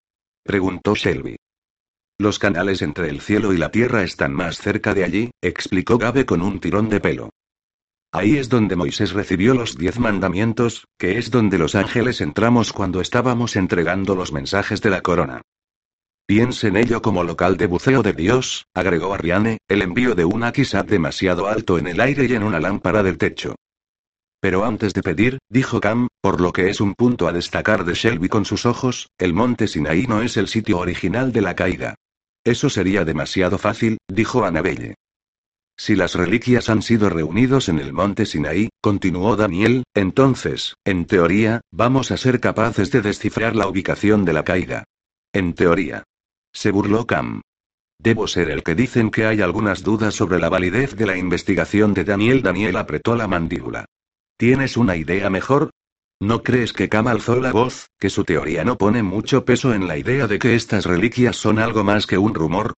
preguntó 0.45 0.95
Shelby. 0.95 1.35
Los 2.17 2.39
canales 2.39 2.81
entre 2.81 3.09
el 3.09 3.19
cielo 3.19 3.51
y 3.51 3.57
la 3.57 3.69
tierra 3.69 4.03
están 4.03 4.31
más 4.31 4.59
cerca 4.59 4.93
de 4.93 5.03
allí, 5.03 5.31
explicó 5.41 5.97
Gabe 5.97 6.25
con 6.25 6.41
un 6.41 6.61
tirón 6.61 6.87
de 6.87 7.01
pelo. 7.01 7.31
Ahí 8.13 8.37
es 8.37 8.47
donde 8.47 8.77
Moisés 8.77 9.11
recibió 9.11 9.55
los 9.55 9.77
diez 9.77 9.99
mandamientos, 9.99 10.87
que 10.97 11.17
es 11.17 11.31
donde 11.31 11.57
los 11.57 11.75
ángeles 11.75 12.21
entramos 12.21 12.71
cuando 12.71 13.01
estábamos 13.01 13.57
entregando 13.57 14.15
los 14.15 14.31
mensajes 14.31 14.81
de 14.81 14.89
la 14.89 15.01
corona. 15.01 15.41
Piense 16.25 16.69
en 16.69 16.77
ello 16.77 17.01
como 17.01 17.25
local 17.25 17.57
de 17.57 17.67
buceo 17.67 18.01
de 18.01 18.13
Dios, 18.13 18.65
agregó 18.73 19.13
Ariane, 19.13 19.57
el 19.67 19.81
envío 19.81 20.15
de 20.15 20.23
un 20.23 20.43
Akisat 20.43 20.87
demasiado 20.87 21.47
alto 21.47 21.77
en 21.77 21.87
el 21.87 21.99
aire 21.99 22.25
y 22.29 22.33
en 22.33 22.43
una 22.43 22.61
lámpara 22.61 23.03
del 23.03 23.17
techo. 23.17 23.55
Pero 24.39 24.63
antes 24.63 24.93
de 24.93 25.03
pedir, 25.03 25.39
dijo 25.49 25.81
Cam, 25.81 26.07
por 26.21 26.39
lo 26.39 26.53
que 26.53 26.69
es 26.69 26.79
un 26.79 26.95
punto 26.95 27.27
a 27.27 27.33
destacar 27.33 27.83
de 27.83 27.93
Shelby 27.93 28.29
con 28.29 28.45
sus 28.45 28.65
ojos, 28.65 29.09
el 29.17 29.33
monte 29.33 29.67
Sinaí 29.67 30.07
no 30.07 30.21
es 30.21 30.37
el 30.37 30.47
sitio 30.47 30.79
original 30.79 31.33
de 31.33 31.41
la 31.41 31.55
caída. 31.55 31.95
Eso 32.45 32.69
sería 32.69 33.03
demasiado 33.03 33.57
fácil, 33.57 33.97
dijo 34.07 34.45
Annabelle. 34.45 34.95
Si 35.77 35.95
las 35.95 36.15
reliquias 36.15 36.69
han 36.69 36.81
sido 36.81 37.09
reunidos 37.09 37.67
en 37.67 37.79
el 37.79 37.91
monte 37.91 38.25
Sinaí, 38.25 38.69
continuó 38.81 39.35
Daniel, 39.35 39.83
entonces, 39.93 40.75
en 40.85 41.05
teoría, 41.05 41.61
vamos 41.71 42.11
a 42.11 42.17
ser 42.17 42.39
capaces 42.39 42.91
de 42.91 43.01
descifrar 43.01 43.55
la 43.55 43.67
ubicación 43.67 44.23
de 44.23 44.33
la 44.33 44.43
caída. 44.43 44.83
En 45.33 45.53
teoría. 45.53 46.03
Se 46.53 46.71
burló 46.71 47.05
Cam. 47.07 47.41
Debo 47.99 48.27
ser 48.27 48.49
el 48.49 48.63
que 48.63 48.75
dicen 48.75 49.09
que 49.09 49.25
hay 49.25 49.41
algunas 49.41 49.83
dudas 49.83 50.13
sobre 50.13 50.39
la 50.39 50.49
validez 50.49 50.95
de 50.95 51.05
la 51.05 51.17
investigación 51.17 51.93
de 51.93 52.03
Daniel. 52.03 52.41
Daniel 52.41 52.77
apretó 52.77 53.15
la 53.15 53.27
mandíbula. 53.27 53.85
¿Tienes 54.37 54.77
una 54.77 54.95
idea 54.95 55.29
mejor? 55.29 55.71
¿No 56.19 56.43
crees 56.43 56.73
que 56.73 56.89
Cam 56.89 57.07
alzó 57.07 57.37
la 57.37 57.51
voz, 57.51 57.89
que 57.99 58.09
su 58.09 58.23
teoría 58.23 58.63
no 58.63 58.77
pone 58.77 59.03
mucho 59.03 59.45
peso 59.45 59.73
en 59.73 59.87
la 59.87 59.97
idea 59.97 60.27
de 60.27 60.39
que 60.39 60.55
estas 60.55 60.85
reliquias 60.85 61.35
son 61.35 61.59
algo 61.59 61.83
más 61.83 62.07
que 62.07 62.17
un 62.17 62.33
rumor? 62.33 62.73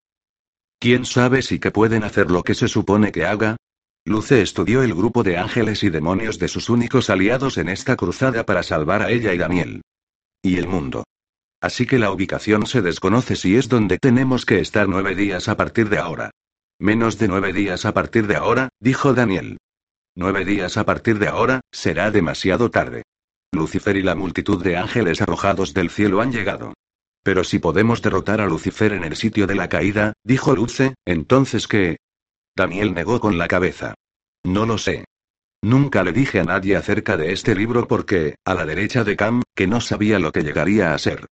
¿Quién 0.79 1.05
sabe 1.05 1.41
si 1.41 1.59
que 1.59 1.71
pueden 1.71 2.03
hacer 2.03 2.31
lo 2.31 2.43
que 2.43 2.55
se 2.55 2.67
supone 2.67 3.11
que 3.11 3.25
haga? 3.25 3.57
Luce 4.05 4.41
estudió 4.41 4.83
el 4.83 4.93
grupo 4.93 5.23
de 5.23 5.37
ángeles 5.37 5.83
y 5.83 5.89
demonios 5.89 6.37
de 6.37 6.47
sus 6.47 6.69
únicos 6.69 7.09
aliados 7.09 7.57
en 7.57 7.69
esta 7.69 7.95
cruzada 7.95 8.45
para 8.45 8.61
salvar 8.61 9.01
a 9.01 9.09
ella 9.09 9.33
y 9.33 9.37
Daniel. 9.37 9.81
Y 10.43 10.57
el 10.57 10.67
mundo. 10.67 11.03
Así 11.65 11.87
que 11.87 11.97
la 11.97 12.11
ubicación 12.11 12.67
se 12.67 12.83
desconoce 12.83 13.35
si 13.35 13.55
es 13.57 13.69
donde 13.69 13.97
tenemos 13.97 14.45
que 14.45 14.59
estar 14.59 14.87
nueve 14.87 15.15
días 15.15 15.49
a 15.49 15.57
partir 15.57 15.89
de 15.89 15.97
ahora. 15.97 16.29
Menos 16.77 17.17
de 17.17 17.27
nueve 17.27 17.53
días 17.53 17.85
a 17.85 17.91
partir 17.91 18.27
de 18.27 18.35
ahora, 18.35 18.69
dijo 18.79 19.15
Daniel. 19.15 19.57
Nueve 20.15 20.45
días 20.45 20.77
a 20.77 20.85
partir 20.85 21.17
de 21.17 21.27
ahora, 21.27 21.61
será 21.71 22.11
demasiado 22.11 22.69
tarde. 22.69 23.01
Lucifer 23.51 23.97
y 23.97 24.03
la 24.03 24.13
multitud 24.13 24.63
de 24.63 24.77
ángeles 24.77 25.23
arrojados 25.23 25.73
del 25.73 25.89
cielo 25.89 26.21
han 26.21 26.31
llegado. 26.31 26.75
Pero 27.23 27.43
si 27.43 27.57
podemos 27.57 28.03
derrotar 28.03 28.41
a 28.41 28.45
Lucifer 28.45 28.93
en 28.93 29.03
el 29.03 29.15
sitio 29.15 29.47
de 29.47 29.55
la 29.55 29.67
caída, 29.67 30.13
dijo 30.23 30.55
Luce, 30.55 30.93
entonces 31.03 31.67
qué? 31.67 31.97
Daniel 32.55 32.93
negó 32.93 33.19
con 33.19 33.39
la 33.39 33.47
cabeza. 33.47 33.95
No 34.43 34.67
lo 34.67 34.77
sé. 34.77 35.05
Nunca 35.63 36.03
le 36.03 36.11
dije 36.11 36.41
a 36.41 36.43
nadie 36.43 36.75
acerca 36.75 37.17
de 37.17 37.33
este 37.33 37.55
libro 37.55 37.87
porque, 37.87 38.35
a 38.45 38.53
la 38.53 38.67
derecha 38.67 39.03
de 39.03 39.15
Cam, 39.15 39.41
que 39.55 39.65
no 39.65 39.81
sabía 39.81 40.19
lo 40.19 40.31
que 40.31 40.43
llegaría 40.43 40.93
a 40.93 40.99
ser. 40.99 41.25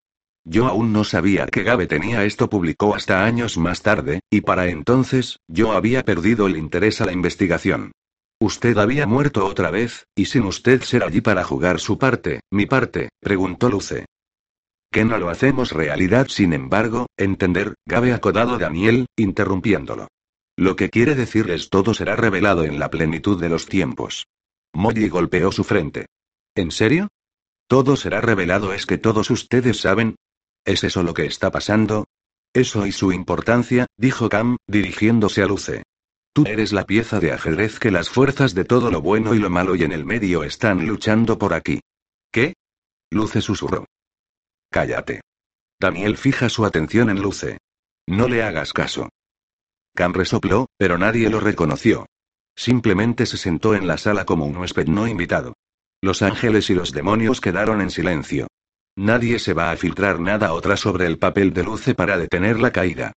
Yo 0.44 0.66
aún 0.66 0.92
no 0.92 1.04
sabía 1.04 1.46
que 1.46 1.62
Gabe 1.62 1.86
tenía 1.86 2.24
esto 2.24 2.50
publicó 2.50 2.94
hasta 2.94 3.24
años 3.24 3.56
más 3.56 3.82
tarde, 3.82 4.20
y 4.30 4.42
para 4.42 4.68
entonces, 4.68 5.38
yo 5.48 5.72
había 5.72 6.04
perdido 6.04 6.46
el 6.46 6.56
interés 6.56 7.00
a 7.00 7.06
la 7.06 7.12
investigación. 7.12 7.92
Usted 8.40 8.76
había 8.76 9.06
muerto 9.06 9.46
otra 9.46 9.70
vez, 9.70 10.06
y 10.14 10.26
sin 10.26 10.44
usted 10.44 10.82
ser 10.82 11.02
allí 11.02 11.22
para 11.22 11.44
jugar 11.44 11.80
su 11.80 11.98
parte, 11.98 12.40
mi 12.50 12.66
parte, 12.66 13.08
preguntó 13.20 13.70
Luce. 13.70 14.04
¿Que 14.90 15.04
no 15.04 15.18
lo 15.18 15.30
hacemos 15.30 15.72
realidad 15.72 16.28
sin 16.28 16.52
embargo? 16.52 17.06
Entender, 17.16 17.74
Gabe 17.86 18.12
acodado 18.12 18.58
Daniel, 18.58 19.06
interrumpiéndolo. 19.16 20.08
Lo 20.56 20.76
que 20.76 20.90
quiere 20.90 21.14
decir 21.14 21.50
es 21.50 21.70
todo 21.70 21.94
será 21.94 22.16
revelado 22.16 22.64
en 22.64 22.78
la 22.78 22.90
plenitud 22.90 23.40
de 23.40 23.48
los 23.48 23.66
tiempos. 23.66 24.26
Molly 24.74 25.08
golpeó 25.08 25.50
su 25.50 25.64
frente. 25.64 26.06
¿En 26.54 26.70
serio? 26.70 27.08
Todo 27.66 27.96
será 27.96 28.20
revelado 28.20 28.72
es 28.72 28.86
que 28.86 28.98
todos 28.98 29.30
ustedes 29.30 29.80
saben, 29.80 30.16
¿Es 30.64 30.84
eso 30.84 31.02
lo 31.02 31.14
que 31.14 31.26
está 31.26 31.50
pasando? 31.50 32.06
Eso 32.52 32.86
y 32.86 32.92
su 32.92 33.12
importancia, 33.12 33.86
dijo 33.96 34.28
Cam, 34.28 34.56
dirigiéndose 34.66 35.42
a 35.42 35.46
Luce. 35.46 35.82
Tú 36.32 36.44
eres 36.46 36.72
la 36.72 36.84
pieza 36.84 37.20
de 37.20 37.32
ajedrez 37.32 37.78
que 37.78 37.90
las 37.90 38.08
fuerzas 38.08 38.54
de 38.54 38.64
todo 38.64 38.90
lo 38.90 39.00
bueno 39.00 39.34
y 39.34 39.38
lo 39.38 39.50
malo 39.50 39.76
y 39.76 39.82
en 39.82 39.92
el 39.92 40.04
medio 40.04 40.42
están 40.42 40.86
luchando 40.86 41.38
por 41.38 41.54
aquí. 41.54 41.80
¿Qué? 42.32 42.54
Luce 43.10 43.40
susurró. 43.40 43.86
Cállate. 44.70 45.20
Daniel 45.78 46.16
fija 46.16 46.48
su 46.48 46.64
atención 46.64 47.10
en 47.10 47.20
Luce. 47.20 47.58
No 48.06 48.28
le 48.28 48.42
hagas 48.42 48.72
caso. 48.72 49.10
Cam 49.94 50.12
resopló, 50.12 50.66
pero 50.76 50.98
nadie 50.98 51.30
lo 51.30 51.40
reconoció. 51.40 52.06
Simplemente 52.56 53.26
se 53.26 53.36
sentó 53.36 53.74
en 53.74 53.86
la 53.86 53.98
sala 53.98 54.24
como 54.24 54.46
un 54.46 54.56
huésped 54.56 54.86
no 54.86 55.06
invitado. 55.06 55.54
Los 56.00 56.22
ángeles 56.22 56.70
y 56.70 56.74
los 56.74 56.92
demonios 56.92 57.40
quedaron 57.40 57.80
en 57.80 57.90
silencio. 57.90 58.48
Nadie 58.96 59.38
se 59.40 59.54
va 59.54 59.72
a 59.72 59.76
filtrar 59.76 60.20
nada 60.20 60.52
otra 60.52 60.76
sobre 60.76 61.06
el 61.06 61.18
papel 61.18 61.52
de 61.52 61.64
Luce 61.64 61.94
para 61.94 62.16
detener 62.16 62.60
la 62.60 62.70
caída. 62.70 63.12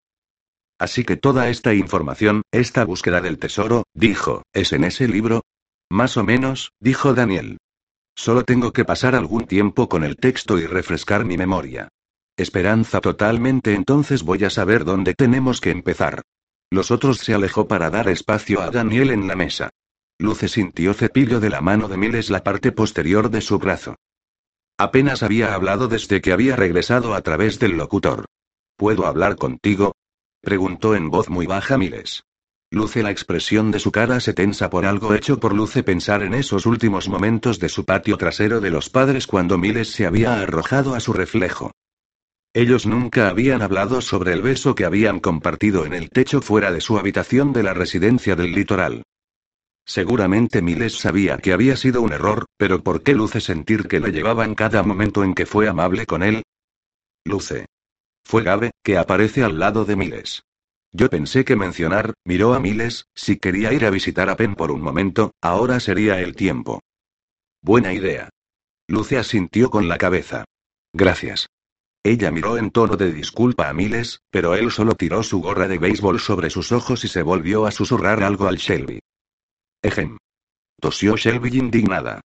Así 0.78 1.04
que 1.04 1.16
toda 1.16 1.48
esta 1.48 1.74
información, 1.74 2.42
esta 2.52 2.84
búsqueda 2.84 3.20
del 3.20 3.38
tesoro, 3.38 3.84
dijo, 3.94 4.42
¿es 4.52 4.72
en 4.72 4.84
ese 4.84 5.08
libro? 5.08 5.42
Más 5.90 6.16
o 6.16 6.24
menos, 6.24 6.72
dijo 6.80 7.14
Daniel. 7.14 7.58
Solo 8.16 8.44
tengo 8.44 8.72
que 8.72 8.84
pasar 8.84 9.14
algún 9.14 9.46
tiempo 9.46 9.88
con 9.88 10.02
el 10.02 10.16
texto 10.16 10.58
y 10.58 10.66
refrescar 10.66 11.24
mi 11.24 11.36
memoria. 11.36 11.88
Esperanza 12.36 13.00
totalmente 13.00 13.74
entonces 13.74 14.22
voy 14.22 14.44
a 14.44 14.50
saber 14.50 14.84
dónde 14.84 15.14
tenemos 15.14 15.60
que 15.60 15.70
empezar. 15.70 16.22
Los 16.70 16.90
otros 16.90 17.18
se 17.18 17.34
alejó 17.34 17.66
para 17.66 17.90
dar 17.90 18.08
espacio 18.08 18.60
a 18.60 18.70
Daniel 18.70 19.10
en 19.10 19.26
la 19.26 19.36
mesa. 19.36 19.70
Luce 20.18 20.48
sintió 20.48 20.94
cepillo 20.94 21.40
de 21.40 21.50
la 21.50 21.60
mano 21.60 21.88
de 21.88 21.96
Miles 21.96 22.30
la 22.30 22.42
parte 22.42 22.72
posterior 22.72 23.30
de 23.30 23.40
su 23.40 23.58
brazo. 23.58 23.96
Apenas 24.80 25.24
había 25.24 25.54
hablado 25.54 25.88
desde 25.88 26.20
que 26.20 26.32
había 26.32 26.54
regresado 26.54 27.14
a 27.14 27.20
través 27.22 27.58
del 27.58 27.72
locutor. 27.72 28.26
¿Puedo 28.76 29.06
hablar 29.06 29.34
contigo? 29.34 29.96
preguntó 30.40 30.94
en 30.94 31.10
voz 31.10 31.28
muy 31.28 31.46
baja 31.46 31.76
Miles. 31.76 32.22
Luce 32.70 33.02
la 33.02 33.10
expresión 33.10 33.72
de 33.72 33.80
su 33.80 33.90
cara 33.90 34.20
se 34.20 34.34
tensa 34.34 34.70
por 34.70 34.86
algo 34.86 35.14
hecho 35.14 35.40
por 35.40 35.52
Luce 35.52 35.82
pensar 35.82 36.22
en 36.22 36.32
esos 36.32 36.64
últimos 36.64 37.08
momentos 37.08 37.58
de 37.58 37.68
su 37.68 37.84
patio 37.84 38.16
trasero 38.18 38.60
de 38.60 38.70
los 38.70 38.88
padres 38.88 39.26
cuando 39.26 39.58
Miles 39.58 39.90
se 39.90 40.06
había 40.06 40.40
arrojado 40.40 40.94
a 40.94 41.00
su 41.00 41.12
reflejo. 41.12 41.72
Ellos 42.54 42.86
nunca 42.86 43.30
habían 43.30 43.62
hablado 43.62 44.00
sobre 44.00 44.32
el 44.32 44.42
beso 44.42 44.76
que 44.76 44.84
habían 44.84 45.18
compartido 45.18 45.86
en 45.86 45.92
el 45.92 46.08
techo 46.08 46.40
fuera 46.40 46.70
de 46.70 46.80
su 46.80 46.98
habitación 46.98 47.52
de 47.52 47.64
la 47.64 47.74
residencia 47.74 48.36
del 48.36 48.52
litoral. 48.52 49.02
Seguramente 49.88 50.60
Miles 50.60 50.98
sabía 50.98 51.38
que 51.38 51.54
había 51.54 51.74
sido 51.74 52.02
un 52.02 52.12
error, 52.12 52.44
pero 52.58 52.82
¿por 52.82 53.02
qué 53.02 53.14
Luce 53.14 53.40
sentir 53.40 53.88
que 53.88 54.00
le 54.00 54.12
llevaba 54.12 54.44
en 54.44 54.54
cada 54.54 54.82
momento 54.82 55.24
en 55.24 55.32
que 55.32 55.46
fue 55.46 55.66
amable 55.66 56.04
con 56.04 56.22
él? 56.22 56.42
Luce. 57.24 57.64
Fue 58.22 58.42
Gabe, 58.42 58.72
que 58.82 58.98
aparece 58.98 59.42
al 59.42 59.58
lado 59.58 59.86
de 59.86 59.96
Miles. 59.96 60.42
Yo 60.92 61.08
pensé 61.08 61.46
que 61.46 61.56
mencionar, 61.56 62.12
miró 62.22 62.52
a 62.52 62.60
Miles, 62.60 63.06
si 63.14 63.38
quería 63.38 63.72
ir 63.72 63.86
a 63.86 63.90
visitar 63.90 64.28
a 64.28 64.36
Pen 64.36 64.56
por 64.56 64.70
un 64.72 64.82
momento, 64.82 65.32
ahora 65.40 65.80
sería 65.80 66.20
el 66.20 66.36
tiempo. 66.36 66.82
Buena 67.62 67.94
idea. 67.94 68.28
Luce 68.88 69.16
asintió 69.16 69.70
con 69.70 69.88
la 69.88 69.96
cabeza. 69.96 70.44
Gracias. 70.92 71.46
Ella 72.02 72.30
miró 72.30 72.58
en 72.58 72.72
tono 72.72 72.98
de 72.98 73.10
disculpa 73.10 73.70
a 73.70 73.72
Miles, 73.72 74.20
pero 74.30 74.54
él 74.54 74.70
solo 74.70 74.94
tiró 74.96 75.22
su 75.22 75.40
gorra 75.40 75.66
de 75.66 75.78
béisbol 75.78 76.20
sobre 76.20 76.50
sus 76.50 76.72
ojos 76.72 77.04
y 77.04 77.08
se 77.08 77.22
volvió 77.22 77.64
a 77.64 77.70
susurrar 77.70 78.22
algo 78.22 78.48
al 78.48 78.56
Shelby. 78.56 79.00
Ejem. 79.82 80.16
Tosió 80.80 81.16
Shelby 81.16 81.56
indignada. 81.58 82.20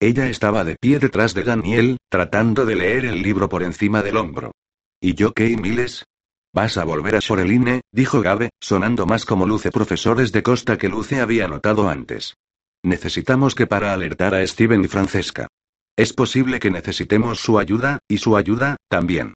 Ella 0.00 0.28
estaba 0.28 0.64
de 0.64 0.76
pie 0.76 0.98
detrás 0.98 1.34
de 1.34 1.42
Daniel, 1.42 1.96
tratando 2.10 2.66
de 2.66 2.76
leer 2.76 3.04
el 3.04 3.22
libro 3.22 3.48
por 3.48 3.62
encima 3.62 4.02
del 4.02 4.16
hombro. 4.16 4.52
¿Y 5.00 5.14
yo 5.14 5.32
qué, 5.32 5.56
Miles? 5.56 6.04
Vas 6.52 6.76
a 6.76 6.84
volver 6.84 7.16
a 7.16 7.20
Soreline, 7.20 7.80
dijo 7.92 8.20
Gabe, 8.20 8.50
sonando 8.60 9.06
más 9.06 9.24
como 9.24 9.46
luce 9.46 9.70
profesores 9.70 10.32
de 10.32 10.42
costa 10.42 10.76
que 10.76 10.88
luce 10.88 11.20
había 11.20 11.48
notado 11.48 11.88
antes. 11.88 12.34
Necesitamos 12.82 13.54
que 13.54 13.66
para 13.66 13.92
alertar 13.92 14.34
a 14.34 14.46
Steven 14.46 14.84
y 14.84 14.88
Francesca. 14.88 15.48
Es 15.96 16.12
posible 16.12 16.60
que 16.60 16.70
necesitemos 16.70 17.40
su 17.40 17.58
ayuda, 17.58 17.98
y 18.06 18.18
su 18.18 18.36
ayuda, 18.36 18.76
también. 18.88 19.34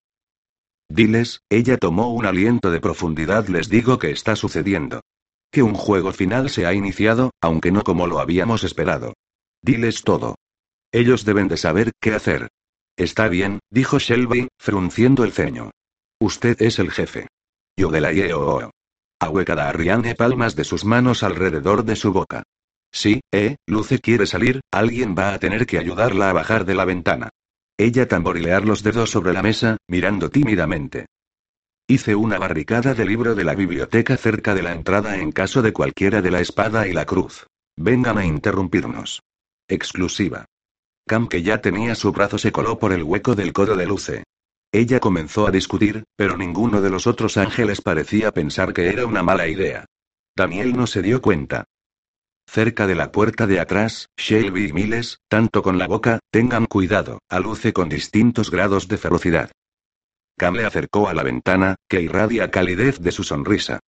Diles, 0.88 1.40
ella 1.50 1.78
tomó 1.78 2.12
un 2.12 2.26
aliento 2.26 2.70
de 2.70 2.80
profundidad, 2.80 3.48
les 3.48 3.68
digo 3.68 3.98
que 3.98 4.10
está 4.10 4.36
sucediendo. 4.36 5.00
Que 5.52 5.62
un 5.62 5.74
juego 5.74 6.12
final 6.12 6.50
se 6.50 6.66
ha 6.66 6.72
iniciado, 6.72 7.30
aunque 7.40 7.70
no 7.70 7.82
como 7.82 8.06
lo 8.08 8.18
habíamos 8.18 8.64
esperado. 8.64 9.12
Diles 9.62 10.02
todo. 10.02 10.34
Ellos 10.90 11.24
deben 11.24 11.46
de 11.46 11.58
saber 11.58 11.92
qué 12.00 12.14
hacer. 12.14 12.48
Está 12.96 13.28
bien, 13.28 13.60
dijo 13.70 13.98
Shelby, 13.98 14.48
frunciendo 14.58 15.24
el 15.24 15.32
ceño. 15.32 15.70
Usted 16.18 16.60
es 16.60 16.78
el 16.78 16.90
jefe. 16.90 17.28
Yo 17.76 17.90
de 17.90 18.00
la 18.00 18.12
IEO. 18.12 18.70
Ahuecada 19.20 19.68
a 19.68 19.72
Rianne 19.72 20.14
palmas 20.14 20.56
de 20.56 20.64
sus 20.64 20.84
manos 20.84 21.22
alrededor 21.22 21.84
de 21.84 21.96
su 21.96 22.12
boca. 22.12 22.42
Sí, 22.90 23.20
eh, 23.30 23.56
Luce 23.66 24.00
quiere 24.00 24.26
salir, 24.26 24.60
alguien 24.70 25.14
va 25.16 25.32
a 25.32 25.38
tener 25.38 25.66
que 25.66 25.78
ayudarla 25.78 26.30
a 26.30 26.32
bajar 26.32 26.64
de 26.64 26.74
la 26.74 26.84
ventana. 26.84 27.28
Ella 27.78 28.08
tamborilear 28.08 28.64
los 28.64 28.82
dedos 28.82 29.10
sobre 29.10 29.32
la 29.32 29.42
mesa, 29.42 29.76
mirando 29.86 30.30
tímidamente. 30.30 31.06
Hice 31.88 32.14
una 32.14 32.38
barricada 32.38 32.94
de 32.94 33.04
libro 33.04 33.34
de 33.34 33.44
la 33.44 33.54
biblioteca 33.54 34.16
cerca 34.16 34.54
de 34.54 34.62
la 34.62 34.72
entrada 34.72 35.18
en 35.18 35.32
caso 35.32 35.62
de 35.62 35.72
cualquiera 35.72 36.22
de 36.22 36.30
la 36.30 36.40
espada 36.40 36.86
y 36.86 36.92
la 36.92 37.04
cruz. 37.04 37.46
Vengan 37.76 38.18
a 38.18 38.24
interrumpirnos. 38.24 39.22
Exclusiva. 39.68 40.46
Cam 41.06 41.28
que 41.28 41.42
ya 41.42 41.60
tenía 41.60 41.94
su 41.94 42.12
brazo 42.12 42.38
se 42.38 42.52
coló 42.52 42.78
por 42.78 42.92
el 42.92 43.02
hueco 43.02 43.34
del 43.34 43.52
codo 43.52 43.76
de 43.76 43.86
Luce. 43.86 44.24
Ella 44.70 45.00
comenzó 45.00 45.46
a 45.46 45.50
discutir, 45.50 46.04
pero 46.16 46.36
ninguno 46.36 46.80
de 46.80 46.90
los 46.90 47.06
otros 47.06 47.36
ángeles 47.36 47.80
parecía 47.82 48.32
pensar 48.32 48.72
que 48.72 48.88
era 48.88 49.04
una 49.04 49.22
mala 49.22 49.48
idea. 49.48 49.84
Daniel 50.36 50.74
no 50.74 50.86
se 50.86 51.02
dio 51.02 51.20
cuenta. 51.20 51.64
Cerca 52.48 52.86
de 52.86 52.94
la 52.94 53.12
puerta 53.12 53.46
de 53.46 53.60
atrás, 53.60 54.08
Shelby 54.16 54.68
y 54.68 54.72
Miles, 54.72 55.18
tanto 55.28 55.62
con 55.62 55.78
la 55.78 55.88
boca, 55.88 56.20
tengan 56.30 56.66
cuidado, 56.66 57.18
a 57.28 57.40
Luce 57.40 57.72
con 57.72 57.88
distintos 57.88 58.50
grados 58.50 58.88
de 58.88 58.98
ferocidad. 58.98 59.50
Le 60.50 60.64
acercó 60.64 61.08
a 61.08 61.14
la 61.14 61.22
ventana, 61.22 61.76
que 61.88 62.02
irradia 62.02 62.50
calidez 62.50 62.98
de 62.98 63.12
su 63.12 63.22
sonrisa. 63.22 63.78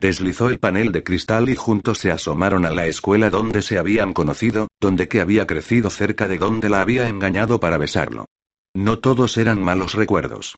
Deslizó 0.00 0.48
el 0.48 0.58
panel 0.58 0.90
de 0.92 1.04
cristal 1.04 1.48
y 1.48 1.54
juntos 1.54 1.98
se 1.98 2.10
asomaron 2.10 2.66
a 2.66 2.70
la 2.70 2.86
escuela 2.86 3.30
donde 3.30 3.62
se 3.62 3.78
habían 3.78 4.12
conocido, 4.12 4.68
donde 4.80 5.08
que 5.08 5.20
había 5.20 5.46
crecido 5.46 5.88
cerca 5.90 6.26
de 6.26 6.38
donde 6.38 6.68
la 6.68 6.80
había 6.80 7.08
engañado 7.08 7.60
para 7.60 7.78
besarlo. 7.78 8.26
No 8.74 8.98
todos 8.98 9.36
eran 9.38 9.62
malos 9.62 9.94
recuerdos. 9.94 10.56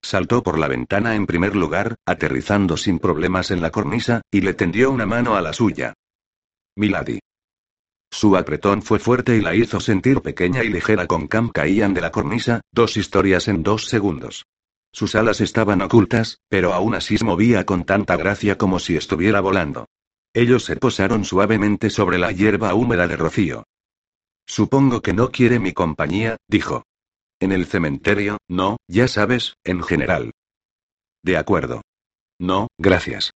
Saltó 0.00 0.42
por 0.42 0.58
la 0.58 0.68
ventana 0.68 1.16
en 1.16 1.26
primer 1.26 1.54
lugar, 1.54 1.96
aterrizando 2.06 2.76
sin 2.76 2.98
problemas 2.98 3.50
en 3.50 3.62
la 3.62 3.70
cornisa, 3.70 4.22
y 4.30 4.40
le 4.40 4.54
tendió 4.54 4.90
una 4.90 5.06
mano 5.06 5.36
a 5.36 5.42
la 5.42 5.52
suya. 5.52 5.94
Milady. 6.76 7.20
Su 8.12 8.36
apretón 8.36 8.82
fue 8.82 8.98
fuerte 8.98 9.38
y 9.38 9.40
la 9.40 9.54
hizo 9.54 9.80
sentir 9.80 10.20
pequeña 10.20 10.62
y 10.62 10.68
ligera 10.68 11.06
con 11.06 11.28
Cam 11.28 11.48
caían 11.48 11.94
de 11.94 12.02
la 12.02 12.12
cornisa, 12.12 12.60
dos 12.70 12.98
historias 12.98 13.48
en 13.48 13.62
dos 13.62 13.86
segundos. 13.86 14.44
Sus 14.92 15.14
alas 15.14 15.40
estaban 15.40 15.80
ocultas, 15.80 16.38
pero 16.50 16.74
aún 16.74 16.94
así 16.94 17.16
se 17.16 17.24
movía 17.24 17.64
con 17.64 17.84
tanta 17.84 18.18
gracia 18.18 18.58
como 18.58 18.78
si 18.78 18.96
estuviera 18.96 19.40
volando. 19.40 19.86
Ellos 20.34 20.64
se 20.64 20.76
posaron 20.76 21.24
suavemente 21.24 21.88
sobre 21.88 22.18
la 22.18 22.32
hierba 22.32 22.74
húmeda 22.74 23.08
de 23.08 23.16
Rocío. 23.16 23.64
Supongo 24.46 25.00
que 25.00 25.14
no 25.14 25.30
quiere 25.30 25.58
mi 25.58 25.72
compañía, 25.72 26.36
dijo. 26.46 26.84
En 27.40 27.50
el 27.50 27.64
cementerio, 27.64 28.36
no, 28.46 28.76
ya 28.88 29.08
sabes, 29.08 29.54
en 29.64 29.82
general. 29.82 30.32
De 31.24 31.38
acuerdo. 31.38 31.80
No, 32.38 32.68
gracias. 32.76 33.31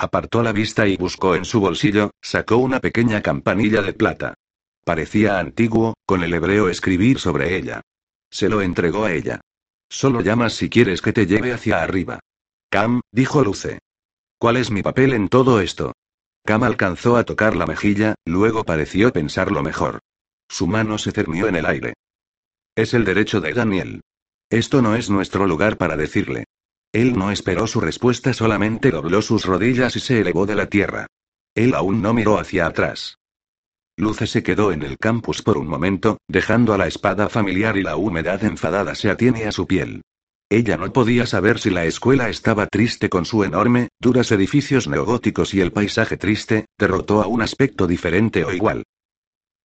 Apartó 0.00 0.44
la 0.44 0.52
vista 0.52 0.86
y 0.86 0.96
buscó 0.96 1.34
en 1.34 1.44
su 1.44 1.58
bolsillo, 1.58 2.12
sacó 2.22 2.58
una 2.58 2.78
pequeña 2.78 3.20
campanilla 3.20 3.82
de 3.82 3.92
plata. 3.92 4.34
Parecía 4.84 5.40
antiguo, 5.40 5.94
con 6.06 6.22
el 6.22 6.32
hebreo 6.32 6.68
escribir 6.68 7.18
sobre 7.18 7.56
ella. 7.56 7.80
Se 8.30 8.48
lo 8.48 8.62
entregó 8.62 9.06
a 9.06 9.12
ella. 9.12 9.40
Solo 9.90 10.20
llamas 10.20 10.52
si 10.52 10.70
quieres 10.70 11.02
que 11.02 11.12
te 11.12 11.26
lleve 11.26 11.52
hacia 11.52 11.82
arriba. 11.82 12.20
Cam, 12.70 13.00
dijo 13.10 13.42
Luce. 13.42 13.80
¿Cuál 14.38 14.56
es 14.56 14.70
mi 14.70 14.82
papel 14.82 15.14
en 15.14 15.28
todo 15.28 15.60
esto? 15.60 15.92
Cam 16.44 16.62
alcanzó 16.62 17.16
a 17.16 17.24
tocar 17.24 17.56
la 17.56 17.66
mejilla, 17.66 18.14
luego 18.24 18.62
pareció 18.62 19.12
pensarlo 19.12 19.64
mejor. 19.64 19.98
Su 20.48 20.68
mano 20.68 20.98
se 20.98 21.10
cernió 21.10 21.48
en 21.48 21.56
el 21.56 21.66
aire. 21.66 21.94
Es 22.76 22.94
el 22.94 23.04
derecho 23.04 23.40
de 23.40 23.52
Daniel. 23.52 24.02
Esto 24.48 24.80
no 24.80 24.94
es 24.94 25.10
nuestro 25.10 25.46
lugar 25.46 25.76
para 25.76 25.96
decirle. 25.96 26.44
Él 26.92 27.18
no 27.18 27.30
esperó 27.30 27.66
su 27.66 27.80
respuesta, 27.80 28.32
solamente 28.32 28.90
dobló 28.90 29.20
sus 29.22 29.44
rodillas 29.44 29.94
y 29.96 30.00
se 30.00 30.20
elevó 30.20 30.46
de 30.46 30.54
la 30.54 30.66
tierra. 30.66 31.06
Él 31.54 31.74
aún 31.74 32.00
no 32.00 32.14
miró 32.14 32.38
hacia 32.38 32.66
atrás. 32.66 33.18
Luce 33.96 34.26
se 34.26 34.42
quedó 34.42 34.72
en 34.72 34.82
el 34.82 34.96
campus 34.96 35.42
por 35.42 35.58
un 35.58 35.66
momento, 35.66 36.18
dejando 36.28 36.72
a 36.72 36.78
la 36.78 36.86
espada 36.86 37.28
familiar 37.28 37.76
y 37.76 37.82
la 37.82 37.96
humedad 37.96 38.44
enfadada 38.44 38.94
se 38.94 39.10
atiene 39.10 39.46
a 39.46 39.52
su 39.52 39.66
piel. 39.66 40.02
Ella 40.50 40.76
no 40.76 40.90
podía 40.92 41.26
saber 41.26 41.58
si 41.58 41.68
la 41.68 41.84
escuela 41.84 42.30
estaba 42.30 42.66
triste 42.66 43.10
con 43.10 43.26
su 43.26 43.44
enorme, 43.44 43.88
duras 44.00 44.32
edificios 44.32 44.88
neogóticos 44.88 45.52
y 45.52 45.60
el 45.60 45.72
paisaje 45.72 46.16
triste, 46.16 46.66
derrotó 46.78 47.22
a 47.22 47.26
un 47.26 47.42
aspecto 47.42 47.86
diferente 47.86 48.44
o 48.44 48.52
igual. 48.52 48.84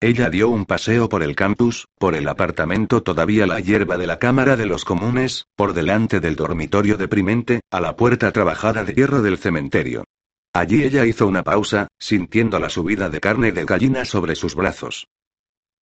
Ella 0.03 0.29
dio 0.29 0.49
un 0.49 0.65
paseo 0.65 1.07
por 1.07 1.23
el 1.23 1.33
campus, 1.33 1.87
por 1.97 2.13
el 2.13 2.27
apartamento 2.27 3.03
todavía 3.03 3.47
la 3.47 3.61
hierba 3.61 3.95
de 3.95 4.05
la 4.05 4.19
Cámara 4.19 4.57
de 4.57 4.65
los 4.65 4.83
Comunes, 4.83 5.47
por 5.55 5.73
delante 5.73 6.19
del 6.19 6.35
dormitorio 6.35 6.97
deprimente, 6.97 7.61
a 7.71 7.79
la 7.79 7.95
puerta 7.95 8.33
trabajada 8.33 8.83
de 8.83 8.93
hierro 8.93 9.21
del 9.21 9.37
cementerio. 9.37 10.03
Allí 10.51 10.83
ella 10.83 11.05
hizo 11.05 11.25
una 11.25 11.43
pausa, 11.43 11.87
sintiendo 11.97 12.59
la 12.59 12.69
subida 12.69 13.09
de 13.09 13.21
carne 13.21 13.53
de 13.53 13.63
gallina 13.63 14.03
sobre 14.03 14.35
sus 14.35 14.55
brazos. 14.55 15.07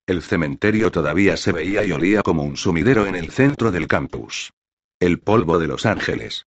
El 0.06 0.22
cementerio 0.22 0.92
todavía 0.92 1.36
se 1.36 1.50
veía 1.50 1.84
y 1.84 1.90
olía 1.90 2.22
como 2.22 2.44
un 2.44 2.56
sumidero 2.56 3.06
en 3.06 3.16
el 3.16 3.32
centro 3.32 3.72
del 3.72 3.88
campus. 3.88 4.52
El 5.00 5.18
polvo 5.18 5.58
de 5.58 5.66
los 5.66 5.84
ángeles. 5.84 6.46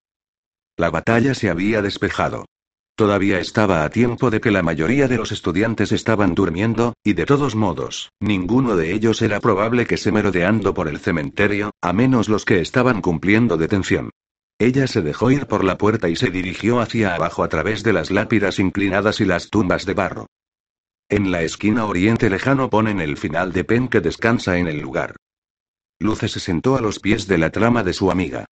La 0.77 0.91
batalla 0.91 1.35
se 1.35 1.51
había 1.51 1.83
despejado. 1.83 2.45
Todavía 2.97 3.41
estaba 3.41 3.85
a 3.85 3.91
tiempo 3.91 4.31
de 4.31 4.41
que 4.41 4.53
la 4.53 4.63
mayoría 4.63 5.09
de 5.09 5.17
los 5.17 5.33
estudiantes 5.33 5.91
estaban 5.91 6.37
durmiendo, 6.37 6.95
y 7.03 7.15
de 7.15 7.27
todos 7.27 7.57
modos, 7.57 8.11
ninguno 8.21 8.77
de 8.77 8.93
ellos 8.93 9.21
era 9.21 9.41
probable 9.41 9.85
que 9.85 9.97
se 9.97 10.13
merodeando 10.13 10.75
por 10.75 10.87
el 10.87 11.01
cementerio, 11.01 11.73
a 11.83 11.93
menos 11.93 12.29
los 12.29 12.45
que 12.45 12.61
estaban 12.61 13.03
cumpliendo 13.03 13.57
detención. 13.57 14.11
Ella 14.61 14.87
se 14.87 15.03
dejó 15.03 15.33
ir 15.33 15.47
por 15.47 15.65
la 15.65 15.77
puerta 15.77 16.09
y 16.09 16.15
se 16.15 16.31
dirigió 16.31 16.79
hacia 16.79 17.17
abajo 17.17 17.43
a 17.43 17.49
través 17.49 17.83
de 17.83 17.93
las 17.93 18.13
lápidas 18.13 18.61
inclinadas 18.61 19.21
y 19.21 19.25
las 19.25 19.51
tumbas 19.51 19.87
de 19.87 19.95
barro. 19.95 20.27
En 21.09 21.33
la 21.33 21.43
esquina 21.43 21.87
oriente 21.87 22.31
lejano 22.31 22.71
ponen 22.71 23.01
el 23.01 23.17
final 23.17 23.53
de 23.53 23.65
Pen 23.65 23.89
que 23.89 24.01
descansa 24.01 24.57
en 24.59 24.69
el 24.69 24.79
lugar. 24.79 25.17
Luce 25.99 26.29
se 26.29 26.39
sentó 26.39 26.77
a 26.77 26.81
los 26.81 27.01
pies 27.01 27.27
de 27.27 27.39
la 27.39 27.51
trama 27.51 27.83
de 27.83 27.93
su 27.93 28.13
amiga. 28.13 28.47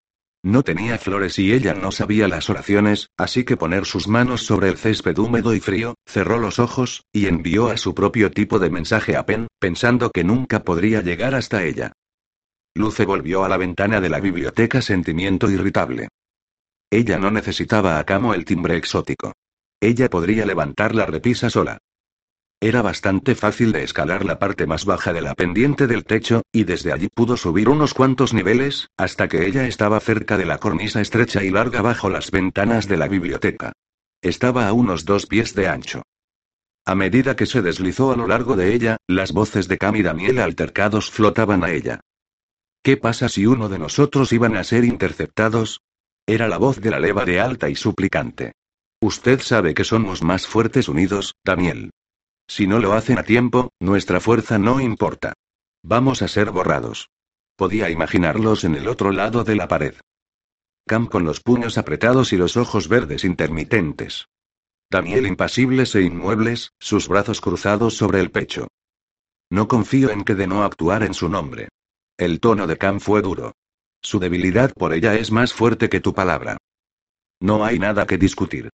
No 0.45 0.64
tenía 0.64 0.99
flores 0.99 1.38
y 1.38 1.53
ella 1.53 1.72
no 1.72 1.93
sabía 1.93 2.26
las 2.26 2.51
oraciones, 2.51 3.11
así 3.16 3.45
que 3.45 3.57
poner 3.57 3.86
sus 3.86 4.09
manos 4.09 4.45
sobre 4.45 4.68
el 4.68 4.76
césped 4.76 5.16
húmedo 5.18 5.55
y 5.55 5.61
frío, 5.61 5.95
cerró 6.05 6.38
los 6.38 6.59
ojos, 6.59 7.05
y 7.12 7.26
envió 7.26 7.68
a 7.68 7.76
su 7.76 7.95
propio 7.95 8.32
tipo 8.32 8.59
de 8.59 8.68
mensaje 8.68 9.16
a 9.16 9.24
Pen, 9.24 9.47
pensando 9.61 10.11
que 10.11 10.24
nunca 10.24 10.64
podría 10.64 11.01
llegar 11.01 11.36
hasta 11.36 11.62
ella. 11.62 11.93
Luce 12.74 13.05
volvió 13.05 13.45
a 13.45 13.49
la 13.49 13.57
ventana 13.57 14.01
de 14.01 14.09
la 14.09 14.18
biblioteca 14.18 14.82
sentimiento 14.82 15.49
irritable. 15.49 16.09
Ella 16.90 17.18
no 17.18 17.30
necesitaba 17.30 17.99
a 17.99 18.05
Camo 18.05 18.34
el 18.34 18.45
timbre 18.45 18.76
exótico. 18.76 19.32
Ella 19.80 20.11
podría 20.11 20.45
levantar 20.45 20.95
la 20.95 21.07
repisa 21.07 21.51
sola. 21.51 21.78
Era 22.62 22.80
bastante 22.80 23.34
fácil 23.34 23.72
de 23.72 23.82
escalar 23.82 24.24
la 24.24 24.38
parte 24.38 24.68
más 24.68 24.84
baja 24.84 25.12
de 25.12 25.20
la 25.20 25.34
pendiente 25.34 25.88
del 25.88 26.04
techo, 26.04 26.42
y 26.52 26.62
desde 26.62 26.92
allí 26.92 27.08
pudo 27.08 27.36
subir 27.36 27.68
unos 27.68 27.92
cuantos 27.92 28.32
niveles, 28.32 28.86
hasta 28.96 29.26
que 29.26 29.48
ella 29.48 29.66
estaba 29.66 29.98
cerca 29.98 30.38
de 30.38 30.46
la 30.46 30.58
cornisa 30.58 31.00
estrecha 31.00 31.42
y 31.42 31.50
larga 31.50 31.82
bajo 31.82 32.08
las 32.08 32.30
ventanas 32.30 32.86
de 32.86 32.98
la 32.98 33.08
biblioteca. 33.08 33.72
Estaba 34.20 34.68
a 34.68 34.74
unos 34.74 35.04
dos 35.04 35.26
pies 35.26 35.56
de 35.56 35.66
ancho. 35.66 36.02
A 36.86 36.94
medida 36.94 37.34
que 37.34 37.46
se 37.46 37.62
deslizó 37.62 38.12
a 38.12 38.16
lo 38.16 38.28
largo 38.28 38.54
de 38.54 38.72
ella, 38.72 38.96
las 39.08 39.32
voces 39.32 39.66
de 39.66 39.78
Cam 39.78 39.96
y 39.96 40.02
Daniel 40.02 40.38
altercados 40.38 41.10
flotaban 41.10 41.64
a 41.64 41.72
ella. 41.72 41.98
¿Qué 42.84 42.96
pasa 42.96 43.28
si 43.28 43.44
uno 43.44 43.68
de 43.68 43.80
nosotros 43.80 44.32
iban 44.32 44.56
a 44.56 44.62
ser 44.62 44.84
interceptados? 44.84 45.80
Era 46.28 46.46
la 46.46 46.58
voz 46.58 46.80
de 46.80 46.90
la 46.90 47.00
leva 47.00 47.24
de 47.24 47.40
alta 47.40 47.68
y 47.68 47.74
suplicante. 47.74 48.52
Usted 49.00 49.40
sabe 49.40 49.74
que 49.74 49.82
somos 49.82 50.22
más 50.22 50.46
fuertes 50.46 50.88
unidos, 50.88 51.34
Daniel. 51.44 51.90
Si 52.47 52.66
no 52.66 52.78
lo 52.78 52.93
hacen 52.93 53.18
a 53.18 53.22
tiempo, 53.22 53.70
nuestra 53.80 54.20
fuerza 54.20 54.59
no 54.59 54.80
importa. 54.80 55.34
Vamos 55.82 56.22
a 56.22 56.28
ser 56.28 56.51
borrados. 56.51 57.11
Podía 57.57 57.90
imaginarlos 57.90 58.64
en 58.64 58.74
el 58.74 58.88
otro 58.88 59.12
lado 59.12 59.45
de 59.45 59.57
la 59.57 59.68
pared. 59.68 59.95
Cam 60.86 61.07
con 61.07 61.24
los 61.24 61.40
puños 61.40 61.78
apretados 61.78 62.32
y 62.32 62.36
los 62.36 62.57
ojos 62.57 62.88
verdes 62.88 63.24
intermitentes. 63.24 64.26
Daniel 64.90 65.26
impasibles 65.26 65.95
e 65.95 66.03
inmuebles, 66.03 66.72
sus 66.78 67.09
brazos 67.09 67.40
cruzados 67.40 67.97
sobre 67.97 68.20
el 68.20 68.30
pecho. 68.30 68.68
No 69.51 69.68
confío 69.68 70.11
en 70.11 70.24
que 70.24 70.34
de 70.34 70.47
no 70.47 70.64
actuar 70.64 71.03
en 71.03 71.14
su 71.14 71.28
nombre. 71.28 71.68
El 72.18 72.40
tono 72.40 72.66
de 72.66 72.76
Cam 72.76 73.01
fue 73.01 73.22
duro. 73.22 73.53
Su 74.03 74.18
debilidad 74.18 74.72
por 74.72 74.93
ella 74.93 75.14
es 75.14 75.30
más 75.30 75.53
fuerte 75.53 75.88
que 75.88 76.01
tu 76.01 76.12
palabra. 76.12 76.59
No 77.40 77.64
hay 77.64 77.78
nada 77.78 78.07
que 78.07 78.18
discutir. 78.18 78.70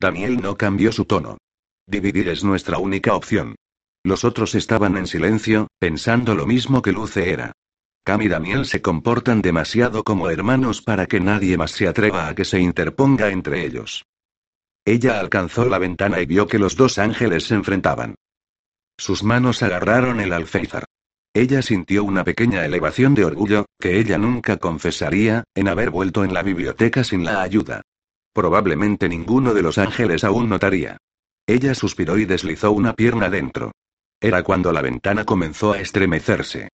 Daniel 0.00 0.40
no 0.42 0.56
cambió 0.56 0.92
su 0.92 1.04
tono. 1.04 1.38
Dividir 1.86 2.28
es 2.28 2.44
nuestra 2.44 2.78
única 2.78 3.14
opción. 3.14 3.56
Los 4.04 4.24
otros 4.24 4.54
estaban 4.54 4.96
en 4.96 5.06
silencio, 5.06 5.68
pensando 5.78 6.34
lo 6.34 6.46
mismo 6.46 6.82
que 6.82 6.92
Luce 6.92 7.30
era. 7.30 7.52
Cam 8.04 8.22
y 8.22 8.28
Daniel 8.28 8.66
se 8.66 8.82
comportan 8.82 9.42
demasiado 9.42 10.02
como 10.02 10.28
hermanos 10.28 10.82
para 10.82 11.06
que 11.06 11.20
nadie 11.20 11.56
más 11.56 11.70
se 11.70 11.86
atreva 11.86 12.28
a 12.28 12.34
que 12.34 12.44
se 12.44 12.58
interponga 12.58 13.30
entre 13.30 13.64
ellos. 13.64 14.04
Ella 14.84 15.20
alcanzó 15.20 15.66
la 15.66 15.78
ventana 15.78 16.20
y 16.20 16.26
vio 16.26 16.48
que 16.48 16.58
los 16.58 16.76
dos 16.76 16.98
ángeles 16.98 17.44
se 17.44 17.54
enfrentaban. 17.54 18.16
Sus 18.98 19.22
manos 19.22 19.62
agarraron 19.62 20.20
el 20.20 20.32
alféizar. 20.32 20.84
Ella 21.34 21.62
sintió 21.62 22.04
una 22.04 22.24
pequeña 22.24 22.64
elevación 22.64 23.14
de 23.14 23.24
orgullo, 23.24 23.66
que 23.80 23.98
ella 23.98 24.18
nunca 24.18 24.58
confesaría, 24.58 25.44
en 25.54 25.68
haber 25.68 25.90
vuelto 25.90 26.24
en 26.24 26.34
la 26.34 26.42
biblioteca 26.42 27.04
sin 27.04 27.24
la 27.24 27.40
ayuda. 27.40 27.82
Probablemente 28.34 29.08
ninguno 29.08 29.54
de 29.54 29.62
los 29.62 29.78
ángeles 29.78 30.24
aún 30.24 30.48
notaría. 30.48 30.98
Ella 31.46 31.74
suspiró 31.74 32.18
y 32.18 32.24
deslizó 32.24 32.72
una 32.72 32.94
pierna 32.94 33.28
dentro. 33.28 33.72
Era 34.20 34.42
cuando 34.42 34.72
la 34.72 34.82
ventana 34.82 35.24
comenzó 35.24 35.72
a 35.72 35.80
estremecerse. 35.80 36.68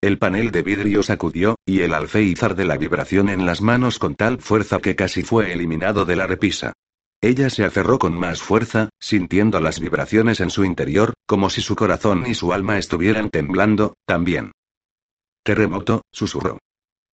El 0.00 0.18
panel 0.18 0.50
de 0.50 0.62
vidrio 0.62 1.02
sacudió, 1.02 1.56
y 1.64 1.82
el 1.82 1.94
alféizar 1.94 2.56
de 2.56 2.64
la 2.64 2.76
vibración 2.76 3.28
en 3.28 3.46
las 3.46 3.60
manos 3.60 3.98
con 3.98 4.14
tal 4.14 4.40
fuerza 4.40 4.80
que 4.80 4.96
casi 4.96 5.22
fue 5.22 5.52
eliminado 5.52 6.04
de 6.04 6.16
la 6.16 6.26
repisa. 6.26 6.72
Ella 7.20 7.50
se 7.50 7.64
aferró 7.64 8.00
con 8.00 8.18
más 8.18 8.42
fuerza, 8.42 8.88
sintiendo 8.98 9.60
las 9.60 9.78
vibraciones 9.78 10.40
en 10.40 10.50
su 10.50 10.64
interior, 10.64 11.14
como 11.24 11.50
si 11.50 11.60
su 11.60 11.76
corazón 11.76 12.24
y 12.26 12.34
su 12.34 12.52
alma 12.52 12.78
estuvieran 12.78 13.30
temblando, 13.30 13.94
también. 14.06 14.50
Terremoto, 15.44 16.02
susurró. 16.10 16.58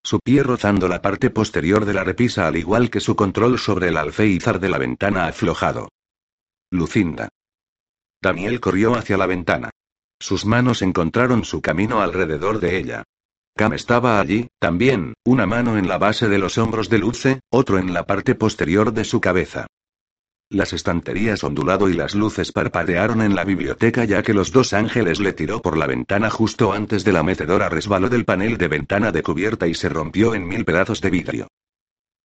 Su 0.03 0.19
pie 0.19 0.41
rozando 0.41 0.87
la 0.87 1.01
parte 1.03 1.29
posterior 1.29 1.85
de 1.85 1.93
la 1.93 2.03
repisa 2.03 2.47
al 2.47 2.55
igual 2.55 2.89
que 2.89 3.01
su 3.01 3.15
control 3.15 3.59
sobre 3.59 3.89
el 3.89 3.97
alféizar 3.97 4.59
de 4.59 4.69
la 4.69 4.79
ventana 4.79 5.27
aflojado. 5.27 5.89
Lucinda. 6.71 7.29
Daniel 8.21 8.59
corrió 8.59 8.95
hacia 8.95 9.17
la 9.17 9.25
ventana. 9.25 9.71
Sus 10.19 10.45
manos 10.45 10.81
encontraron 10.81 11.43
su 11.43 11.61
camino 11.61 12.01
alrededor 12.01 12.59
de 12.59 12.77
ella. 12.77 13.03
Cam 13.55 13.73
estaba 13.73 14.19
allí, 14.19 14.49
también, 14.59 15.13
una 15.25 15.45
mano 15.45 15.77
en 15.77 15.87
la 15.87 15.97
base 15.97 16.29
de 16.29 16.37
los 16.37 16.57
hombros 16.57 16.89
de 16.89 16.99
Luce, 16.99 17.39
otro 17.49 17.79
en 17.79 17.93
la 17.93 18.05
parte 18.05 18.35
posterior 18.35 18.93
de 18.93 19.03
su 19.03 19.19
cabeza. 19.19 19.67
Las 20.51 20.73
estanterías 20.73 21.43
ondulado 21.43 21.89
y 21.89 21.93
las 21.93 22.15
luces 22.15 22.51
parpadearon 22.51 23.21
en 23.21 23.35
la 23.35 23.43
biblioteca 23.43 24.05
ya 24.05 24.23
que 24.23 24.33
los 24.33 24.51
dos 24.51 24.73
ángeles 24.73 25.19
le 25.19 25.33
tiró 25.33 25.61
por 25.61 25.77
la 25.77 25.87
ventana 25.87 26.29
justo 26.29 26.73
antes 26.73 27.03
de 27.03 27.11
la 27.11 27.23
metedora 27.23 27.69
resbaló 27.69 28.09
del 28.09 28.25
panel 28.25 28.57
de 28.57 28.67
ventana 28.67 29.11
de 29.11 29.23
cubierta 29.23 29.67
y 29.67 29.73
se 29.73 29.89
rompió 29.89 30.33
en 30.33 30.47
mil 30.47 30.65
pedazos 30.65 31.01
de 31.01 31.09
vidrio. 31.09 31.47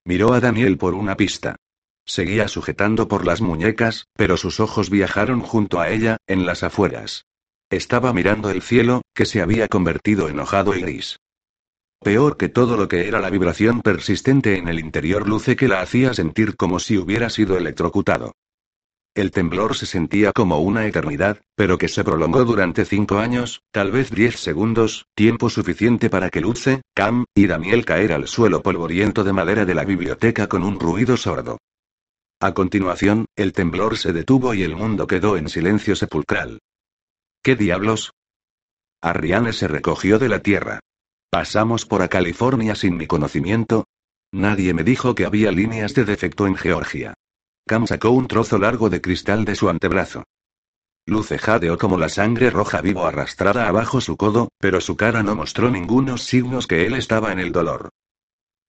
Miró 0.04 0.32
a 0.34 0.40
Daniel 0.40 0.78
por 0.78 0.94
una 0.94 1.16
pista. 1.16 1.56
Seguía 2.06 2.48
sujetando 2.48 3.08
por 3.08 3.26
las 3.26 3.40
muñecas, 3.40 4.06
pero 4.14 4.36
sus 4.36 4.60
ojos 4.60 4.90
viajaron 4.90 5.40
junto 5.40 5.80
a 5.80 5.88
ella, 5.88 6.18
en 6.26 6.46
las 6.46 6.62
afueras. 6.62 7.26
Estaba 7.70 8.12
mirando 8.12 8.50
el 8.50 8.62
cielo, 8.62 9.02
que 9.14 9.24
se 9.24 9.40
había 9.40 9.68
convertido 9.68 10.28
enojado 10.28 10.76
y 10.76 10.82
gris. 10.82 11.18
Peor 12.00 12.36
que 12.36 12.50
todo 12.50 12.76
lo 12.76 12.86
que 12.86 13.08
era 13.08 13.20
la 13.20 13.30
vibración 13.30 13.80
persistente 13.80 14.58
en 14.58 14.68
el 14.68 14.78
interior 14.78 15.26
luce 15.26 15.56
que 15.56 15.68
la 15.68 15.80
hacía 15.80 16.12
sentir 16.12 16.56
como 16.56 16.78
si 16.78 16.98
hubiera 16.98 17.30
sido 17.30 17.56
electrocutado. 17.56 18.32
El 19.14 19.30
temblor 19.30 19.76
se 19.76 19.86
sentía 19.86 20.32
como 20.32 20.58
una 20.58 20.86
eternidad, 20.86 21.40
pero 21.54 21.78
que 21.78 21.88
se 21.88 22.04
prolongó 22.04 22.44
durante 22.44 22.84
cinco 22.84 23.18
años, 23.18 23.62
tal 23.70 23.92
vez 23.92 24.10
diez 24.10 24.40
segundos, 24.40 25.06
tiempo 25.14 25.48
suficiente 25.48 26.10
para 26.10 26.30
que 26.30 26.40
Luce, 26.40 26.82
Cam, 26.94 27.24
y 27.34 27.46
Daniel 27.46 27.84
caer 27.84 28.12
al 28.12 28.26
suelo 28.26 28.60
polvoriento 28.60 29.22
de 29.22 29.32
madera 29.32 29.64
de 29.64 29.74
la 29.74 29.84
biblioteca 29.84 30.48
con 30.48 30.64
un 30.64 30.80
ruido 30.80 31.16
sordo. 31.16 31.58
A 32.44 32.52
continuación, 32.52 33.24
el 33.36 33.54
temblor 33.54 33.96
se 33.96 34.12
detuvo 34.12 34.52
y 34.52 34.64
el 34.64 34.76
mundo 34.76 35.06
quedó 35.06 35.38
en 35.38 35.48
silencio 35.48 35.96
sepulcral. 35.96 36.58
¿Qué 37.42 37.56
diablos? 37.56 38.12
Arriane 39.00 39.54
se 39.54 39.66
recogió 39.66 40.18
de 40.18 40.28
la 40.28 40.40
tierra. 40.40 40.80
Pasamos 41.30 41.86
por 41.86 42.06
California 42.10 42.74
sin 42.74 42.98
mi 42.98 43.06
conocimiento. 43.06 43.86
Nadie 44.30 44.74
me 44.74 44.84
dijo 44.84 45.14
que 45.14 45.24
había 45.24 45.52
líneas 45.52 45.94
de 45.94 46.04
defecto 46.04 46.46
en 46.46 46.54
Georgia. 46.54 47.14
Cam 47.66 47.86
sacó 47.86 48.10
un 48.10 48.28
trozo 48.28 48.58
largo 48.58 48.90
de 48.90 49.00
cristal 49.00 49.46
de 49.46 49.56
su 49.56 49.70
antebrazo. 49.70 50.24
Luce 51.06 51.38
jadeó 51.38 51.78
como 51.78 51.96
la 51.96 52.10
sangre 52.10 52.50
roja 52.50 52.82
vivo 52.82 53.06
arrastrada 53.06 53.68
abajo 53.68 54.02
su 54.02 54.18
codo, 54.18 54.50
pero 54.58 54.82
su 54.82 54.98
cara 54.98 55.22
no 55.22 55.34
mostró 55.34 55.70
ningunos 55.70 56.24
signos 56.24 56.66
que 56.66 56.84
él 56.84 56.92
estaba 56.92 57.32
en 57.32 57.38
el 57.38 57.52
dolor. 57.52 57.88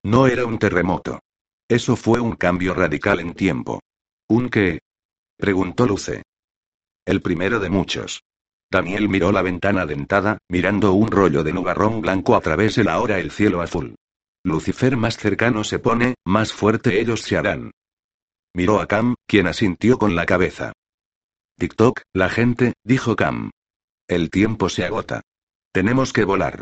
No 0.02 0.28
era 0.28 0.46
un 0.46 0.60
terremoto. 0.60 1.20
Eso 1.68 1.96
fue 1.96 2.20
un 2.20 2.36
cambio 2.36 2.74
radical 2.74 3.20
en 3.20 3.34
tiempo. 3.34 3.82
¿Un 4.30 4.50
qué? 4.50 4.80
preguntó 5.38 5.86
Luce. 5.86 6.24
El 7.06 7.22
primero 7.22 7.60
de 7.60 7.70
muchos. 7.70 8.22
Daniel 8.72 9.10
miró 9.10 9.32
la 9.32 9.42
ventana 9.42 9.86
dentada, 9.86 10.38
mirando 10.50 10.94
un 10.94 11.10
rollo 11.10 11.44
de 11.44 11.54
nubarrón 11.54 12.02
blanco 12.02 12.36
a 12.36 12.42
través 12.42 12.76
de 12.76 12.84
la 12.84 13.00
hora 13.00 13.20
el 13.20 13.32
cielo 13.32 13.62
azul. 13.62 13.96
Lucifer 14.44 14.96
más 14.96 15.18
cercano 15.18 15.64
se 15.64 15.80
pone, 15.80 16.16
más 16.24 16.54
fuerte 16.54 17.00
ellos 17.00 17.22
se 17.22 17.38
harán. 17.38 17.72
Miró 18.54 18.80
a 18.80 18.88
Cam, 18.88 19.16
quien 19.28 19.48
asintió 19.48 19.98
con 19.98 20.16
la 20.16 20.26
cabeza. 20.26 20.74
TikTok, 21.58 22.02
la 22.14 22.30
gente, 22.30 22.74
dijo 22.84 23.16
Cam. 23.16 23.50
El 24.08 24.30
tiempo 24.30 24.70
se 24.70 24.86
agota. 24.86 25.22
Tenemos 25.72 26.14
que 26.14 26.26
volar. 26.26 26.62